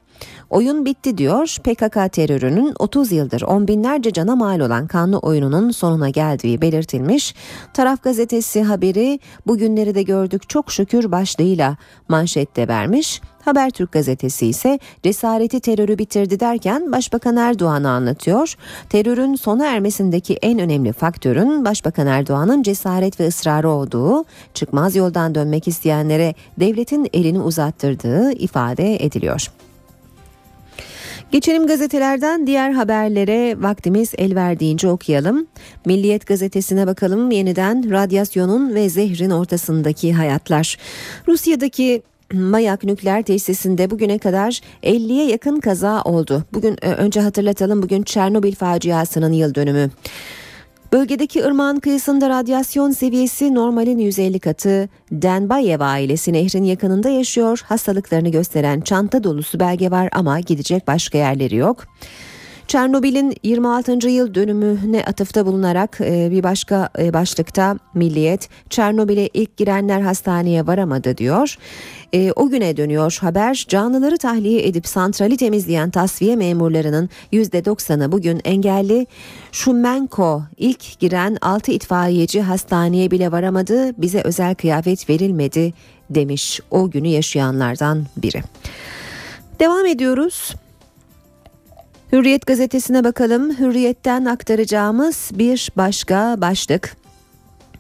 oyun 0.51 0.84
bitti 0.84 1.18
diyor 1.18 1.57
PKK 1.64 2.12
terörünün 2.12 2.74
30 2.78 3.12
yıldır 3.12 3.42
on 3.42 3.68
binlerce 3.68 4.12
cana 4.12 4.36
mal 4.36 4.61
olan 4.61 4.86
kanlı 4.86 5.18
oyununun 5.18 5.70
sonuna 5.70 6.09
geldiği 6.09 6.61
belirtilmiş. 6.61 7.34
Taraf 7.74 8.03
gazetesi 8.03 8.62
haberi 8.62 9.20
bugünleri 9.46 9.94
de 9.94 10.03
gördük 10.03 10.49
çok 10.49 10.72
şükür 10.72 11.12
başlığıyla 11.12 11.76
manşette 12.09 12.68
vermiş. 12.68 13.20
Habertürk 13.49 13.92
gazetesi 13.92 14.46
ise 14.46 14.78
cesareti 15.03 15.61
terörü 15.61 15.99
bitirdi 15.99 16.40
derken 16.40 16.92
Başbakan 16.92 17.36
Erdoğan'ı 17.36 17.90
anlatıyor. 17.90 18.55
Terörün 18.90 19.34
sona 19.34 19.66
ermesindeki 19.66 20.34
en 20.34 20.59
önemli 20.59 20.92
faktörün 20.92 21.64
Başbakan 21.64 22.07
Erdoğan'ın 22.07 22.62
cesaret 22.62 23.20
ve 23.20 23.26
ısrarı 23.26 23.70
olduğu, 23.70 24.24
çıkmaz 24.55 24.96
yoldan 24.96 25.34
dönmek 25.34 25.68
isteyenlere 25.68 26.34
devletin 26.61 27.09
elini 27.12 27.40
uzattırdığı 27.40 28.32
ifade 28.32 29.05
ediliyor. 29.05 29.51
Geçelim 31.32 31.66
gazetelerden 31.66 32.46
diğer 32.46 32.72
haberlere 32.72 33.62
vaktimiz 33.62 34.12
el 34.18 34.34
verdiğince 34.34 34.88
okuyalım. 34.88 35.46
Milliyet 35.86 36.26
gazetesine 36.26 36.86
bakalım 36.86 37.30
yeniden 37.30 37.90
radyasyonun 37.90 38.74
ve 38.74 38.88
zehrin 38.88 39.30
ortasındaki 39.30 40.12
hayatlar. 40.12 40.76
Rusya'daki 41.28 42.03
Mayak 42.35 42.85
nükleer 42.85 43.22
tesisinde 43.22 43.91
bugüne 43.91 44.18
kadar 44.18 44.61
50'ye 44.83 45.26
yakın 45.26 45.61
kaza 45.61 46.03
oldu. 46.03 46.45
Bugün 46.55 46.76
e, 46.83 46.93
önce 46.93 47.20
hatırlatalım 47.20 47.83
bugün 47.83 48.03
Çernobil 48.03 48.55
faciasının 48.55 49.33
yıl 49.33 49.55
dönümü. 49.55 49.91
Bölgedeki 50.93 51.45
ırmağın 51.45 51.81
kıyısında 51.81 52.29
radyasyon 52.29 52.91
seviyesi 52.91 53.55
normalin 53.55 53.99
150 53.99 54.41
katı. 54.41 54.89
Denbayev 55.12 55.81
ailesi 55.81 56.33
nehrin 56.33 56.64
yakınında 56.64 57.09
yaşıyor. 57.09 57.61
Hastalıklarını 57.64 58.29
gösteren 58.29 58.81
çanta 58.81 59.24
dolusu 59.24 59.61
belge 59.61 59.91
var 59.91 60.09
ama 60.12 60.41
gidecek 60.41 60.87
başka 60.87 61.18
yerleri 61.18 61.57
yok. 61.57 61.85
Çernobil'in 62.69 63.35
26. 63.43 64.09
yıl 64.09 64.35
dönümüne 64.35 65.05
atıfta 65.05 65.47
bulunarak 65.47 65.99
e, 66.01 66.31
bir 66.31 66.43
başka 66.43 66.89
e, 66.99 67.12
başlıkta 67.12 67.77
Milliyet 67.95 68.49
Çernobil'e 68.71 69.29
ilk 69.35 69.57
girenler 69.57 70.01
hastaneye 70.01 70.66
varamadı 70.66 71.19
diyor. 71.19 71.57
E, 72.12 72.33
o 72.33 72.49
güne 72.49 72.77
dönüyor 72.77 73.19
haber 73.21 73.64
canlıları 73.69 74.19
tahliye 74.19 74.66
edip 74.66 74.87
santrali 74.87 75.37
temizleyen 75.37 75.91
tasfiye 75.91 76.37
memurlarının 76.37 77.11
%90'ı 77.33 78.12
bugün 78.12 78.41
engelli. 78.45 79.07
Şumenko 79.53 80.43
ilk 80.57 81.01
giren 81.01 81.39
6 81.43 81.73
itfaiyeci 81.73 82.43
hastaneye 82.43 83.11
bile 83.11 83.33
varamadı 83.33 84.03
bize 84.03 84.21
özel 84.25 84.55
kıyafet 84.55 85.11
verilmedi 85.11 85.73
demiş 86.11 86.61
o 86.71 86.91
günü 86.91 87.09
yaşayanlardan 87.09 88.07
biri. 88.16 88.43
Devam 89.61 89.87
ediyoruz. 89.87 90.55
Hürriyet 92.12 92.46
gazetesine 92.46 93.04
bakalım. 93.04 93.59
Hürriyet'ten 93.59 94.24
aktaracağımız 94.24 95.30
bir 95.34 95.70
başka 95.76 96.40
başlık. 96.40 96.96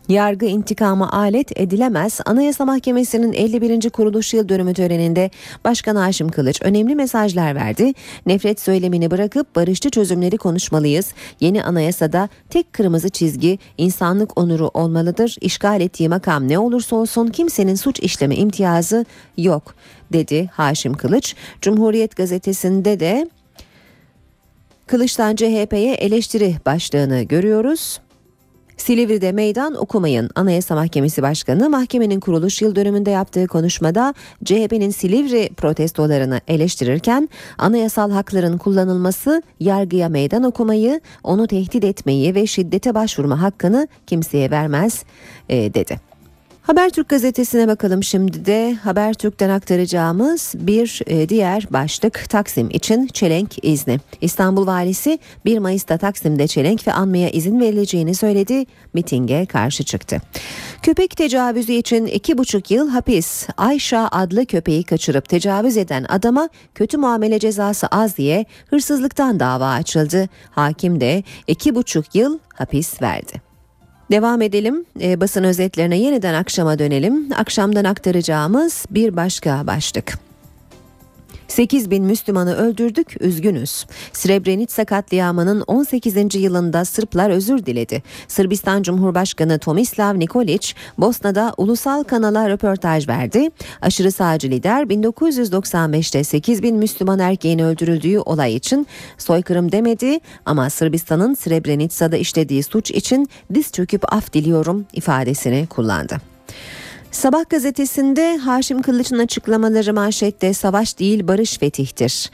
Yargı 0.08 0.46
intikama 0.46 1.12
alet 1.12 1.60
edilemez. 1.60 2.20
Anayasa 2.26 2.64
Mahkemesi'nin 2.64 3.32
51. 3.32 3.90
kuruluş 3.90 4.34
yıl 4.34 4.48
dönümü 4.48 4.74
töreninde 4.74 5.30
Başkan 5.64 5.96
Haşim 5.96 6.28
Kılıç 6.28 6.62
önemli 6.62 6.94
mesajlar 6.94 7.54
verdi. 7.54 7.92
Nefret 8.26 8.60
söylemini 8.60 9.10
bırakıp 9.10 9.56
barışçı 9.56 9.90
çözümleri 9.90 10.36
konuşmalıyız. 10.36 11.12
Yeni 11.40 11.64
anayasada 11.64 12.28
tek 12.50 12.72
kırmızı 12.72 13.08
çizgi 13.08 13.58
insanlık 13.78 14.40
onuru 14.40 14.70
olmalıdır. 14.74 15.36
İşgal 15.40 15.80
ettiği 15.80 16.08
makam 16.08 16.48
ne 16.48 16.58
olursa 16.58 16.96
olsun 16.96 17.26
kimsenin 17.26 17.74
suç 17.74 18.00
işleme 18.00 18.36
imtiyazı 18.36 19.04
yok 19.36 19.74
dedi 20.12 20.50
Haşim 20.52 20.94
Kılıç. 20.94 21.34
Cumhuriyet 21.60 22.16
gazetesinde 22.16 23.00
de 23.00 23.28
Kılıç'tan 24.88 25.36
CHP'ye 25.36 25.94
eleştiri 25.94 26.56
başlığını 26.66 27.22
görüyoruz. 27.22 28.00
Silivri'de 28.76 29.32
meydan 29.32 29.74
okumayın. 29.74 30.30
Anayasa 30.34 30.74
Mahkemesi 30.74 31.22
Başkanı 31.22 31.70
mahkemenin 31.70 32.20
kuruluş 32.20 32.62
yıl 32.62 32.74
dönümünde 32.74 33.10
yaptığı 33.10 33.46
konuşmada 33.46 34.14
CHP'nin 34.44 34.90
Silivri 34.90 35.50
protestolarını 35.56 36.40
eleştirirken 36.48 37.28
anayasal 37.58 38.10
hakların 38.10 38.58
kullanılması 38.58 39.42
yargıya 39.60 40.08
meydan 40.08 40.42
okumayı, 40.42 41.00
onu 41.24 41.46
tehdit 41.46 41.84
etmeyi 41.84 42.34
ve 42.34 42.46
şiddete 42.46 42.94
başvurma 42.94 43.42
hakkını 43.42 43.88
kimseye 44.06 44.50
vermez 44.50 45.04
e, 45.48 45.74
dedi. 45.74 46.07
Habertürk 46.68 47.08
gazetesine 47.08 47.68
bakalım 47.68 48.02
şimdi 48.02 48.44
de 48.46 48.74
Habertürk'ten 48.74 49.50
aktaracağımız 49.50 50.54
bir 50.58 51.02
e, 51.06 51.28
diğer 51.28 51.66
başlık 51.70 52.30
Taksim 52.30 52.70
için 52.70 53.06
çelenk 53.06 53.64
izni. 53.64 53.98
İstanbul 54.20 54.66
valisi 54.66 55.18
1 55.44 55.58
Mayıs'ta 55.58 55.98
Taksim'de 55.98 56.46
çelenk 56.46 56.86
ve 56.86 56.92
anmaya 56.92 57.30
izin 57.30 57.60
verileceğini 57.60 58.14
söyledi. 58.14 58.66
Mitinge 58.94 59.46
karşı 59.46 59.84
çıktı. 59.84 60.20
Köpek 60.82 61.16
tecavüzü 61.16 61.72
için 61.72 62.06
2,5 62.06 62.74
yıl 62.74 62.88
hapis. 62.88 63.46
Ayşa 63.56 64.08
adlı 64.12 64.46
köpeği 64.46 64.84
kaçırıp 64.84 65.28
tecavüz 65.28 65.76
eden 65.76 66.06
adama 66.08 66.48
kötü 66.74 66.96
muamele 66.96 67.38
cezası 67.38 67.86
az 67.86 68.16
diye 68.16 68.44
hırsızlıktan 68.70 69.40
dava 69.40 69.68
açıldı. 69.68 70.28
Hakim 70.50 71.00
de 71.00 71.22
2,5 71.48 72.04
yıl 72.14 72.38
hapis 72.54 73.02
verdi. 73.02 73.47
Devam 74.10 74.42
edelim. 74.42 74.84
E, 75.00 75.20
basın 75.20 75.44
özetlerine 75.44 75.98
yeniden 75.98 76.34
akşama 76.34 76.78
dönelim. 76.78 77.32
Akşamdan 77.36 77.84
aktaracağımız 77.84 78.86
bir 78.90 79.16
başka 79.16 79.66
başlık. 79.66 80.27
8 81.48 81.90
bin 81.90 82.04
Müslümanı 82.04 82.56
öldürdük, 82.56 83.22
üzgünüz. 83.22 83.86
Srebrenica 84.12 84.84
katliamının 84.84 85.60
18. 85.60 86.34
yılında 86.34 86.84
Sırplar 86.84 87.30
özür 87.30 87.66
diledi. 87.66 88.02
Sırbistan 88.28 88.82
Cumhurbaşkanı 88.82 89.58
Tomislav 89.58 90.18
Nikolic, 90.18 90.72
Bosna'da 90.98 91.54
ulusal 91.56 92.02
kanala 92.02 92.48
röportaj 92.48 93.08
verdi. 93.08 93.50
Aşırı 93.82 94.12
sağcı 94.12 94.50
lider 94.50 94.82
1995'te 94.82 96.24
8 96.24 96.62
bin 96.62 96.76
Müslüman 96.76 97.18
erkeğin 97.18 97.58
öldürüldüğü 97.58 98.18
olay 98.18 98.54
için 98.54 98.86
soykırım 99.18 99.72
demedi 99.72 100.20
ama 100.44 100.70
Sırbistan'ın 100.70 101.34
Srebrenica'da 101.34 102.16
işlediği 102.16 102.62
suç 102.62 102.90
için 102.90 103.28
diz 103.54 103.72
çöküp 103.72 104.12
af 104.12 104.32
diliyorum 104.32 104.86
ifadesini 104.92 105.66
kullandı. 105.66 106.37
Sabah 107.12 107.50
gazetesinde 107.50 108.36
Haşim 108.36 108.82
Kılıç'ın 108.82 109.18
açıklamaları 109.18 109.94
manşette 109.94 110.54
savaş 110.54 110.98
değil 110.98 111.28
barış 111.28 111.58
fetihtir. 111.58 112.30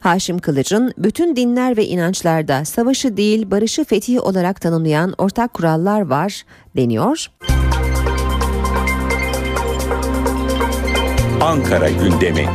Haşim 0.00 0.38
Kılıç'ın 0.38 0.92
bütün 0.98 1.36
dinler 1.36 1.76
ve 1.76 1.86
inançlarda 1.86 2.64
savaşı 2.64 3.16
değil 3.16 3.50
barışı 3.50 3.84
fetih 3.84 4.22
olarak 4.22 4.60
tanımlayan 4.60 5.14
ortak 5.18 5.54
kurallar 5.54 6.00
var 6.00 6.44
deniyor. 6.76 7.26
Ankara 11.40 11.88
gündemi. 11.88 12.48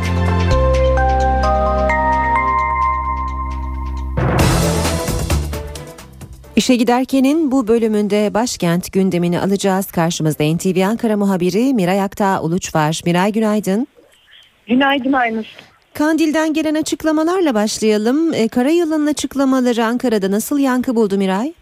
İşe 6.60 6.76
giderkenin 6.76 7.50
bu 7.50 7.68
bölümünde 7.68 8.34
başkent 8.34 8.92
gündemini 8.92 9.40
alacağız. 9.40 9.92
Karşımızda 9.92 10.44
NTV 10.44 10.86
Ankara 10.86 11.16
muhabiri 11.16 11.74
Miray 11.74 12.02
Aktağ 12.02 12.42
Uluç 12.42 12.74
var. 12.74 13.00
Miray 13.06 13.32
günaydın. 13.32 13.86
Günaydın 14.68 15.12
Aynur. 15.12 15.44
Kandil'den 15.94 16.52
gelen 16.52 16.74
açıklamalarla 16.74 17.54
başlayalım. 17.54 18.34
E, 18.34 18.48
Karayılı'nın 18.48 19.06
açıklamaları 19.06 19.84
Ankara'da 19.84 20.30
nasıl 20.30 20.58
yankı 20.58 20.96
buldu 20.96 21.18
Miray? 21.18 21.52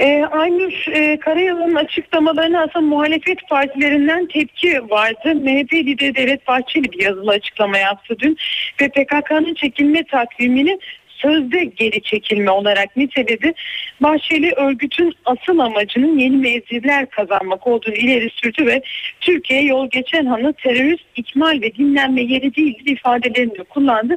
Ee, 0.00 0.24
Aynur 0.30 0.84
e, 0.92 1.18
Karayılı'nın 1.18 1.74
açıklamalarına 1.74 2.62
aslında 2.62 2.86
muhalefet 2.86 3.48
partilerinden 3.48 4.26
tepki 4.26 4.90
vardı. 4.90 5.34
MHP 5.34 5.72
lideri 5.72 6.14
Devlet 6.14 6.48
Bahçeli 6.48 6.92
bir 6.92 7.04
yazılı 7.04 7.30
açıklama 7.30 7.78
yaptı 7.78 8.16
dün 8.18 8.36
ve 8.80 8.88
PKK'nın 8.88 9.54
çekilme 9.54 10.04
takvimini 10.04 10.78
sözde 11.26 11.64
geri 11.64 12.02
çekilme 12.02 12.50
olarak 12.50 12.96
niteledi. 12.96 13.52
Bahçeli 14.00 14.52
örgütün 14.52 15.14
asıl 15.24 15.58
amacının 15.58 16.18
yeni 16.18 16.36
mevziler 16.36 17.10
kazanmak 17.10 17.66
olduğunu 17.66 17.94
ileri 17.94 18.30
sürdü 18.30 18.66
ve 18.66 18.82
Türkiye 19.20 19.62
yol 19.62 19.90
geçen 19.90 20.26
hanı 20.26 20.52
terörist 20.52 21.04
ikmal 21.16 21.60
ve 21.62 21.74
dinlenme 21.74 22.22
yeri 22.22 22.56
değildir 22.56 22.92
ifadelerini 22.92 23.64
kullandı. 23.64 24.16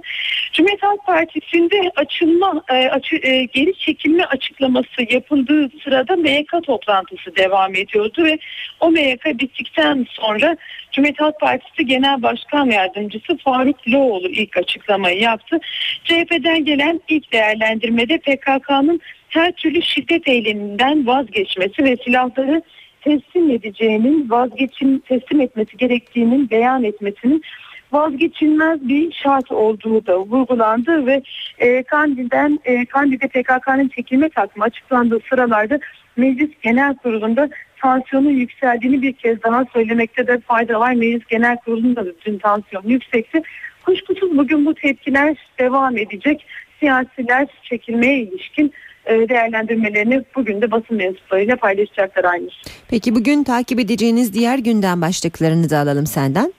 Cumhuriyet 0.54 0.84
Halk 0.84 1.06
Partisi'nde 1.06 1.92
açılma 1.96 2.64
e, 2.70 2.74
açı, 2.74 3.16
e, 3.16 3.44
geri 3.44 3.74
çekilme 3.74 4.24
açıklaması 4.24 5.14
yapıldığı 5.14 5.70
sırada 5.84 6.16
MYK 6.16 6.52
toplantısı 6.64 7.36
devam 7.36 7.76
ediyordu 7.76 8.24
ve 8.24 8.40
o 8.80 8.92
MYK 8.92 9.26
bittikten 9.26 10.06
sonra 10.10 10.58
Cumhuriyet 10.92 11.22
Halk 11.22 11.40
Partisi 11.40 11.86
Genel 11.86 12.22
Başkan 12.22 12.66
Yardımcısı 12.66 13.38
Faruk 13.38 13.88
Loğlu 13.88 14.30
ilk 14.30 14.58
açıklamayı 14.58 15.20
yaptı. 15.20 15.60
CHP'den 16.04 16.66
gelen 16.66 16.99
ilk 17.10 17.34
değerlendirmede 17.34 18.18
PKK'nın 18.18 19.00
her 19.30 19.52
türlü 19.52 19.82
şiddet 19.82 20.28
eyleminden 20.28 21.08
vazgeçmesi 21.08 21.84
ve 21.84 21.96
silahları 21.96 22.62
teslim 23.02 23.50
edeceğinin 23.50 24.30
vazgeçim 24.30 25.00
teslim 25.00 25.42
etmesi 25.42 25.78
gerektiğinin 25.78 26.50
beyan 26.50 26.84
etmesinin 26.84 27.44
vazgeçilmez 27.92 28.88
bir 28.88 29.12
şart 29.12 29.52
olduğu 29.52 30.06
da 30.06 30.20
vurgulandı 30.20 31.06
ve 31.06 31.22
e, 31.60 31.84
Kandil'den 31.84 32.60
e, 32.66 32.86
Kandil'de 32.86 33.28
PKK'nın 33.28 33.88
çekilme 33.88 34.30
takımı 34.30 34.66
açıklandığı 34.66 35.20
sıralarda 35.30 35.80
Meclis 36.18 36.50
Genel 36.62 36.96
Kurulu'nda 36.96 37.50
tansiyonun 37.82 38.30
yükseldiğini 38.30 39.02
bir 39.02 39.14
kez 39.14 39.44
daha 39.44 39.66
söylemekte 39.74 40.28
de 40.28 40.40
fayda 40.40 40.80
var. 40.80 40.94
Meclis 40.94 41.26
Genel 41.26 41.58
Kurulu'nda 41.58 42.06
da 42.06 42.12
dün 42.26 42.38
tansiyon 42.38 42.84
yüksekti. 42.88 43.42
Kuşkusuz 43.86 44.38
bugün 44.38 44.66
bu 44.66 44.74
tepkiler 44.74 45.38
devam 45.60 45.98
edecek. 45.98 46.46
Siyasiler 46.80 47.48
çekilmeye 47.64 48.20
ilişkin 48.20 48.74
e, 49.06 49.30
değerlendirmelerini 49.30 50.24
bugün 50.36 50.62
de 50.62 50.72
basın 50.72 50.98
mensuplarıyla 50.98 51.56
paylaşacaklar 51.56 52.24
aynı. 52.24 52.50
Peki 52.90 53.16
bugün 53.16 53.44
takip 53.44 53.80
edeceğiniz 53.80 54.34
diğer 54.34 54.58
gündem 54.58 55.02
başlıklarını 55.02 55.70
da 55.70 55.78
alalım 55.78 56.06
senden. 56.06 56.54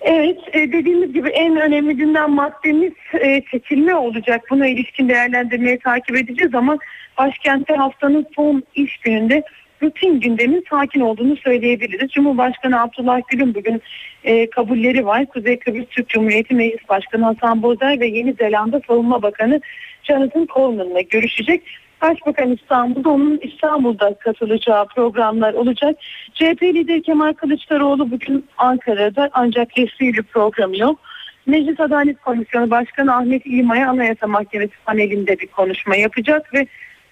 Evet 0.00 0.38
e, 0.52 0.72
dediğimiz 0.72 1.12
gibi 1.12 1.28
en 1.28 1.56
önemli 1.56 1.96
gündem 1.96 2.30
maddemiz 2.30 2.92
e, 3.20 3.42
çekilme 3.50 3.94
olacak. 3.94 4.44
Buna 4.50 4.66
ilişkin 4.66 5.08
değerlendirmeyi 5.08 5.78
takip 5.78 6.16
edeceğiz 6.16 6.54
ama 6.54 6.78
başkentte 7.18 7.74
haftanın 7.74 8.26
son 8.36 8.62
iş 8.74 8.96
gününde 8.96 9.42
rutin 9.82 10.20
gündemin 10.20 10.64
sakin 10.70 11.00
olduğunu 11.00 11.36
söyleyebiliriz. 11.36 12.10
Cumhurbaşkanı 12.10 12.82
Abdullah 12.82 13.20
Gül'ün 13.28 13.54
bugün 13.54 13.82
e, 14.24 14.50
kabulleri 14.50 15.06
var. 15.06 15.26
Kuzey 15.26 15.58
Kıbrıs 15.58 15.86
Türk 15.90 16.08
Cumhuriyeti 16.08 16.54
Meclis 16.54 16.88
Başkanı 16.88 17.24
Hasan 17.24 17.62
Bozay 17.62 18.00
ve 18.00 18.06
Yeni 18.06 18.32
Zelanda 18.32 18.80
Savunma 18.86 19.22
Bakanı 19.22 19.60
Jonathan 20.02 20.46
Coleman'la 20.54 21.00
görüşecek. 21.00 21.62
Başbakan 22.02 22.52
İstanbul'da 22.52 23.10
onun 23.10 23.40
İstanbul'da 23.42 24.14
katılacağı 24.14 24.86
programlar 24.86 25.54
olacak. 25.54 25.96
CHP 26.34 26.62
lideri 26.62 27.02
Kemal 27.02 27.32
Kılıçdaroğlu 27.32 28.10
bugün 28.10 28.46
Ankara'da 28.58 29.30
ancak 29.32 29.78
resmi 29.78 30.12
bir 30.12 30.22
programı 30.22 30.76
yok. 30.76 31.00
Meclis 31.46 31.80
Adalet 31.80 32.20
Komisyonu 32.20 32.70
Başkanı 32.70 33.16
Ahmet 33.16 33.46
İlmaya 33.46 33.90
Anayasa 33.90 34.26
Mahkemesi 34.26 34.72
panelinde 34.86 35.38
bir 35.38 35.46
konuşma 35.46 35.96
yapacak 35.96 36.54
ve 36.54 36.66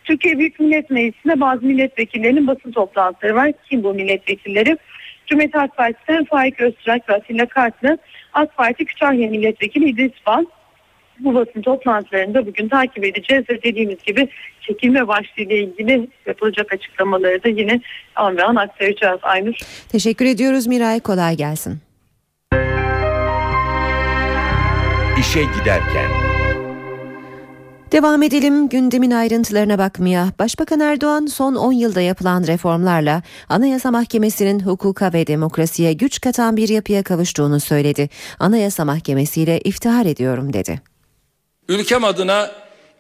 Türkiye 0.05 0.39
Büyük 0.39 0.61
Millet 0.61 0.91
Meclisi'nde 0.91 1.41
bazı 1.41 1.67
milletvekillerinin 1.67 2.47
basın 2.47 2.73
toplantıları 2.73 3.35
var. 3.35 3.53
Kim 3.71 3.83
bu 3.83 3.95
milletvekilleri? 3.95 4.77
Cumhuriyet 5.27 5.55
Halk 5.55 5.77
Partisi'nden 5.77 6.25
Faik 6.25 6.61
Öztürk 6.61 7.09
ve 7.09 7.15
Atilla 7.15 7.47
Kartlı, 7.47 7.99
AK 8.33 8.57
Parti 8.57 8.85
Kütahya 8.85 9.31
Milletvekili 9.31 9.89
İdris 9.89 10.13
Van, 10.27 10.47
bu 11.19 11.35
basın 11.35 11.63
toplantılarında 11.63 12.47
bugün 12.47 12.69
takip 12.69 13.05
edeceğiz 13.05 13.45
ve 13.51 13.63
dediğimiz 13.63 14.03
gibi 14.03 14.29
çekilme 14.61 15.09
başlığıyla 15.09 15.57
ilgili 15.57 16.09
yapılacak 16.27 16.73
açıklamaları 16.73 17.45
da 17.45 17.49
yine 17.49 17.81
an 18.17 18.37
ve 18.37 18.45
an 18.45 18.57
aktaracağız 18.57 19.21
Aynur. 19.23 19.55
Teşekkür 19.89 20.27
ediyoruz 20.27 20.67
Miray 20.67 21.01
kolay 21.01 21.37
gelsin. 21.37 21.79
İşe 25.19 25.41
giderken. 25.41 26.32
Devam 27.93 28.23
edelim 28.23 28.69
gündemin 28.69 29.11
ayrıntılarına 29.11 29.79
bakmaya. 29.79 30.33
Başbakan 30.39 30.81
Erdoğan 30.81 31.27
son 31.27 31.55
10 31.55 31.73
yılda 31.73 32.01
yapılan 32.01 32.47
reformlarla 32.47 33.23
Anayasa 33.49 33.91
Mahkemesi'nin 33.91 34.61
hukuka 34.61 35.13
ve 35.13 35.27
demokrasiye 35.27 35.93
güç 35.93 36.21
katan 36.21 36.57
bir 36.57 36.69
yapıya 36.69 37.03
kavuştuğunu 37.03 37.61
söyledi. 37.61 38.09
Anayasa 38.39 38.85
Mahkemesi 38.85 39.43
ile 39.43 39.61
iftihar 39.61 40.07
ediyorum 40.07 40.53
dedi. 40.53 40.81
Ülkem 41.69 42.05
adına 42.05 42.51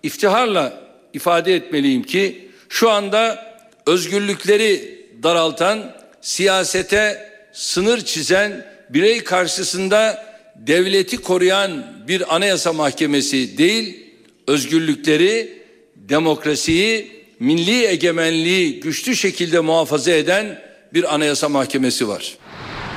iftiharla 0.02 0.72
ifade 1.12 1.54
etmeliyim 1.54 2.02
ki 2.02 2.50
şu 2.68 2.90
anda 2.90 3.46
özgürlükleri 3.86 4.98
daraltan, 5.22 5.94
siyasete 6.20 7.30
sınır 7.52 8.00
çizen, 8.00 8.66
birey 8.90 9.24
karşısında 9.24 10.24
devleti 10.56 11.16
koruyan 11.16 11.86
bir 12.08 12.34
anayasa 12.34 12.72
mahkemesi 12.72 13.58
değil, 13.58 14.11
özgürlükleri, 14.46 15.62
demokrasiyi, 15.96 17.10
milli 17.40 17.84
egemenliği 17.86 18.80
güçlü 18.80 19.16
şekilde 19.16 19.60
muhafaza 19.60 20.10
eden 20.10 20.58
bir 20.94 21.14
anayasa 21.14 21.48
mahkemesi 21.48 22.08
var. 22.08 22.36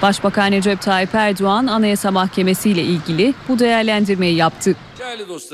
Başbakan 0.02 0.52
Recep 0.52 0.82
Tayyip 0.82 1.16
Erdoğan 1.16 1.68
Anayasa 1.68 2.12
Mahkemesi 2.12 2.70
ile 2.70 2.82
ilgili 2.82 3.34
bu 3.50 3.60
değerlendirmeyi 3.60 4.36
yaptı. 4.36 4.76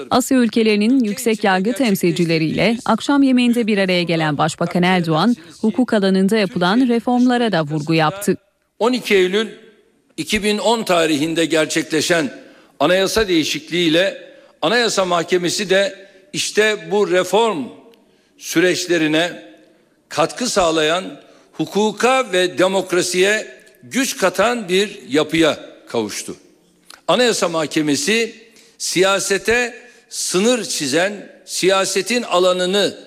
Asya 0.10 0.38
ülkelerinin 0.38 1.04
yüksek 1.04 1.44
yargı 1.44 1.74
temsilcileriyle 1.74 2.78
akşam 2.86 3.24
yemeğinde 3.24 3.68
bir 3.68 3.78
araya 3.78 4.04
gelen 4.04 4.38
Başbakan 4.38 4.84
Erdoğan, 4.84 5.36
hukuk 5.62 5.94
alanında 5.94 6.38
yapılan 6.38 6.88
reformlara 6.88 7.52
da 7.52 7.64
vurgu 7.64 7.94
yaptı. 7.94 8.38
12 8.80 9.16
Eylül 9.16 9.48
2010 10.18 10.84
tarihinde 10.84 11.46
gerçekleşen 11.46 12.32
anayasa 12.80 13.28
değişikliğiyle 13.28 14.31
Anayasa 14.62 15.06
Mahkemesi 15.06 15.70
de 15.70 16.08
işte 16.34 16.92
bu 16.92 17.12
reform 17.12 17.66
süreçlerine 18.38 19.44
katkı 20.10 20.50
sağlayan, 20.50 21.22
hukuka 21.54 22.32
ve 22.32 22.58
demokrasiye 22.58 23.48
güç 23.84 24.18
katan 24.18 24.70
bir 24.70 25.00
yapıya 25.10 25.60
kavuştu. 25.88 26.36
Anayasa 27.08 27.50
Mahkemesi 27.50 28.36
siyasete 28.78 29.76
sınır 30.10 30.64
çizen, 30.66 31.42
siyasetin 31.46 32.24
alanını 32.24 32.98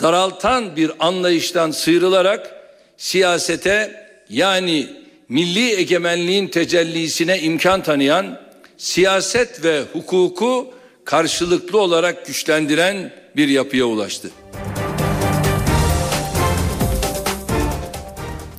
daraltan 0.00 0.76
bir 0.76 0.92
anlayıştan 0.98 1.70
sıyrılarak 1.70 2.54
siyasete 2.96 4.06
yani 4.30 4.86
milli 5.28 5.74
egemenliğin 5.74 6.48
tecellisine 6.48 7.40
imkan 7.40 7.82
tanıyan 7.82 8.40
siyaset 8.78 9.64
ve 9.64 9.82
hukuku 9.92 10.74
karşılıklı 11.10 11.80
olarak 11.80 12.26
güçlendiren 12.26 13.12
bir 13.36 13.48
yapıya 13.48 13.84
ulaştı. 13.84 14.30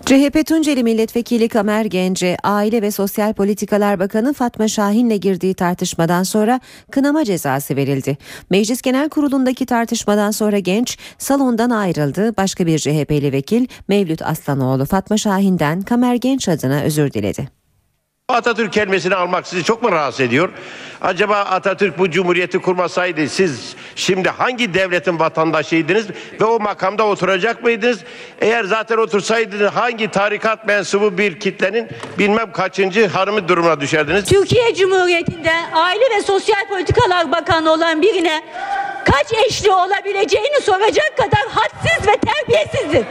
CHP 0.05 0.47
Tunceli 0.47 0.83
Milletvekili 0.83 1.49
Kamer 1.49 1.85
Gence, 1.85 2.37
Aile 2.43 2.81
ve 2.81 2.91
Sosyal 2.91 3.33
Politikalar 3.33 3.99
Bakanı 3.99 4.33
Fatma 4.33 4.67
Şahin'le 4.67 5.19
girdiği 5.19 5.53
tartışmadan 5.53 6.23
sonra 6.23 6.59
kınama 6.91 7.25
cezası 7.25 7.75
verildi. 7.75 8.17
Meclis 8.49 8.81
Genel 8.81 9.09
Kurulu'ndaki 9.09 9.65
tartışmadan 9.65 10.31
sonra 10.31 10.59
Genç 10.59 10.97
salondan 11.17 11.69
ayrıldı. 11.69 12.37
Başka 12.37 12.65
bir 12.65 12.79
CHP'li 12.79 13.31
vekil 13.31 13.67
Mevlüt 13.87 14.21
Aslanoğlu 14.21 14.85
Fatma 14.85 15.17
Şahin'den 15.17 15.81
Kamer 15.81 16.15
Genç 16.15 16.49
adına 16.49 16.81
özür 16.81 17.13
diledi. 17.13 17.60
Atatürk 18.33 18.73
kelimesini 18.73 19.15
almak 19.15 19.47
sizi 19.47 19.63
çok 19.63 19.83
mu 19.83 19.91
rahatsız 19.91 20.21
ediyor? 20.21 20.49
Acaba 21.01 21.35
Atatürk 21.37 21.97
bu 21.97 22.11
cumhuriyeti 22.11 22.59
kurmasaydı 22.59 23.29
siz 23.29 23.75
şimdi 23.95 24.29
hangi 24.29 24.73
devletin 24.73 25.19
vatandaşıydınız 25.19 26.07
ve 26.41 26.45
o 26.45 26.59
makamda 26.59 27.03
oturacak 27.03 27.63
mıydınız? 27.63 27.99
Eğer 28.41 28.63
zaten 28.63 28.97
otursaydınız 28.97 29.71
hangi 29.71 30.11
tarikat 30.11 30.67
mensubu 30.67 31.17
bir 31.17 31.39
kitlenin 31.39 31.89
bilmem 32.19 32.51
kaçıncı 32.51 33.07
harımı 33.07 33.47
durumuna 33.47 33.81
düşerdiniz? 33.81 34.25
Türkiye 34.25 34.75
Cumhuriyeti'nde 34.75 35.53
Aile 35.73 36.15
ve 36.17 36.21
Sosyal 36.21 36.67
Politikalar 36.69 37.31
Bakanı 37.31 37.71
olan 37.71 38.01
birine 38.01 38.43
kaç 39.05 39.33
eşli 39.47 39.71
olabileceğini 39.71 40.61
soracak 40.61 41.17
kadar 41.17 41.47
hadsiz 41.49 42.07
ve 42.07 42.17
terbiyesizdir. 42.17 43.05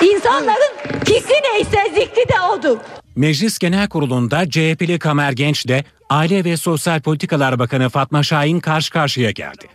İnsanların 0.00 0.72
fikri 1.04 1.42
neyse 1.42 1.94
zikri 1.94 2.28
de 2.28 2.40
odur. 2.52 2.78
Meclis 3.20 3.58
Genel 3.58 3.88
Kurulu'nda 3.88 4.50
CHP'li 4.50 4.98
Kamer 4.98 5.32
Genç 5.32 5.68
de 5.68 5.84
Aile 6.10 6.44
ve 6.44 6.56
Sosyal 6.56 7.00
Politikalar 7.00 7.58
Bakanı 7.58 7.88
Fatma 7.88 8.22
Şahin 8.22 8.60
karşı 8.60 8.90
karşıya 8.90 9.30
geldi. 9.30 9.66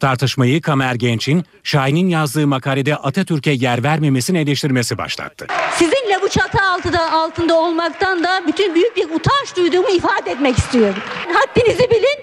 Tartışmayı 0.00 0.60
Kamer 0.62 0.94
Genç'in 0.94 1.44
Şahin'in 1.62 2.08
yazdığı 2.08 2.46
makalede 2.46 2.96
Atatürk'e 2.96 3.50
yer 3.50 3.82
vermemesini 3.82 4.38
eleştirmesi 4.38 4.98
başlattı. 4.98 5.46
Sizinle 5.74 6.22
bu 6.22 6.28
çatı 6.28 6.62
altında, 6.62 7.12
altında 7.12 7.54
olmaktan 7.54 8.24
da 8.24 8.42
bütün 8.46 8.74
büyük 8.74 8.96
bir 8.96 9.04
utanç 9.04 9.56
duyduğumu 9.56 9.90
ifade 9.90 10.30
etmek 10.30 10.58
istiyorum. 10.58 11.02
Haddinizi 11.34 11.90
bilin. 11.90 12.18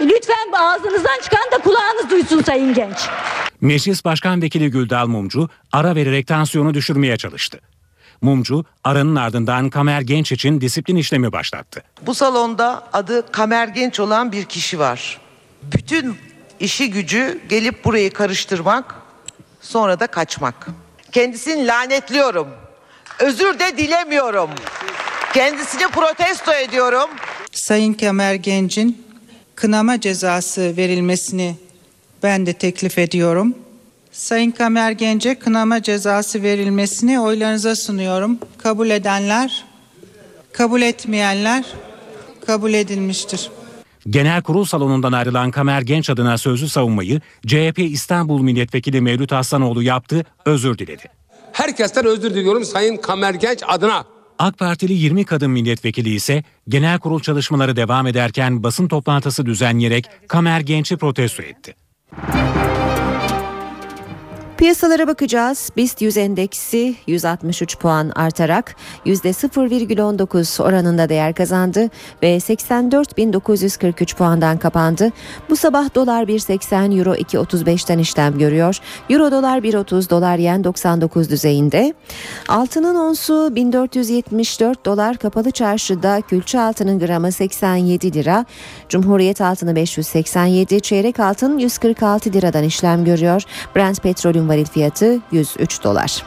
Lütfen 0.00 0.52
ağzınızdan 0.52 1.20
çıkan 1.22 1.50
da 1.52 1.58
kulağınız 1.62 2.10
duysun 2.10 2.42
Sayın 2.42 2.74
Genç. 2.74 2.96
Meclis 3.60 4.04
Başkan 4.04 4.42
Vekili 4.42 4.70
Güldal 4.70 5.06
Mumcu 5.06 5.48
ara 5.72 5.94
vererek 5.94 6.26
tansiyonu 6.26 6.74
düşürmeye 6.74 7.16
çalıştı. 7.16 7.60
Mumcu 8.22 8.64
aranın 8.84 9.16
ardından 9.16 9.70
Kamer 9.70 10.00
Genç 10.00 10.32
için 10.32 10.60
disiplin 10.60 10.96
işlemi 10.96 11.32
başlattı. 11.32 11.82
Bu 12.06 12.14
salonda 12.14 12.88
adı 12.92 13.32
Kamer 13.32 13.68
Genç 13.68 14.00
olan 14.00 14.32
bir 14.32 14.44
kişi 14.44 14.78
var. 14.78 15.20
Bütün 15.62 16.16
işi 16.60 16.90
gücü 16.90 17.40
gelip 17.48 17.84
burayı 17.84 18.12
karıştırmak, 18.12 18.94
sonra 19.60 20.00
da 20.00 20.06
kaçmak. 20.06 20.66
Kendisini 21.12 21.66
lanetliyorum. 21.66 22.48
Özür 23.18 23.58
de 23.58 23.76
dilemiyorum. 23.76 24.50
Kendisini 25.34 25.88
protesto 25.88 26.52
ediyorum. 26.52 27.10
Sayın 27.52 27.92
Kemer 27.92 28.34
Genç'in 28.34 29.06
kınama 29.54 30.00
cezası 30.00 30.76
verilmesini 30.76 31.56
ben 32.22 32.46
de 32.46 32.52
teklif 32.52 32.98
ediyorum. 32.98 33.54
Sayın 34.16 34.50
Kamer 34.50 34.90
Gence 34.90 35.34
kınama 35.34 35.82
cezası 35.82 36.42
verilmesini 36.42 37.20
oylarınıza 37.20 37.76
sunuyorum. 37.76 38.38
Kabul 38.58 38.90
edenler, 38.90 39.64
kabul 40.52 40.82
etmeyenler 40.82 41.64
kabul 42.46 42.72
edilmiştir. 42.74 43.50
Genel 44.10 44.42
kurul 44.42 44.64
salonundan 44.64 45.12
ayrılan 45.12 45.50
Kamer 45.50 45.82
Genç 45.82 46.10
adına 46.10 46.38
sözlü 46.38 46.68
savunmayı 46.68 47.20
CHP 47.46 47.78
İstanbul 47.78 48.42
Milletvekili 48.42 49.00
Mevlüt 49.00 49.32
Aslanoğlu 49.32 49.82
yaptı, 49.82 50.24
özür 50.46 50.78
diledi. 50.78 51.04
Herkesten 51.52 52.06
özür 52.06 52.34
diliyorum 52.34 52.64
Sayın 52.64 52.96
Kamer 52.96 53.34
Genç 53.34 53.62
adına. 53.68 54.04
AK 54.38 54.58
Partili 54.58 54.92
20 54.92 55.24
kadın 55.24 55.50
milletvekili 55.50 56.14
ise 56.14 56.44
genel 56.68 56.98
kurul 56.98 57.20
çalışmaları 57.20 57.76
devam 57.76 58.06
ederken 58.06 58.62
basın 58.62 58.88
toplantısı 58.88 59.46
düzenleyerek 59.46 60.06
Kamer 60.28 60.60
Genç'i 60.60 60.96
protesto 60.96 61.42
etti. 61.42 61.74
Piyasalara 64.58 65.08
bakacağız. 65.08 65.70
BIST 65.76 66.02
100 66.02 66.16
endeksi 66.16 66.94
163 67.06 67.78
puan 67.78 68.12
artarak 68.14 68.76
%0,19 69.06 70.62
oranında 70.62 71.08
değer 71.08 71.34
kazandı 71.34 71.90
ve 72.22 72.36
84.943 72.36 74.16
puandan 74.16 74.58
kapandı. 74.58 75.12
Bu 75.50 75.56
sabah 75.56 75.94
dolar 75.94 76.24
1.80, 76.24 76.98
euro 76.98 77.14
2.35'ten 77.14 77.98
işlem 77.98 78.38
görüyor. 78.38 78.78
Euro 79.10 79.30
dolar 79.30 79.58
1.30, 79.58 80.10
dolar 80.10 80.38
yen 80.38 80.64
99 80.64 81.30
düzeyinde. 81.30 81.94
Altının 82.48 82.94
onsu 82.94 83.52
1474 83.54 84.86
dolar 84.86 85.16
kapalı 85.16 85.50
çarşıda 85.50 86.20
külçe 86.20 86.60
altının 86.60 86.98
gramı 86.98 87.32
87 87.32 88.14
lira. 88.14 88.44
Cumhuriyet 88.88 89.40
altını 89.40 89.76
587, 89.76 90.80
çeyrek 90.80 91.20
altın 91.20 91.58
146 91.58 92.32
liradan 92.32 92.64
işlem 92.64 93.04
görüyor. 93.04 93.42
Brent 93.76 94.02
petrolün 94.02 94.48
varil 94.48 94.66
fiyatı 94.66 95.18
103 95.32 95.84
dolar. 95.84 96.22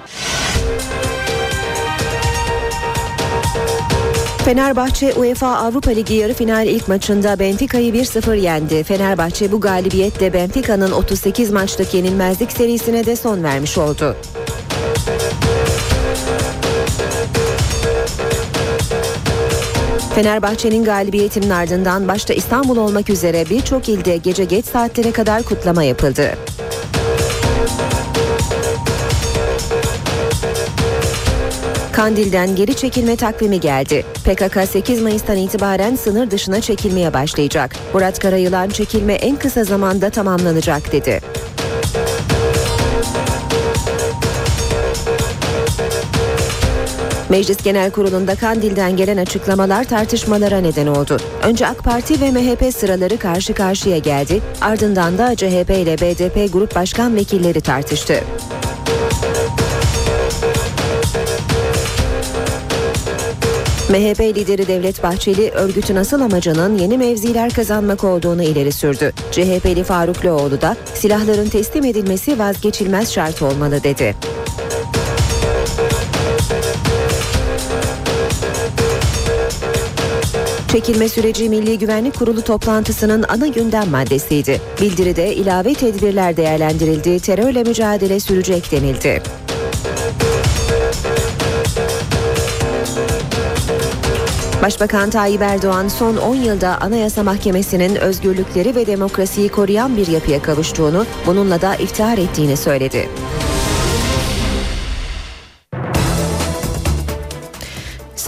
Fenerbahçe 4.46 5.14
UEFA 5.14 5.48
Avrupa 5.48 5.92
Ligi 5.92 6.14
yarı 6.14 6.34
final 6.34 6.68
ilk 6.68 6.88
maçında 6.88 7.40
Benfica'yı 7.40 7.94
1-0 7.94 8.36
yendi. 8.36 8.84
Fenerbahçe 8.84 9.52
bu 9.52 9.62
galibiyetle 9.62 10.34
Benfica'nın 10.34 10.92
38 10.92 11.52
maçlık 11.52 11.94
yenilmezlik 11.94 12.52
serisine 12.52 13.06
de 13.06 13.16
son 13.16 13.44
vermiş 13.44 13.78
oldu. 13.78 14.16
Fenerbahçe'nin 20.20 20.84
galibiyetinin 20.84 21.50
ardından 21.50 22.08
başta 22.08 22.34
İstanbul 22.34 22.78
olmak 22.78 23.10
üzere 23.10 23.50
birçok 23.50 23.90
ilde 23.90 24.18
gece 24.18 24.44
geç 24.44 24.66
saatlere 24.66 25.12
kadar 25.12 25.44
kutlama 25.44 25.84
yapıldı. 25.84 26.38
Kandil'den 31.92 32.56
geri 32.56 32.76
çekilme 32.76 33.16
takvimi 33.16 33.60
geldi. 33.60 34.06
PKK 34.26 34.70
8 34.70 35.02
Mayıs'tan 35.02 35.38
itibaren 35.38 35.96
sınır 35.96 36.32
dışına 36.32 36.62
çekilmeye 36.62 37.14
başlayacak. 37.14 37.76
Murat 37.94 38.20
Karayılan 38.20 38.70
çekilme 38.70 39.14
en 39.14 39.36
kısa 39.36 39.64
zamanda 39.64 40.10
tamamlanacak 40.10 40.92
dedi. 40.92 41.22
Meclis 47.30 47.64
Genel 47.64 47.92
Kurulu'nda 47.92 48.36
Kandil'den 48.36 48.98
gelen 48.98 49.18
açıklamalar 49.18 49.84
tartışmalara 49.84 50.58
neden 50.58 50.88
oldu. 50.88 51.18
Önce 51.44 51.68
AK 51.68 51.84
Parti 51.84 52.22
ve 52.22 52.32
MHP 52.32 52.76
sıraları 52.76 53.18
karşı 53.18 53.54
karşıya 53.54 53.98
geldi. 53.98 54.42
Ardından 54.62 55.18
da 55.18 55.36
CHP 55.36 55.70
ile 55.70 55.98
BDP 56.02 56.54
Grup 56.54 56.76
Başkan 56.76 57.16
Vekilleri 57.16 57.62
tartıştı. 57.62 58.24
MHP 63.90 64.20
lideri 64.20 64.68
Devlet 64.68 65.04
Bahçeli 65.04 65.50
örgütün 65.50 65.96
asıl 65.96 66.22
amacının 66.22 66.78
yeni 66.78 66.98
mevziler 66.98 67.54
kazanmak 67.54 68.04
olduğunu 68.04 68.44
ileri 68.44 68.72
sürdü. 68.72 69.14
CHP'li 69.32 69.84
Faruk 69.84 70.26
Loğlu 70.26 70.62
da 70.62 70.76
silahların 70.94 71.50
teslim 71.50 71.86
edilmesi 71.86 72.40
vazgeçilmez 72.40 73.14
şart 73.14 73.42
olmalı 73.42 73.84
dedi. 73.84 74.16
Çekilme 80.72 81.10
süreci 81.10 81.50
Milli 81.50 81.80
Güvenlik 81.80 82.20
Kurulu 82.20 82.42
toplantısının 82.42 83.26
ana 83.28 83.48
gündem 83.48 83.90
maddesiydi. 83.90 84.62
Bildiride 84.82 85.36
ilave 85.36 85.74
tedbirler 85.74 86.38
değerlendirildi, 86.38 87.20
terörle 87.20 87.64
mücadele 87.64 88.20
sürecek 88.20 88.72
denildi. 88.72 89.22
Başbakan 94.62 95.10
Tayyip 95.10 95.42
Erdoğan 95.42 95.88
son 95.88 96.18
10 96.18 96.36
yılda 96.36 96.82
Anayasa 96.82 97.24
Mahkemesi'nin 97.24 97.96
özgürlükleri 97.96 98.76
ve 98.76 98.88
demokrasiyi 98.88 99.50
koruyan 99.50 99.98
bir 99.98 100.08
yapıya 100.08 100.42
kavuştuğunu, 100.42 101.06
bununla 101.26 101.62
da 101.62 101.76
iftihar 101.76 102.18
ettiğini 102.18 102.58
söyledi. 102.58 103.10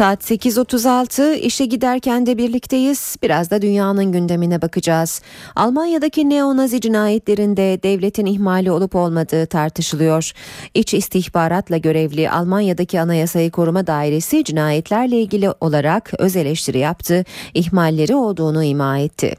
Saat 0.02 0.32
8.36 0.32 1.36
işe 1.36 1.66
giderken 1.66 2.26
de 2.26 2.38
birlikteyiz. 2.38 3.18
Biraz 3.24 3.52
da 3.52 3.62
dünyanın 3.62 4.12
gündemine 4.12 4.62
bakacağız. 4.62 5.22
Almanya'daki 5.56 6.30
neonazi 6.30 6.82
cinayetlerinde 6.82 7.80
devletin 7.84 8.26
ihmali 8.26 8.72
olup 8.72 8.96
olmadığı 8.96 9.46
tartışılıyor. 9.46 10.32
İç 10.74 10.94
istihbaratla 10.94 11.78
görevli 11.78 12.30
Almanya'daki 12.30 13.02
Anayasayı 13.02 13.52
Koruma 13.52 13.88
Dairesi 13.88 14.44
cinayetlerle 14.44 15.22
ilgili 15.22 15.50
olarak 15.62 16.12
öz 16.20 16.36
eleştiri 16.36 16.78
yaptı. 16.78 17.26
İhmalleri 17.54 18.16
olduğunu 18.16 18.64
ima 18.64 18.98
etti. 18.98 19.36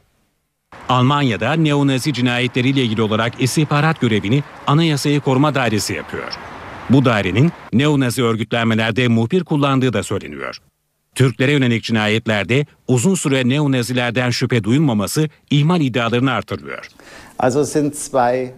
Almanya'da 0.88 1.52
neonazi 1.52 2.12
cinayetleriyle 2.12 2.82
ilgili 2.82 3.02
olarak 3.02 3.42
istihbarat 3.42 4.00
görevini 4.00 4.42
Anayasayı 4.66 5.20
Koruma 5.20 5.54
Dairesi 5.54 5.94
yapıyor. 5.94 6.51
Bu 6.92 7.04
dairenin 7.04 7.52
neonazi 7.72 8.22
örgütlenmelerde 8.22 9.08
muhbir 9.08 9.44
kullandığı 9.44 9.92
da 9.92 10.02
söyleniyor. 10.02 10.58
Türklere 11.14 11.52
yönelik 11.52 11.84
cinayetlerde 11.84 12.66
uzun 12.88 13.14
süre 13.14 13.48
neonazilerden 13.48 14.30
şüphe 14.30 14.64
duyulmaması 14.64 15.28
ihmal 15.50 15.80
iddialarını 15.80 16.32
artırıyor. 16.32 16.86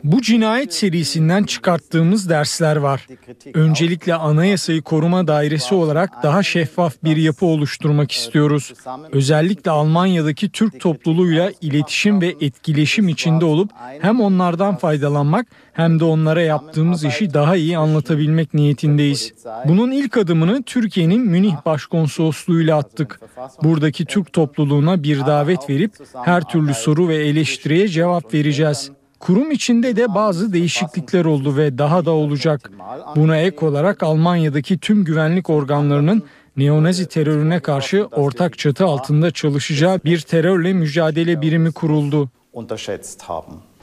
Bu 0.04 0.22
cinayet 0.22 0.74
serisinden 0.74 1.42
çıkarttığımız 1.44 2.28
dersler 2.28 2.76
var. 2.76 3.06
Öncelikle 3.54 4.14
Anayasayı 4.14 4.82
Koruma 4.82 5.26
Dairesi 5.26 5.74
olarak 5.74 6.22
daha 6.22 6.42
şeffaf 6.42 6.94
bir 7.04 7.16
yapı 7.16 7.46
oluşturmak 7.46 8.12
istiyoruz. 8.12 8.74
Özellikle 9.12 9.70
Almanya'daki 9.70 10.50
Türk 10.50 10.80
topluluğuyla 10.80 11.52
iletişim 11.60 12.20
ve 12.20 12.34
etkileşim 12.40 13.08
içinde 13.08 13.44
olup 13.44 13.70
hem 14.00 14.20
onlardan 14.20 14.76
faydalanmak 14.76 15.46
hem 15.72 16.00
de 16.00 16.04
onlara 16.04 16.42
yaptığımız 16.42 17.04
işi 17.04 17.34
daha 17.34 17.56
iyi 17.56 17.78
anlatabilmek 17.78 18.54
niyetindeyiz. 18.54 19.32
Bunun 19.64 19.90
ilk 19.90 20.16
adımını 20.16 20.62
Türkiye'nin 20.62 21.20
Münih 21.20 21.54
Başkonsolosluğu'yla 21.66 22.78
attık. 22.78 23.20
Buradaki 23.62 24.04
Türk 24.04 24.32
topluluğuna 24.32 25.02
bir 25.02 25.26
davet 25.26 25.70
verip 25.70 25.92
her 26.24 26.42
türlü 26.42 26.74
soru 26.74 27.08
ve 27.08 27.16
eleştiriye 27.16 27.88
cevap 27.88 28.34
vereceğiz. 28.34 28.73
Kurum 29.18 29.50
içinde 29.50 29.96
de 29.96 30.14
bazı 30.14 30.52
değişiklikler 30.52 31.24
oldu 31.24 31.56
ve 31.56 31.78
daha 31.78 32.04
da 32.04 32.10
olacak. 32.10 32.70
Buna 33.16 33.36
ek 33.36 33.66
olarak 33.66 34.02
Almanya'daki 34.02 34.78
tüm 34.78 35.04
güvenlik 35.04 35.50
organlarının 35.50 36.22
neonazi 36.56 37.06
terörüne 37.08 37.60
karşı 37.60 38.08
ortak 38.12 38.58
çatı 38.58 38.84
altında 38.84 39.30
çalışacağı 39.30 40.00
bir 40.04 40.20
terörle 40.20 40.72
mücadele 40.72 41.40
birimi 41.40 41.72
kuruldu. 41.72 42.30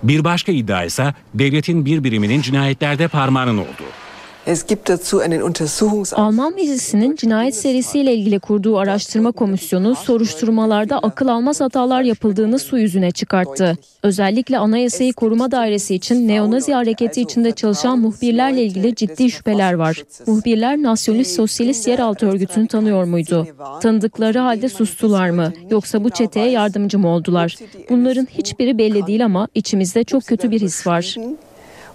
Bir 0.03 0.23
başka 0.23 0.51
iddia 0.51 0.83
ise 0.83 1.13
devletin 1.33 1.85
bir 1.85 2.03
biriminin 2.03 2.41
cinayetlerde 2.41 3.07
parmağının 3.07 3.57
olduğu. 3.57 4.10
Alman 6.15 6.57
dizisinin 6.57 7.15
cinayet 7.15 7.55
serisiyle 7.55 8.15
ilgili 8.15 8.39
kurduğu 8.39 8.77
araştırma 8.77 9.31
komisyonu 9.31 9.95
soruşturmalarda 9.95 10.99
akıl 10.99 11.27
almaz 11.27 11.61
hatalar 11.61 12.01
yapıldığını 12.01 12.59
su 12.59 12.77
yüzüne 12.77 13.11
çıkarttı. 13.11 13.77
Özellikle 14.03 14.57
Anayasayı 14.57 15.13
Koruma 15.13 15.51
Dairesi 15.51 15.95
için 15.95 16.27
neonazi 16.27 16.73
hareketi 16.73 17.21
içinde 17.21 17.51
çalışan 17.51 17.99
muhbirlerle 17.99 18.63
ilgili 18.63 18.95
ciddi 18.95 19.31
şüpheler 19.31 19.73
var. 19.73 20.03
Muhbirler 20.27 20.77
Nasyonist 20.77 21.35
Sosyalist 21.35 21.87
Yeraltı 21.87 22.27
Örgütü'nü 22.27 22.67
tanıyor 22.67 23.03
muydu? 23.03 23.47
Tanıdıkları 23.81 24.39
halde 24.39 24.69
sustular 24.69 25.29
mı? 25.29 25.53
Yoksa 25.69 26.03
bu 26.03 26.09
çeteye 26.09 26.49
yardımcı 26.51 26.99
mı 26.99 27.07
oldular? 27.07 27.55
Bunların 27.89 28.27
hiçbiri 28.37 28.77
belli 28.77 29.07
değil 29.07 29.25
ama 29.25 29.47
içimizde 29.55 30.03
çok 30.03 30.25
kötü 30.25 30.51
bir 30.51 30.61
his 30.61 30.87
var. 30.87 31.15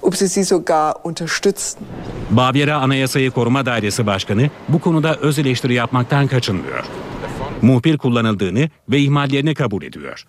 Ob 0.06 0.14
sie 0.14 0.28
sie 0.28 0.44
sogar 0.44 0.94
unterstützen. 1.04 1.82
Bavyera 2.30 2.76
Anayasayı 2.76 3.30
Koruma 3.30 3.66
Dairesi 3.66 4.06
Başkanı 4.06 4.50
bu 4.68 4.78
konuda 4.78 5.16
öz 5.16 5.38
eleştiri 5.38 5.74
yapmaktan 5.74 6.26
kaçınmıyor. 6.26 6.84
Muhbir 7.62 7.98
kullanıldığını 7.98 8.68
ve 8.90 8.98
ihmallerini 8.98 9.54
kabul 9.54 9.82
ediyor. 9.82 10.26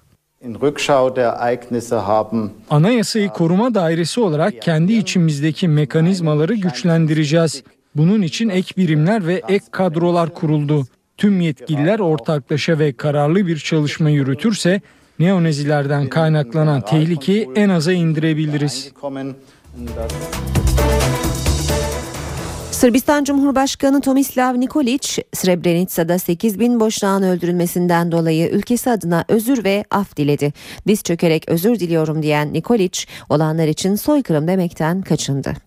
Anayasayı 2.69 3.29
Koruma 3.29 3.75
Dairesi 3.75 4.19
olarak 4.19 4.61
kendi 4.61 4.93
içimizdeki 4.93 5.67
mekanizmaları 5.67 6.55
güçlendireceğiz. 6.55 7.63
Bunun 7.95 8.21
için 8.21 8.49
ek 8.49 8.73
birimler 8.77 9.27
ve 9.27 9.41
ek 9.47 9.65
kadrolar 9.71 10.33
kuruldu. 10.33 10.87
Tüm 11.17 11.41
yetkililer 11.41 11.99
ortaklaşa 11.99 12.79
ve 12.79 12.93
kararlı 12.93 13.47
bir 13.47 13.57
çalışma 13.57 14.09
yürütürse 14.09 14.81
neonazilerden 15.19 16.07
kaynaklanan 16.07 16.81
tehlikeyi 16.81 17.49
en 17.55 17.69
aza 17.69 17.93
indirebiliriz. 17.93 18.91
Sırbistan 22.71 23.23
Cumhurbaşkanı 23.23 24.01
Tomislav 24.01 24.59
Nikolic, 24.59 25.23
Srebrenica'da 25.33 26.19
8 26.19 26.59
bin 26.59 26.79
boşnağın 26.79 27.23
öldürülmesinden 27.23 28.11
dolayı 28.11 28.49
ülkesi 28.49 28.89
adına 28.89 29.25
özür 29.27 29.63
ve 29.63 29.83
af 29.91 30.17
diledi. 30.17 30.53
Diz 30.87 31.03
çökerek 31.03 31.49
özür 31.49 31.79
diliyorum 31.79 32.23
diyen 32.23 32.53
Nikolic, 32.53 33.05
olanlar 33.29 33.67
için 33.67 33.95
soykırım 33.95 34.47
demekten 34.47 35.01
kaçındı. 35.01 35.66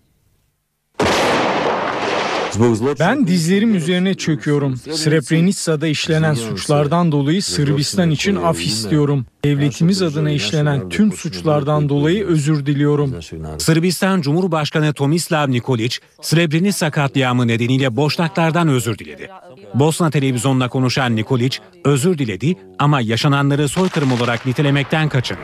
Ben 3.00 3.26
dizlerim 3.26 3.74
üzerine 3.74 4.14
çöküyorum. 4.14 4.76
Srebrenica'da 4.76 5.86
işlenen 5.86 6.34
suçlardan 6.34 7.12
dolayı 7.12 7.42
Sırbistan 7.42 8.10
için 8.10 8.36
af 8.36 8.60
istiyorum. 8.60 9.26
Devletimiz 9.44 10.02
adına 10.02 10.30
işlenen 10.30 10.88
tüm 10.88 11.12
suçlardan 11.12 11.88
dolayı 11.88 12.26
özür 12.26 12.66
diliyorum. 12.66 13.16
Sırbistan 13.58 14.20
Cumhurbaşkanı 14.20 14.92
Tomislav 14.92 15.50
Nikolic, 15.50 15.96
Srebrenica 16.22 16.90
katliamı 16.90 17.48
nedeniyle 17.48 17.96
Boşnaklardan 17.96 18.68
özür 18.68 18.98
diledi. 18.98 19.28
Bosna 19.74 20.10
televizyonuna 20.10 20.68
konuşan 20.68 21.16
Nikolic, 21.16 21.58
özür 21.84 22.18
diledi 22.18 22.56
ama 22.78 23.00
yaşananları 23.00 23.68
soykırım 23.68 24.12
olarak 24.12 24.46
nitelemekten 24.46 25.08
kaçındı. 25.08 25.40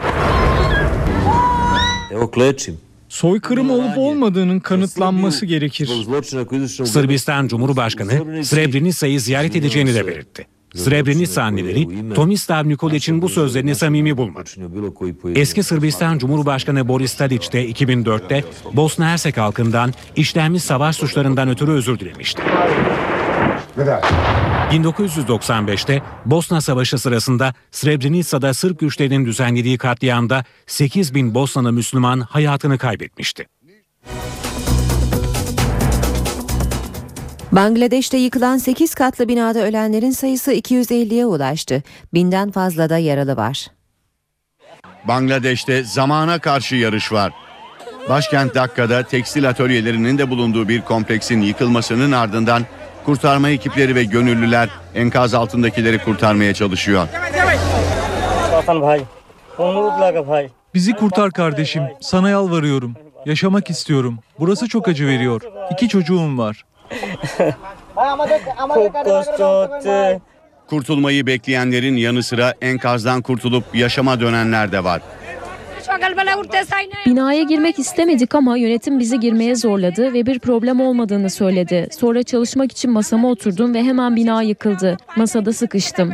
Soykırım 3.09 3.71
olup 3.71 3.99
olmadığının 3.99 4.61
kanıtlanması 4.61 5.47
gerekir. 5.47 5.91
Sırbistan 6.85 7.49
Cumhurbaşkanı 7.49 8.45
Srebrenica'yı 8.45 9.21
ziyaret 9.21 9.57
edeceğini 9.57 9.95
de 9.95 10.07
belirtti. 10.07 10.47
Srebrenica 10.75 11.43
anneleri 11.43 12.15
Tomislav 12.15 12.69
Nikolic'in 12.69 13.23
bu 13.23 13.29
sözlerini 13.29 13.75
samimi 13.75 14.17
bulmadı. 14.17 14.51
Eski 15.35 15.63
Sırbistan 15.63 16.19
Cumhurbaşkanı 16.19 16.89
Boris 16.89 17.15
Tadic 17.17 17.53
de 17.53 17.71
2004'te 17.71 18.45
Bosna 18.73 19.09
Hersek 19.09 19.37
halkından 19.37 19.93
işlenmiş 20.17 20.63
savaş 20.63 20.97
suçlarından 20.97 21.49
ötürü 21.49 21.71
özür 21.71 21.99
dilemişti. 21.99 22.43
1995'te 23.77 26.03
Bosna 26.25 26.61
Savaşı 26.61 26.99
sırasında 26.99 27.55
Srebrenica'da 27.71 28.55
Sırp 28.55 28.81
güçlerinin 28.81 29.25
düzenlediği 29.25 29.79
katliamda 29.79 30.45
8 30.67 31.15
bin 31.15 31.35
Bosnalı 31.35 31.73
Müslüman 31.73 32.21
hayatını 32.21 32.79
kaybetmişti. 32.79 33.47
Bangladeş'te 37.53 38.17
yıkılan 38.17 38.59
8 38.59 38.95
katlı 38.95 39.29
binada 39.29 39.59
ölenlerin 39.59 40.11
sayısı 40.11 40.53
250'ye 40.53 41.27
ulaştı. 41.27 41.83
Binden 42.15 42.51
fazla 42.51 42.91
da 42.91 42.99
yaralı 42.99 43.37
var. 43.37 43.67
Bangladeş'te 45.09 45.85
zamana 45.85 46.39
karşı 46.39 46.75
yarış 46.75 47.13
var. 47.13 47.33
Başkent 48.09 48.55
Dakka'da 48.55 49.03
tekstil 49.03 49.49
atölyelerinin 49.49 50.19
de 50.19 50.31
bulunduğu 50.31 50.69
bir 50.69 50.81
kompleksin 50.81 51.41
yıkılmasının 51.41 52.13
ardından 52.13 52.63
kurtarma 53.07 53.49
ekipleri 53.51 53.95
ve 53.95 54.05
gönüllüler 54.05 54.69
enkaz 54.95 55.35
altındakileri 55.35 55.99
kurtarmaya 55.99 56.55
çalışıyor. 56.55 57.09
Bizi 60.75 60.93
kurtar 60.93 61.31
kardeşim. 61.31 61.83
Sana 62.01 62.31
yalvarıyorum. 62.31 62.95
Yaşamak 63.27 63.71
istiyorum. 63.71 64.19
Burası 64.39 64.69
çok 64.69 64.89
acı 64.89 65.07
veriyor. 65.07 65.43
İki 65.71 65.89
çocuğum 65.89 66.39
var. 66.39 66.65
Kurtulmayı 70.67 71.27
bekleyenlerin 71.27 71.97
yanı 71.97 72.23
sıra 72.23 72.55
enkazdan 72.61 73.23
kurtulup 73.23 73.65
yaşama 73.75 74.21
dönenler 74.21 74.73
de 74.73 74.85
var. 74.85 75.03
Binaya 77.07 77.43
girmek 77.43 77.79
istemedik 77.79 78.35
ama 78.35 78.57
yönetim 78.57 79.01
bizi 79.01 79.21
girmeye 79.21 79.55
zorladı 79.55 80.13
ve 80.13 80.27
bir 80.27 80.39
problem 80.39 80.81
olmadığını 80.81 81.31
söyledi. 81.31 81.89
Sonra 81.99 82.23
çalışmak 82.23 82.73
için 82.73 82.91
masama 82.91 83.31
oturdum 83.31 83.75
ve 83.75 83.83
hemen 83.83 84.17
bina 84.17 84.43
yıkıldı. 84.43 84.97
Masada 85.17 85.53
sıkıştım. 85.53 86.13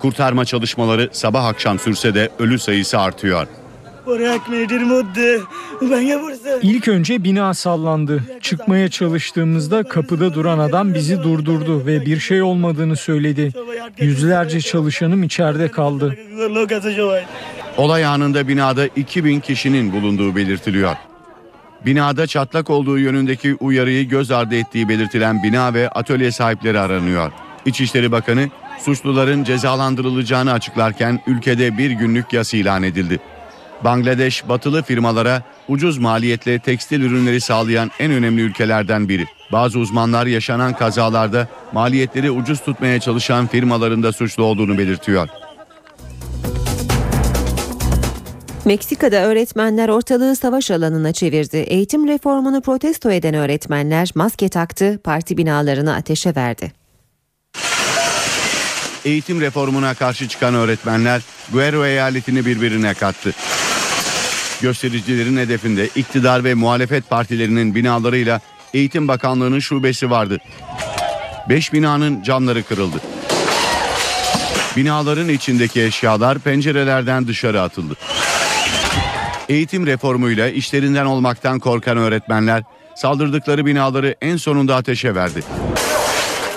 Kurtarma 0.00 0.44
çalışmaları 0.44 1.08
sabah 1.12 1.44
akşam 1.46 1.78
sürse 1.78 2.14
de 2.14 2.28
ölü 2.38 2.58
sayısı 2.58 2.98
artıyor. 2.98 3.46
İlk 6.62 6.88
önce 6.88 7.24
bina 7.24 7.54
sallandı. 7.54 8.24
Çıkmaya 8.40 8.88
çalıştığımızda 8.88 9.82
kapıda 9.82 10.34
duran 10.34 10.58
adam 10.58 10.94
bizi 10.94 11.22
durdurdu 11.22 11.86
ve 11.86 12.06
bir 12.06 12.20
şey 12.20 12.42
olmadığını 12.42 12.96
söyledi. 12.96 13.52
Yüzlerce 13.98 14.60
çalışanım 14.60 15.22
içeride 15.22 15.68
kaldı. 15.68 16.16
Olay 17.76 18.04
anında 18.04 18.48
binada 18.48 18.86
2000 18.86 19.40
kişinin 19.40 19.92
bulunduğu 19.92 20.36
belirtiliyor. 20.36 20.96
Binada 21.86 22.26
çatlak 22.26 22.70
olduğu 22.70 22.98
yönündeki 22.98 23.54
uyarıyı 23.54 24.08
göz 24.08 24.30
ardı 24.30 24.54
ettiği 24.54 24.88
belirtilen 24.88 25.42
bina 25.42 25.74
ve 25.74 25.88
atölye 25.88 26.30
sahipleri 26.30 26.78
aranıyor. 26.78 27.32
İçişleri 27.66 28.12
Bakanı 28.12 28.48
suçluların 28.84 29.44
cezalandırılacağını 29.44 30.52
açıklarken 30.52 31.20
ülkede 31.26 31.78
bir 31.78 31.90
günlük 31.90 32.32
yas 32.32 32.54
ilan 32.54 32.82
edildi. 32.82 33.20
Bangladeş 33.84 34.48
batılı 34.48 34.82
firmalara 34.82 35.42
ucuz 35.68 35.98
maliyetle 35.98 36.58
tekstil 36.58 37.00
ürünleri 37.00 37.40
sağlayan 37.40 37.90
en 37.98 38.12
önemli 38.12 38.40
ülkelerden 38.40 39.08
biri. 39.08 39.26
Bazı 39.52 39.78
uzmanlar 39.78 40.26
yaşanan 40.26 40.72
kazalarda 40.74 41.48
maliyetleri 41.72 42.30
ucuz 42.30 42.60
tutmaya 42.60 43.00
çalışan 43.00 43.46
firmaların 43.46 44.02
da 44.02 44.12
suçlu 44.12 44.44
olduğunu 44.44 44.78
belirtiyor. 44.78 45.28
Meksika'da 48.64 49.16
öğretmenler 49.16 49.88
ortalığı 49.88 50.36
savaş 50.36 50.70
alanına 50.70 51.12
çevirdi. 51.12 51.56
Eğitim 51.56 52.08
reformunu 52.08 52.60
protesto 52.60 53.10
eden 53.10 53.34
öğretmenler 53.34 54.10
maske 54.14 54.48
taktı, 54.48 55.00
parti 55.04 55.36
binalarını 55.36 55.94
ateşe 55.94 56.34
verdi. 56.34 56.72
Eğitim 59.04 59.40
reformuna 59.40 59.94
karşı 59.94 60.28
çıkan 60.28 60.54
öğretmenler 60.54 61.22
Guerrero 61.52 61.86
eyaletini 61.86 62.46
birbirine 62.46 62.94
kattı. 62.94 63.34
Göstericilerin 64.62 65.36
hedefinde 65.36 65.88
iktidar 65.96 66.44
ve 66.44 66.54
muhalefet 66.54 67.10
partilerinin 67.10 67.74
binalarıyla 67.74 68.40
Eğitim 68.74 69.08
Bakanlığı'nın 69.08 69.58
şubesi 69.58 70.10
vardı. 70.10 70.38
Beş 71.48 71.72
binanın 71.72 72.22
camları 72.22 72.62
kırıldı. 72.62 72.96
Binaların 74.76 75.28
içindeki 75.28 75.82
eşyalar 75.82 76.38
pencerelerden 76.38 77.26
dışarı 77.28 77.62
atıldı. 77.62 77.96
Eğitim 79.48 79.86
reformuyla 79.86 80.48
işlerinden 80.48 81.06
olmaktan 81.06 81.58
korkan 81.58 81.96
öğretmenler 81.96 82.62
saldırdıkları 82.96 83.66
binaları 83.66 84.16
en 84.20 84.36
sonunda 84.36 84.76
ateşe 84.76 85.14
verdi. 85.14 85.42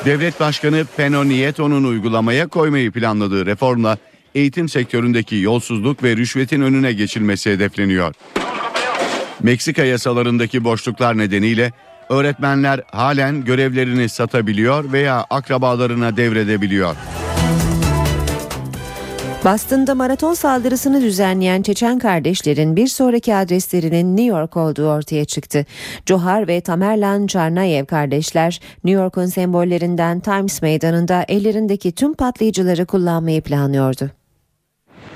Devlet 0.05 0.39
Başkanı 0.39 0.85
Peno 0.97 1.25
Nieto'nun 1.25 1.83
uygulamaya 1.83 2.47
koymayı 2.47 2.91
planladığı 2.91 3.45
reformla 3.45 3.97
eğitim 4.35 4.69
sektöründeki 4.69 5.35
yolsuzluk 5.35 6.03
ve 6.03 6.17
rüşvetin 6.17 6.61
önüne 6.61 6.93
geçilmesi 6.93 7.51
hedefleniyor. 7.51 8.13
Meksika 9.43 9.83
yasalarındaki 9.83 10.63
boşluklar 10.63 11.17
nedeniyle 11.17 11.71
öğretmenler 12.09 12.81
halen 12.91 13.45
görevlerini 13.45 14.09
satabiliyor 14.09 14.91
veya 14.91 15.25
akrabalarına 15.29 16.17
devredebiliyor. 16.17 16.95
Boston'da 19.45 19.95
maraton 19.95 20.33
saldırısını 20.33 21.01
düzenleyen 21.01 21.61
Çeçen 21.61 21.99
kardeşlerin 21.99 22.75
bir 22.75 22.87
sonraki 22.87 23.35
adreslerinin 23.35 24.17
New 24.17 24.37
York 24.37 24.57
olduğu 24.57 24.89
ortaya 24.89 25.25
çıktı. 25.25 25.65
Johar 26.05 26.47
ve 26.47 26.61
Tamerlan 26.61 27.27
Çarnayev 27.27 27.85
kardeşler 27.85 28.61
New 28.83 29.01
York'un 29.01 29.25
sembollerinden 29.25 30.19
Times 30.19 30.61
Meydanı'nda 30.61 31.25
ellerindeki 31.27 31.91
tüm 31.91 32.13
patlayıcıları 32.13 32.85
kullanmayı 32.85 33.41
planlıyordu. 33.41 34.22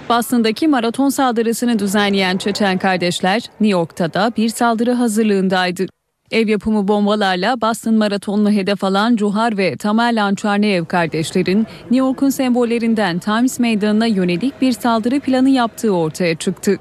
Boston'daki 0.09 0.67
maraton 0.67 1.09
saldırısını 1.09 1.79
düzenleyen 1.79 2.37
Çeçen 2.37 2.77
kardeşler 2.77 3.35
New 3.35 3.67
York'ta 3.67 4.13
da 4.13 4.31
bir 4.37 4.49
saldırı 4.49 4.93
hazırlığındaydı. 4.93 5.85
Ev 6.31 6.47
yapımı 6.47 6.87
bombalarla 6.87 7.61
Boston 7.61 7.93
Maratonu'nu 7.93 8.51
hedef 8.51 8.83
alan 8.83 9.15
Cuhar 9.15 9.57
ve 9.57 9.77
Tamerlan 9.77 10.35
Çarneyev 10.35 10.85
kardeşlerin 10.85 11.59
New 11.59 11.97
York'un 11.97 12.29
sembollerinden 12.29 13.19
Times 13.19 13.59
Meydanı'na 13.59 14.05
yönelik 14.05 14.61
bir 14.61 14.71
saldırı 14.71 15.19
planı 15.19 15.49
yaptığı 15.49 15.91
ortaya 15.91 16.35
çıktı. 16.35 16.77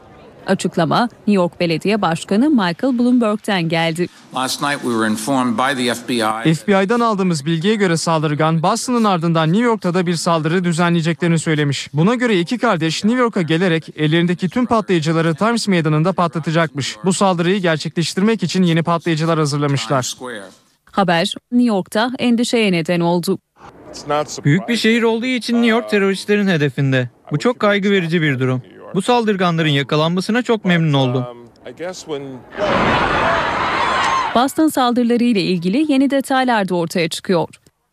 Açıklama 0.47 1.03
New 1.03 1.33
York 1.33 1.61
Belediye 1.61 2.03
Başkanı 2.03 2.51
Michael 2.51 2.99
Bloomberg'ten 2.99 3.69
geldi. 3.69 4.07
FBI'dan 6.55 7.01
aldığımız 7.01 7.47
bilgiye 7.47 7.75
göre 7.75 7.97
saldırgan 7.97 8.63
Boston'ın 8.63 9.05
ardından 9.05 9.53
New 9.53 9.65
York'ta 9.65 9.95
da 9.95 10.07
bir 10.07 10.15
saldırı 10.15 10.65
düzenleyeceklerini 10.65 11.39
söylemiş. 11.39 11.89
Buna 11.93 12.15
göre 12.15 12.41
iki 12.41 12.59
kardeş 12.59 13.05
New 13.05 13.21
York'a 13.21 13.43
gelerek 13.43 13.89
ellerindeki 13.97 14.49
tüm 14.49 14.67
patlayıcıları 14.67 15.35
Times 15.35 15.69
Meydanı'nda 15.69 16.13
patlatacakmış. 16.13 16.97
Bu 17.05 17.13
saldırıyı 17.13 17.61
gerçekleştirmek 17.61 18.43
için 18.43 18.63
yeni 18.63 18.83
patlayıcılar 18.83 19.39
hazırlamışlar. 19.39 20.15
Haber 20.93 21.35
New 21.53 21.69
York'ta 21.69 22.11
endişeye 22.19 22.73
neden 22.73 23.01
oldu. 23.01 23.39
Büyük 24.45 24.69
bir 24.69 24.77
şehir 24.77 25.03
olduğu 25.03 25.27
için 25.27 25.55
New 25.55 25.69
York 25.69 25.91
teröristlerin 25.91 26.49
hedefinde. 26.49 27.11
Bu 27.33 27.39
çok 27.39 27.61
kaygı 27.61 27.91
verici 27.91 28.23
bir 28.23 28.39
durum. 28.39 28.63
Bu 28.95 29.03
saldırganların 29.03 29.69
yakalanmasına 29.69 30.43
çok 30.43 30.65
memnun 30.65 30.93
oldum. 30.93 31.25
Boston 34.35 34.69
saldırıları 34.69 35.25
ile 35.25 35.43
ilgili 35.43 35.93
yeni 35.93 36.11
detaylar 36.11 36.69
da 36.69 36.75
ortaya 36.75 37.09
çıkıyor. 37.09 37.49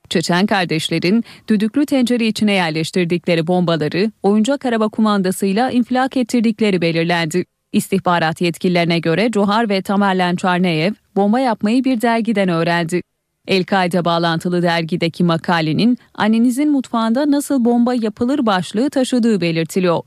Çeçen 0.10 0.46
kardeşlerin 0.46 1.24
düdüklü 1.48 1.86
tencere 1.86 2.28
içine 2.28 2.54
yerleştirdikleri 2.54 3.48
bombaları 3.48 4.12
oyuncak 4.24 4.66
araba 4.66 4.90
kumandasıyla 4.90 5.72
infilak 5.72 6.18
ettirdikleri 6.18 6.82
belirlendi. 6.82 7.46
İstihbarat 7.72 8.42
yetkililerine 8.42 9.00
göre 9.00 9.30
Johar 9.34 9.70
ve 9.70 9.82
Tamerlan 9.82 10.36
Çarneyev 10.36 10.94
bomba 11.16 11.40
yapmayı 11.40 11.84
bir 11.84 12.02
dergiden 12.02 12.50
öğrendi. 12.50 13.02
El-Kaide 13.48 14.06
bağlantılı 14.06 14.62
dergideki 14.62 15.24
makalenin 15.24 15.98
annenizin 16.16 16.72
mutfağında 16.72 17.32
nasıl 17.32 17.66
bomba 17.66 17.94
yapılır 17.94 18.46
başlığı 18.46 18.90
taşıdığı 18.90 19.42
belirtiliyor. 19.42 20.04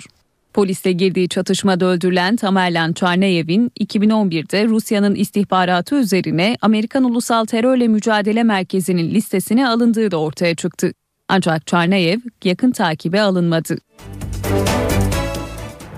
Polisle 0.56 0.92
girdiği 0.92 1.28
çatışmada 1.28 1.86
öldürülen 1.86 2.36
Tamerlan 2.36 2.92
Çarneyev'in 2.92 3.72
2011'de 3.80 4.64
Rusya'nın 4.64 5.14
istihbaratı 5.14 5.94
üzerine 5.94 6.56
Amerikan 6.60 7.04
Ulusal 7.04 7.44
Terörle 7.44 7.88
Mücadele 7.88 8.42
Merkezi'nin 8.42 9.14
listesine 9.14 9.68
alındığı 9.68 10.10
da 10.10 10.16
ortaya 10.16 10.54
çıktı. 10.54 10.92
Ancak 11.28 11.66
Çarneyev 11.66 12.18
yakın 12.44 12.70
takibe 12.70 13.20
alınmadı. 13.20 13.78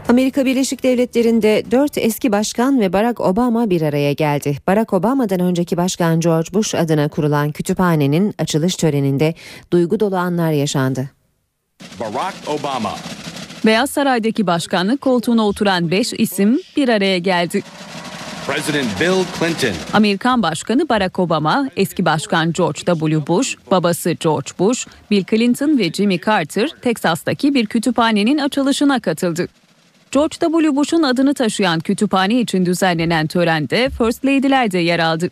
Amerika 0.09 0.45
Birleşik 0.45 0.83
Devletleri'nde 0.83 1.65
dört 1.71 1.99
eski 1.99 2.33
başkan 2.33 2.81
ve 2.81 2.93
Barack 2.93 3.21
Obama 3.21 3.71
bir 3.71 3.83
araya 3.83 4.13
geldi. 4.13 4.57
Barack 4.67 4.93
Obama'dan 4.93 5.41
önceki 5.41 5.77
başkan 5.77 6.21
George 6.21 6.49
Bush 6.55 6.75
adına 6.75 7.09
kurulan 7.09 7.53
kütüphanenin 7.53 8.35
açılış 8.39 8.77
töreninde 8.77 9.35
duygu 9.73 10.01
dolu 10.01 10.17
anlar 10.17 10.53
yaşandı. 10.53 11.11
Barack 12.01 12.37
Obama. 12.47 12.95
Beyaz 13.69 13.91
Saray'daki 13.91 14.47
başkanlık 14.47 15.01
koltuğuna 15.01 15.47
oturan 15.47 15.91
5 15.91 16.13
isim 16.13 16.61
bir 16.77 16.89
araya 16.89 17.19
geldi. 17.19 17.63
President 18.47 19.01
Bill 19.01 19.25
Clinton. 19.39 19.77
Amerikan 19.93 20.43
Başkanı 20.43 20.89
Barack 20.89 21.19
Obama, 21.19 21.69
eski 21.77 22.05
başkan 22.05 22.53
George 22.53 22.81
W. 22.81 23.27
Bush, 23.27 23.57
babası 23.71 24.11
George 24.11 24.51
Bush, 24.59 24.87
Bill 25.11 25.25
Clinton 25.25 25.79
ve 25.79 25.93
Jimmy 25.93 26.21
Carter, 26.21 26.71
Teksas'taki 26.83 27.55
bir 27.55 27.67
kütüphanenin 27.67 28.39
açılışına 28.39 29.01
katıldı. 29.01 29.49
George 30.11 30.37
W. 30.41 30.77
Bush'un 30.77 31.03
adını 31.03 31.35
taşıyan 31.35 31.81
kütüphane 31.81 32.41
için 32.41 32.67
düzenlenen 32.67 33.27
törende 33.27 33.91
First 33.91 34.25
Lady'ler 34.25 34.71
de 34.71 34.79
yer 34.79 34.99
aldı. 34.99 35.31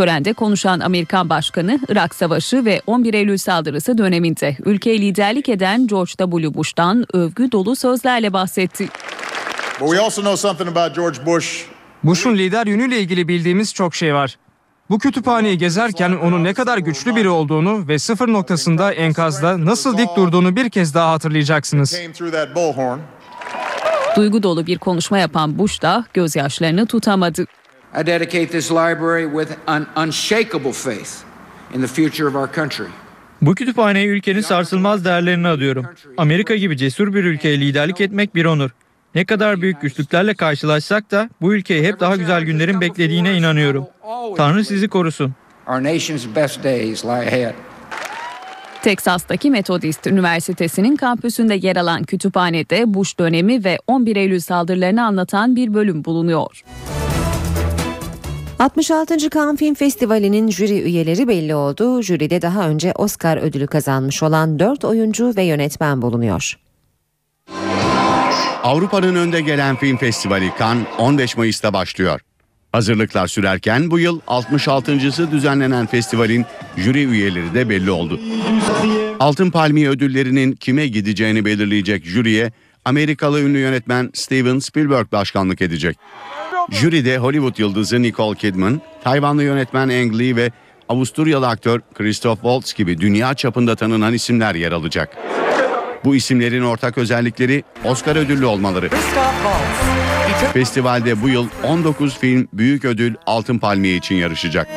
Törende 0.00 0.32
konuşan 0.32 0.80
Amerikan 0.80 1.30
Başkanı 1.30 1.78
Irak 1.88 2.14
Savaşı 2.14 2.64
ve 2.64 2.82
11 2.86 3.14
Eylül 3.14 3.36
saldırısı 3.36 3.98
döneminde 3.98 4.56
ülkeye 4.64 5.00
liderlik 5.00 5.48
eden 5.48 5.86
George 5.86 6.12
W. 6.18 6.54
Bush'tan 6.54 7.04
övgü 7.12 7.52
dolu 7.52 7.76
sözlerle 7.76 8.32
bahsetti. 8.32 8.88
Bush'un 12.04 12.38
lider 12.38 12.66
yönüyle 12.66 13.00
ilgili 13.00 13.28
bildiğimiz 13.28 13.74
çok 13.74 13.94
şey 13.94 14.14
var. 14.14 14.36
Bu 14.90 14.98
kütüphaneyi 14.98 15.58
gezerken 15.58 16.12
onun 16.12 16.44
ne 16.44 16.54
kadar 16.54 16.78
güçlü 16.78 17.16
biri 17.16 17.28
olduğunu 17.28 17.88
ve 17.88 17.98
sıfır 17.98 18.28
noktasında 18.28 18.92
enkazda 18.92 19.64
nasıl 19.64 19.98
dik 19.98 20.16
durduğunu 20.16 20.56
bir 20.56 20.70
kez 20.70 20.94
daha 20.94 21.12
hatırlayacaksınız. 21.12 21.96
Duygu 24.16 24.42
dolu 24.42 24.66
bir 24.66 24.78
konuşma 24.78 25.18
yapan 25.18 25.58
Bush 25.58 25.82
da 25.82 26.04
gözyaşlarını 26.14 26.86
tutamadı. 26.86 27.46
I 27.94 28.06
dedicate 28.06 28.46
this 28.46 28.70
library 28.70 29.26
with 29.26 29.58
an 29.66 29.86
unshakable 29.96 30.72
faith 30.72 31.24
in 31.74 31.80
the 31.80 31.88
future 31.88 32.28
of 32.28 32.34
our 32.34 32.52
country. 32.52 32.86
Bu 33.42 33.54
kütüphaneye 33.54 34.06
ülkenin 34.06 34.40
sarsılmaz 34.40 35.04
değerlerini 35.04 35.48
adıyorum. 35.48 35.86
Amerika 36.16 36.56
gibi 36.56 36.76
cesur 36.76 37.14
bir 37.14 37.24
ülkeye 37.24 37.60
liderlik 37.60 38.00
etmek 38.00 38.34
bir 38.34 38.44
onur. 38.44 38.70
Ne 39.14 39.24
kadar 39.24 39.60
büyük 39.60 39.80
güçlüklerle 39.80 40.34
karşılaşsak 40.34 41.10
da 41.10 41.30
bu 41.40 41.54
ülkeyi 41.54 41.82
hep 41.82 42.00
daha 42.00 42.16
güzel 42.16 42.42
günlerin 42.42 42.80
beklediğine 42.80 43.36
inanıyorum. 43.36 43.86
Tanrı 44.36 44.64
sizi 44.64 44.88
korusun. 44.88 45.34
Our 45.68 45.84
nation's 45.84 46.36
best 46.36 46.64
days 46.64 47.04
lie 47.04 47.10
ahead. 47.10 47.54
Teksas'taki 48.82 49.50
Metodist 49.50 50.06
Üniversitesi'nin 50.06 50.96
kampüsünde 50.96 51.54
yer 51.54 51.76
alan 51.76 52.02
kütüphanede 52.02 52.94
Bush 52.94 53.18
dönemi 53.18 53.64
ve 53.64 53.78
11 53.86 54.16
Eylül 54.16 54.40
saldırılarını 54.40 55.04
anlatan 55.04 55.56
bir 55.56 55.74
bölüm 55.74 56.04
bulunuyor. 56.04 56.62
66. 58.60 59.30
Cannes 59.30 59.58
Film 59.58 59.74
Festivali'nin 59.74 60.50
jüri 60.50 60.80
üyeleri 60.82 61.28
belli 61.28 61.54
oldu. 61.54 62.02
Jüride 62.02 62.42
daha 62.42 62.68
önce 62.68 62.92
Oscar 62.96 63.36
ödülü 63.36 63.66
kazanmış 63.66 64.22
olan 64.22 64.58
4 64.58 64.84
oyuncu 64.84 65.32
ve 65.36 65.42
yönetmen 65.42 66.02
bulunuyor. 66.02 66.58
Avrupa'nın 68.62 69.14
önde 69.14 69.40
gelen 69.40 69.76
film 69.76 69.96
festivali 69.96 70.52
Cannes 70.58 70.86
15 70.98 71.36
Mayıs'ta 71.36 71.72
başlıyor. 71.72 72.20
Hazırlıklar 72.72 73.26
sürerken 73.26 73.90
bu 73.90 73.98
yıl 73.98 74.20
66.sı 74.20 75.30
düzenlenen 75.30 75.86
festivalin 75.86 76.46
jüri 76.76 77.04
üyeleri 77.04 77.54
de 77.54 77.68
belli 77.68 77.90
oldu. 77.90 78.20
Altın 79.20 79.50
Palmiye 79.50 79.88
ödüllerinin 79.88 80.52
kime 80.52 80.86
gideceğini 80.86 81.44
belirleyecek 81.44 82.04
jüriye 82.04 82.52
Amerikalı 82.84 83.40
ünlü 83.40 83.58
yönetmen 83.58 84.10
Steven 84.14 84.58
Spielberg 84.58 85.12
başkanlık 85.12 85.62
edecek. 85.62 85.98
Jüride 86.70 87.18
Hollywood 87.18 87.58
yıldızı 87.58 88.02
Nicole 88.02 88.38
Kidman, 88.38 88.80
Tayvanlı 89.04 89.42
yönetmen 89.42 89.88
Ang 89.88 90.18
Lee 90.18 90.36
ve 90.36 90.50
Avusturyalı 90.88 91.48
aktör 91.48 91.80
Christoph 91.94 92.40
Waltz 92.40 92.74
gibi 92.74 93.00
dünya 93.00 93.34
çapında 93.34 93.76
tanınan 93.76 94.14
isimler 94.14 94.54
yer 94.54 94.72
alacak. 94.72 95.16
Bu 96.04 96.14
isimlerin 96.14 96.62
ortak 96.62 96.98
özellikleri 96.98 97.64
Oscar 97.84 98.16
ödüllü 98.16 98.44
olmaları. 98.46 98.88
Festivalde 100.52 101.22
bu 101.22 101.28
yıl 101.28 101.48
19 101.64 102.18
film 102.18 102.48
büyük 102.52 102.84
ödül 102.84 103.14
Altın 103.26 103.58
Palmiye 103.58 103.96
için 103.96 104.14
yarışacak. 104.14 104.68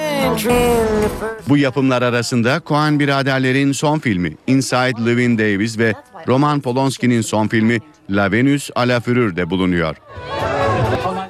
Bu 1.49 1.57
yapımlar 1.57 2.01
arasında 2.01 2.61
Coen 2.67 2.99
biraderlerin 2.99 3.71
son 3.71 3.99
filmi 3.99 4.37
Inside 4.47 5.05
Llewyn 5.05 5.37
Davis 5.37 5.77
ve 5.77 5.93
Roman 6.27 6.61
Polanski'nin 6.61 7.21
son 7.21 7.47
filmi 7.47 7.79
La 8.09 8.31
Venus 8.31 8.69
à 8.75 8.87
la 8.87 8.99
Fureur 8.99 9.35
de 9.35 9.49
bulunuyor. 9.49 9.95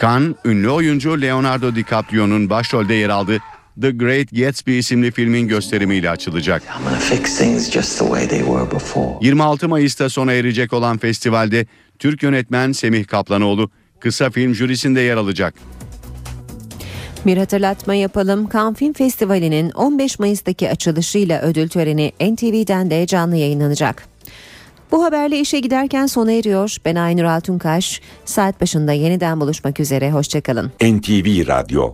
Cannes, 0.02 0.36
ünlü 0.46 0.70
oyuncu 0.70 1.22
Leonardo 1.22 1.76
DiCaprio'nun 1.76 2.50
başrolde 2.50 2.94
yer 2.94 3.10
aldığı 3.10 3.40
The 3.82 3.92
Great 3.92 4.28
Gatsby 4.32 4.80
isimli 4.80 5.12
filmin 5.12 5.48
gösterimiyle 5.48 6.10
açılacak. 6.10 6.64
26 9.22 9.70
Mayıs'ta 9.70 10.10
sona 10.10 10.34
erecek 10.34 10.74
olan 10.74 10.98
festivalde 10.98 11.66
Türk 12.00 12.24
yönetmen 12.24 12.72
Semih 12.72 13.06
Kaplanoğlu 13.08 13.70
kısa 14.00 14.30
film 14.30 14.56
jürisinde 14.56 15.02
yer 15.02 15.18
alacak. 15.18 15.54
Bir 17.26 17.38
hatırlatma 17.38 17.96
yapalım. 17.96 18.50
Cannes 18.54 18.78
Film 18.78 18.94
Festivali'nin 18.94 19.72
15 19.72 20.20
Mayıs'taki 20.20 20.70
açılışıyla 20.70 21.42
ödül 21.42 21.70
töreni 21.70 22.12
NTV'den 22.22 22.90
de 22.90 23.08
canlı 23.08 23.36
yayınlanacak. 23.36 24.13
Bu 24.94 25.04
haberle 25.04 25.40
işe 25.40 25.60
giderken 25.60 26.06
sona 26.06 26.32
eriyor. 26.32 26.78
Ben 26.86 26.96
Aynur 26.96 27.24
Altunkaş. 27.24 28.02
Saat 28.26 28.62
başında 28.62 28.92
yeniden 28.92 29.42
buluşmak 29.42 29.80
üzere. 29.80 30.12
Hoşçakalın. 30.12 30.72
NTV 30.82 31.48
Radyo 31.48 31.92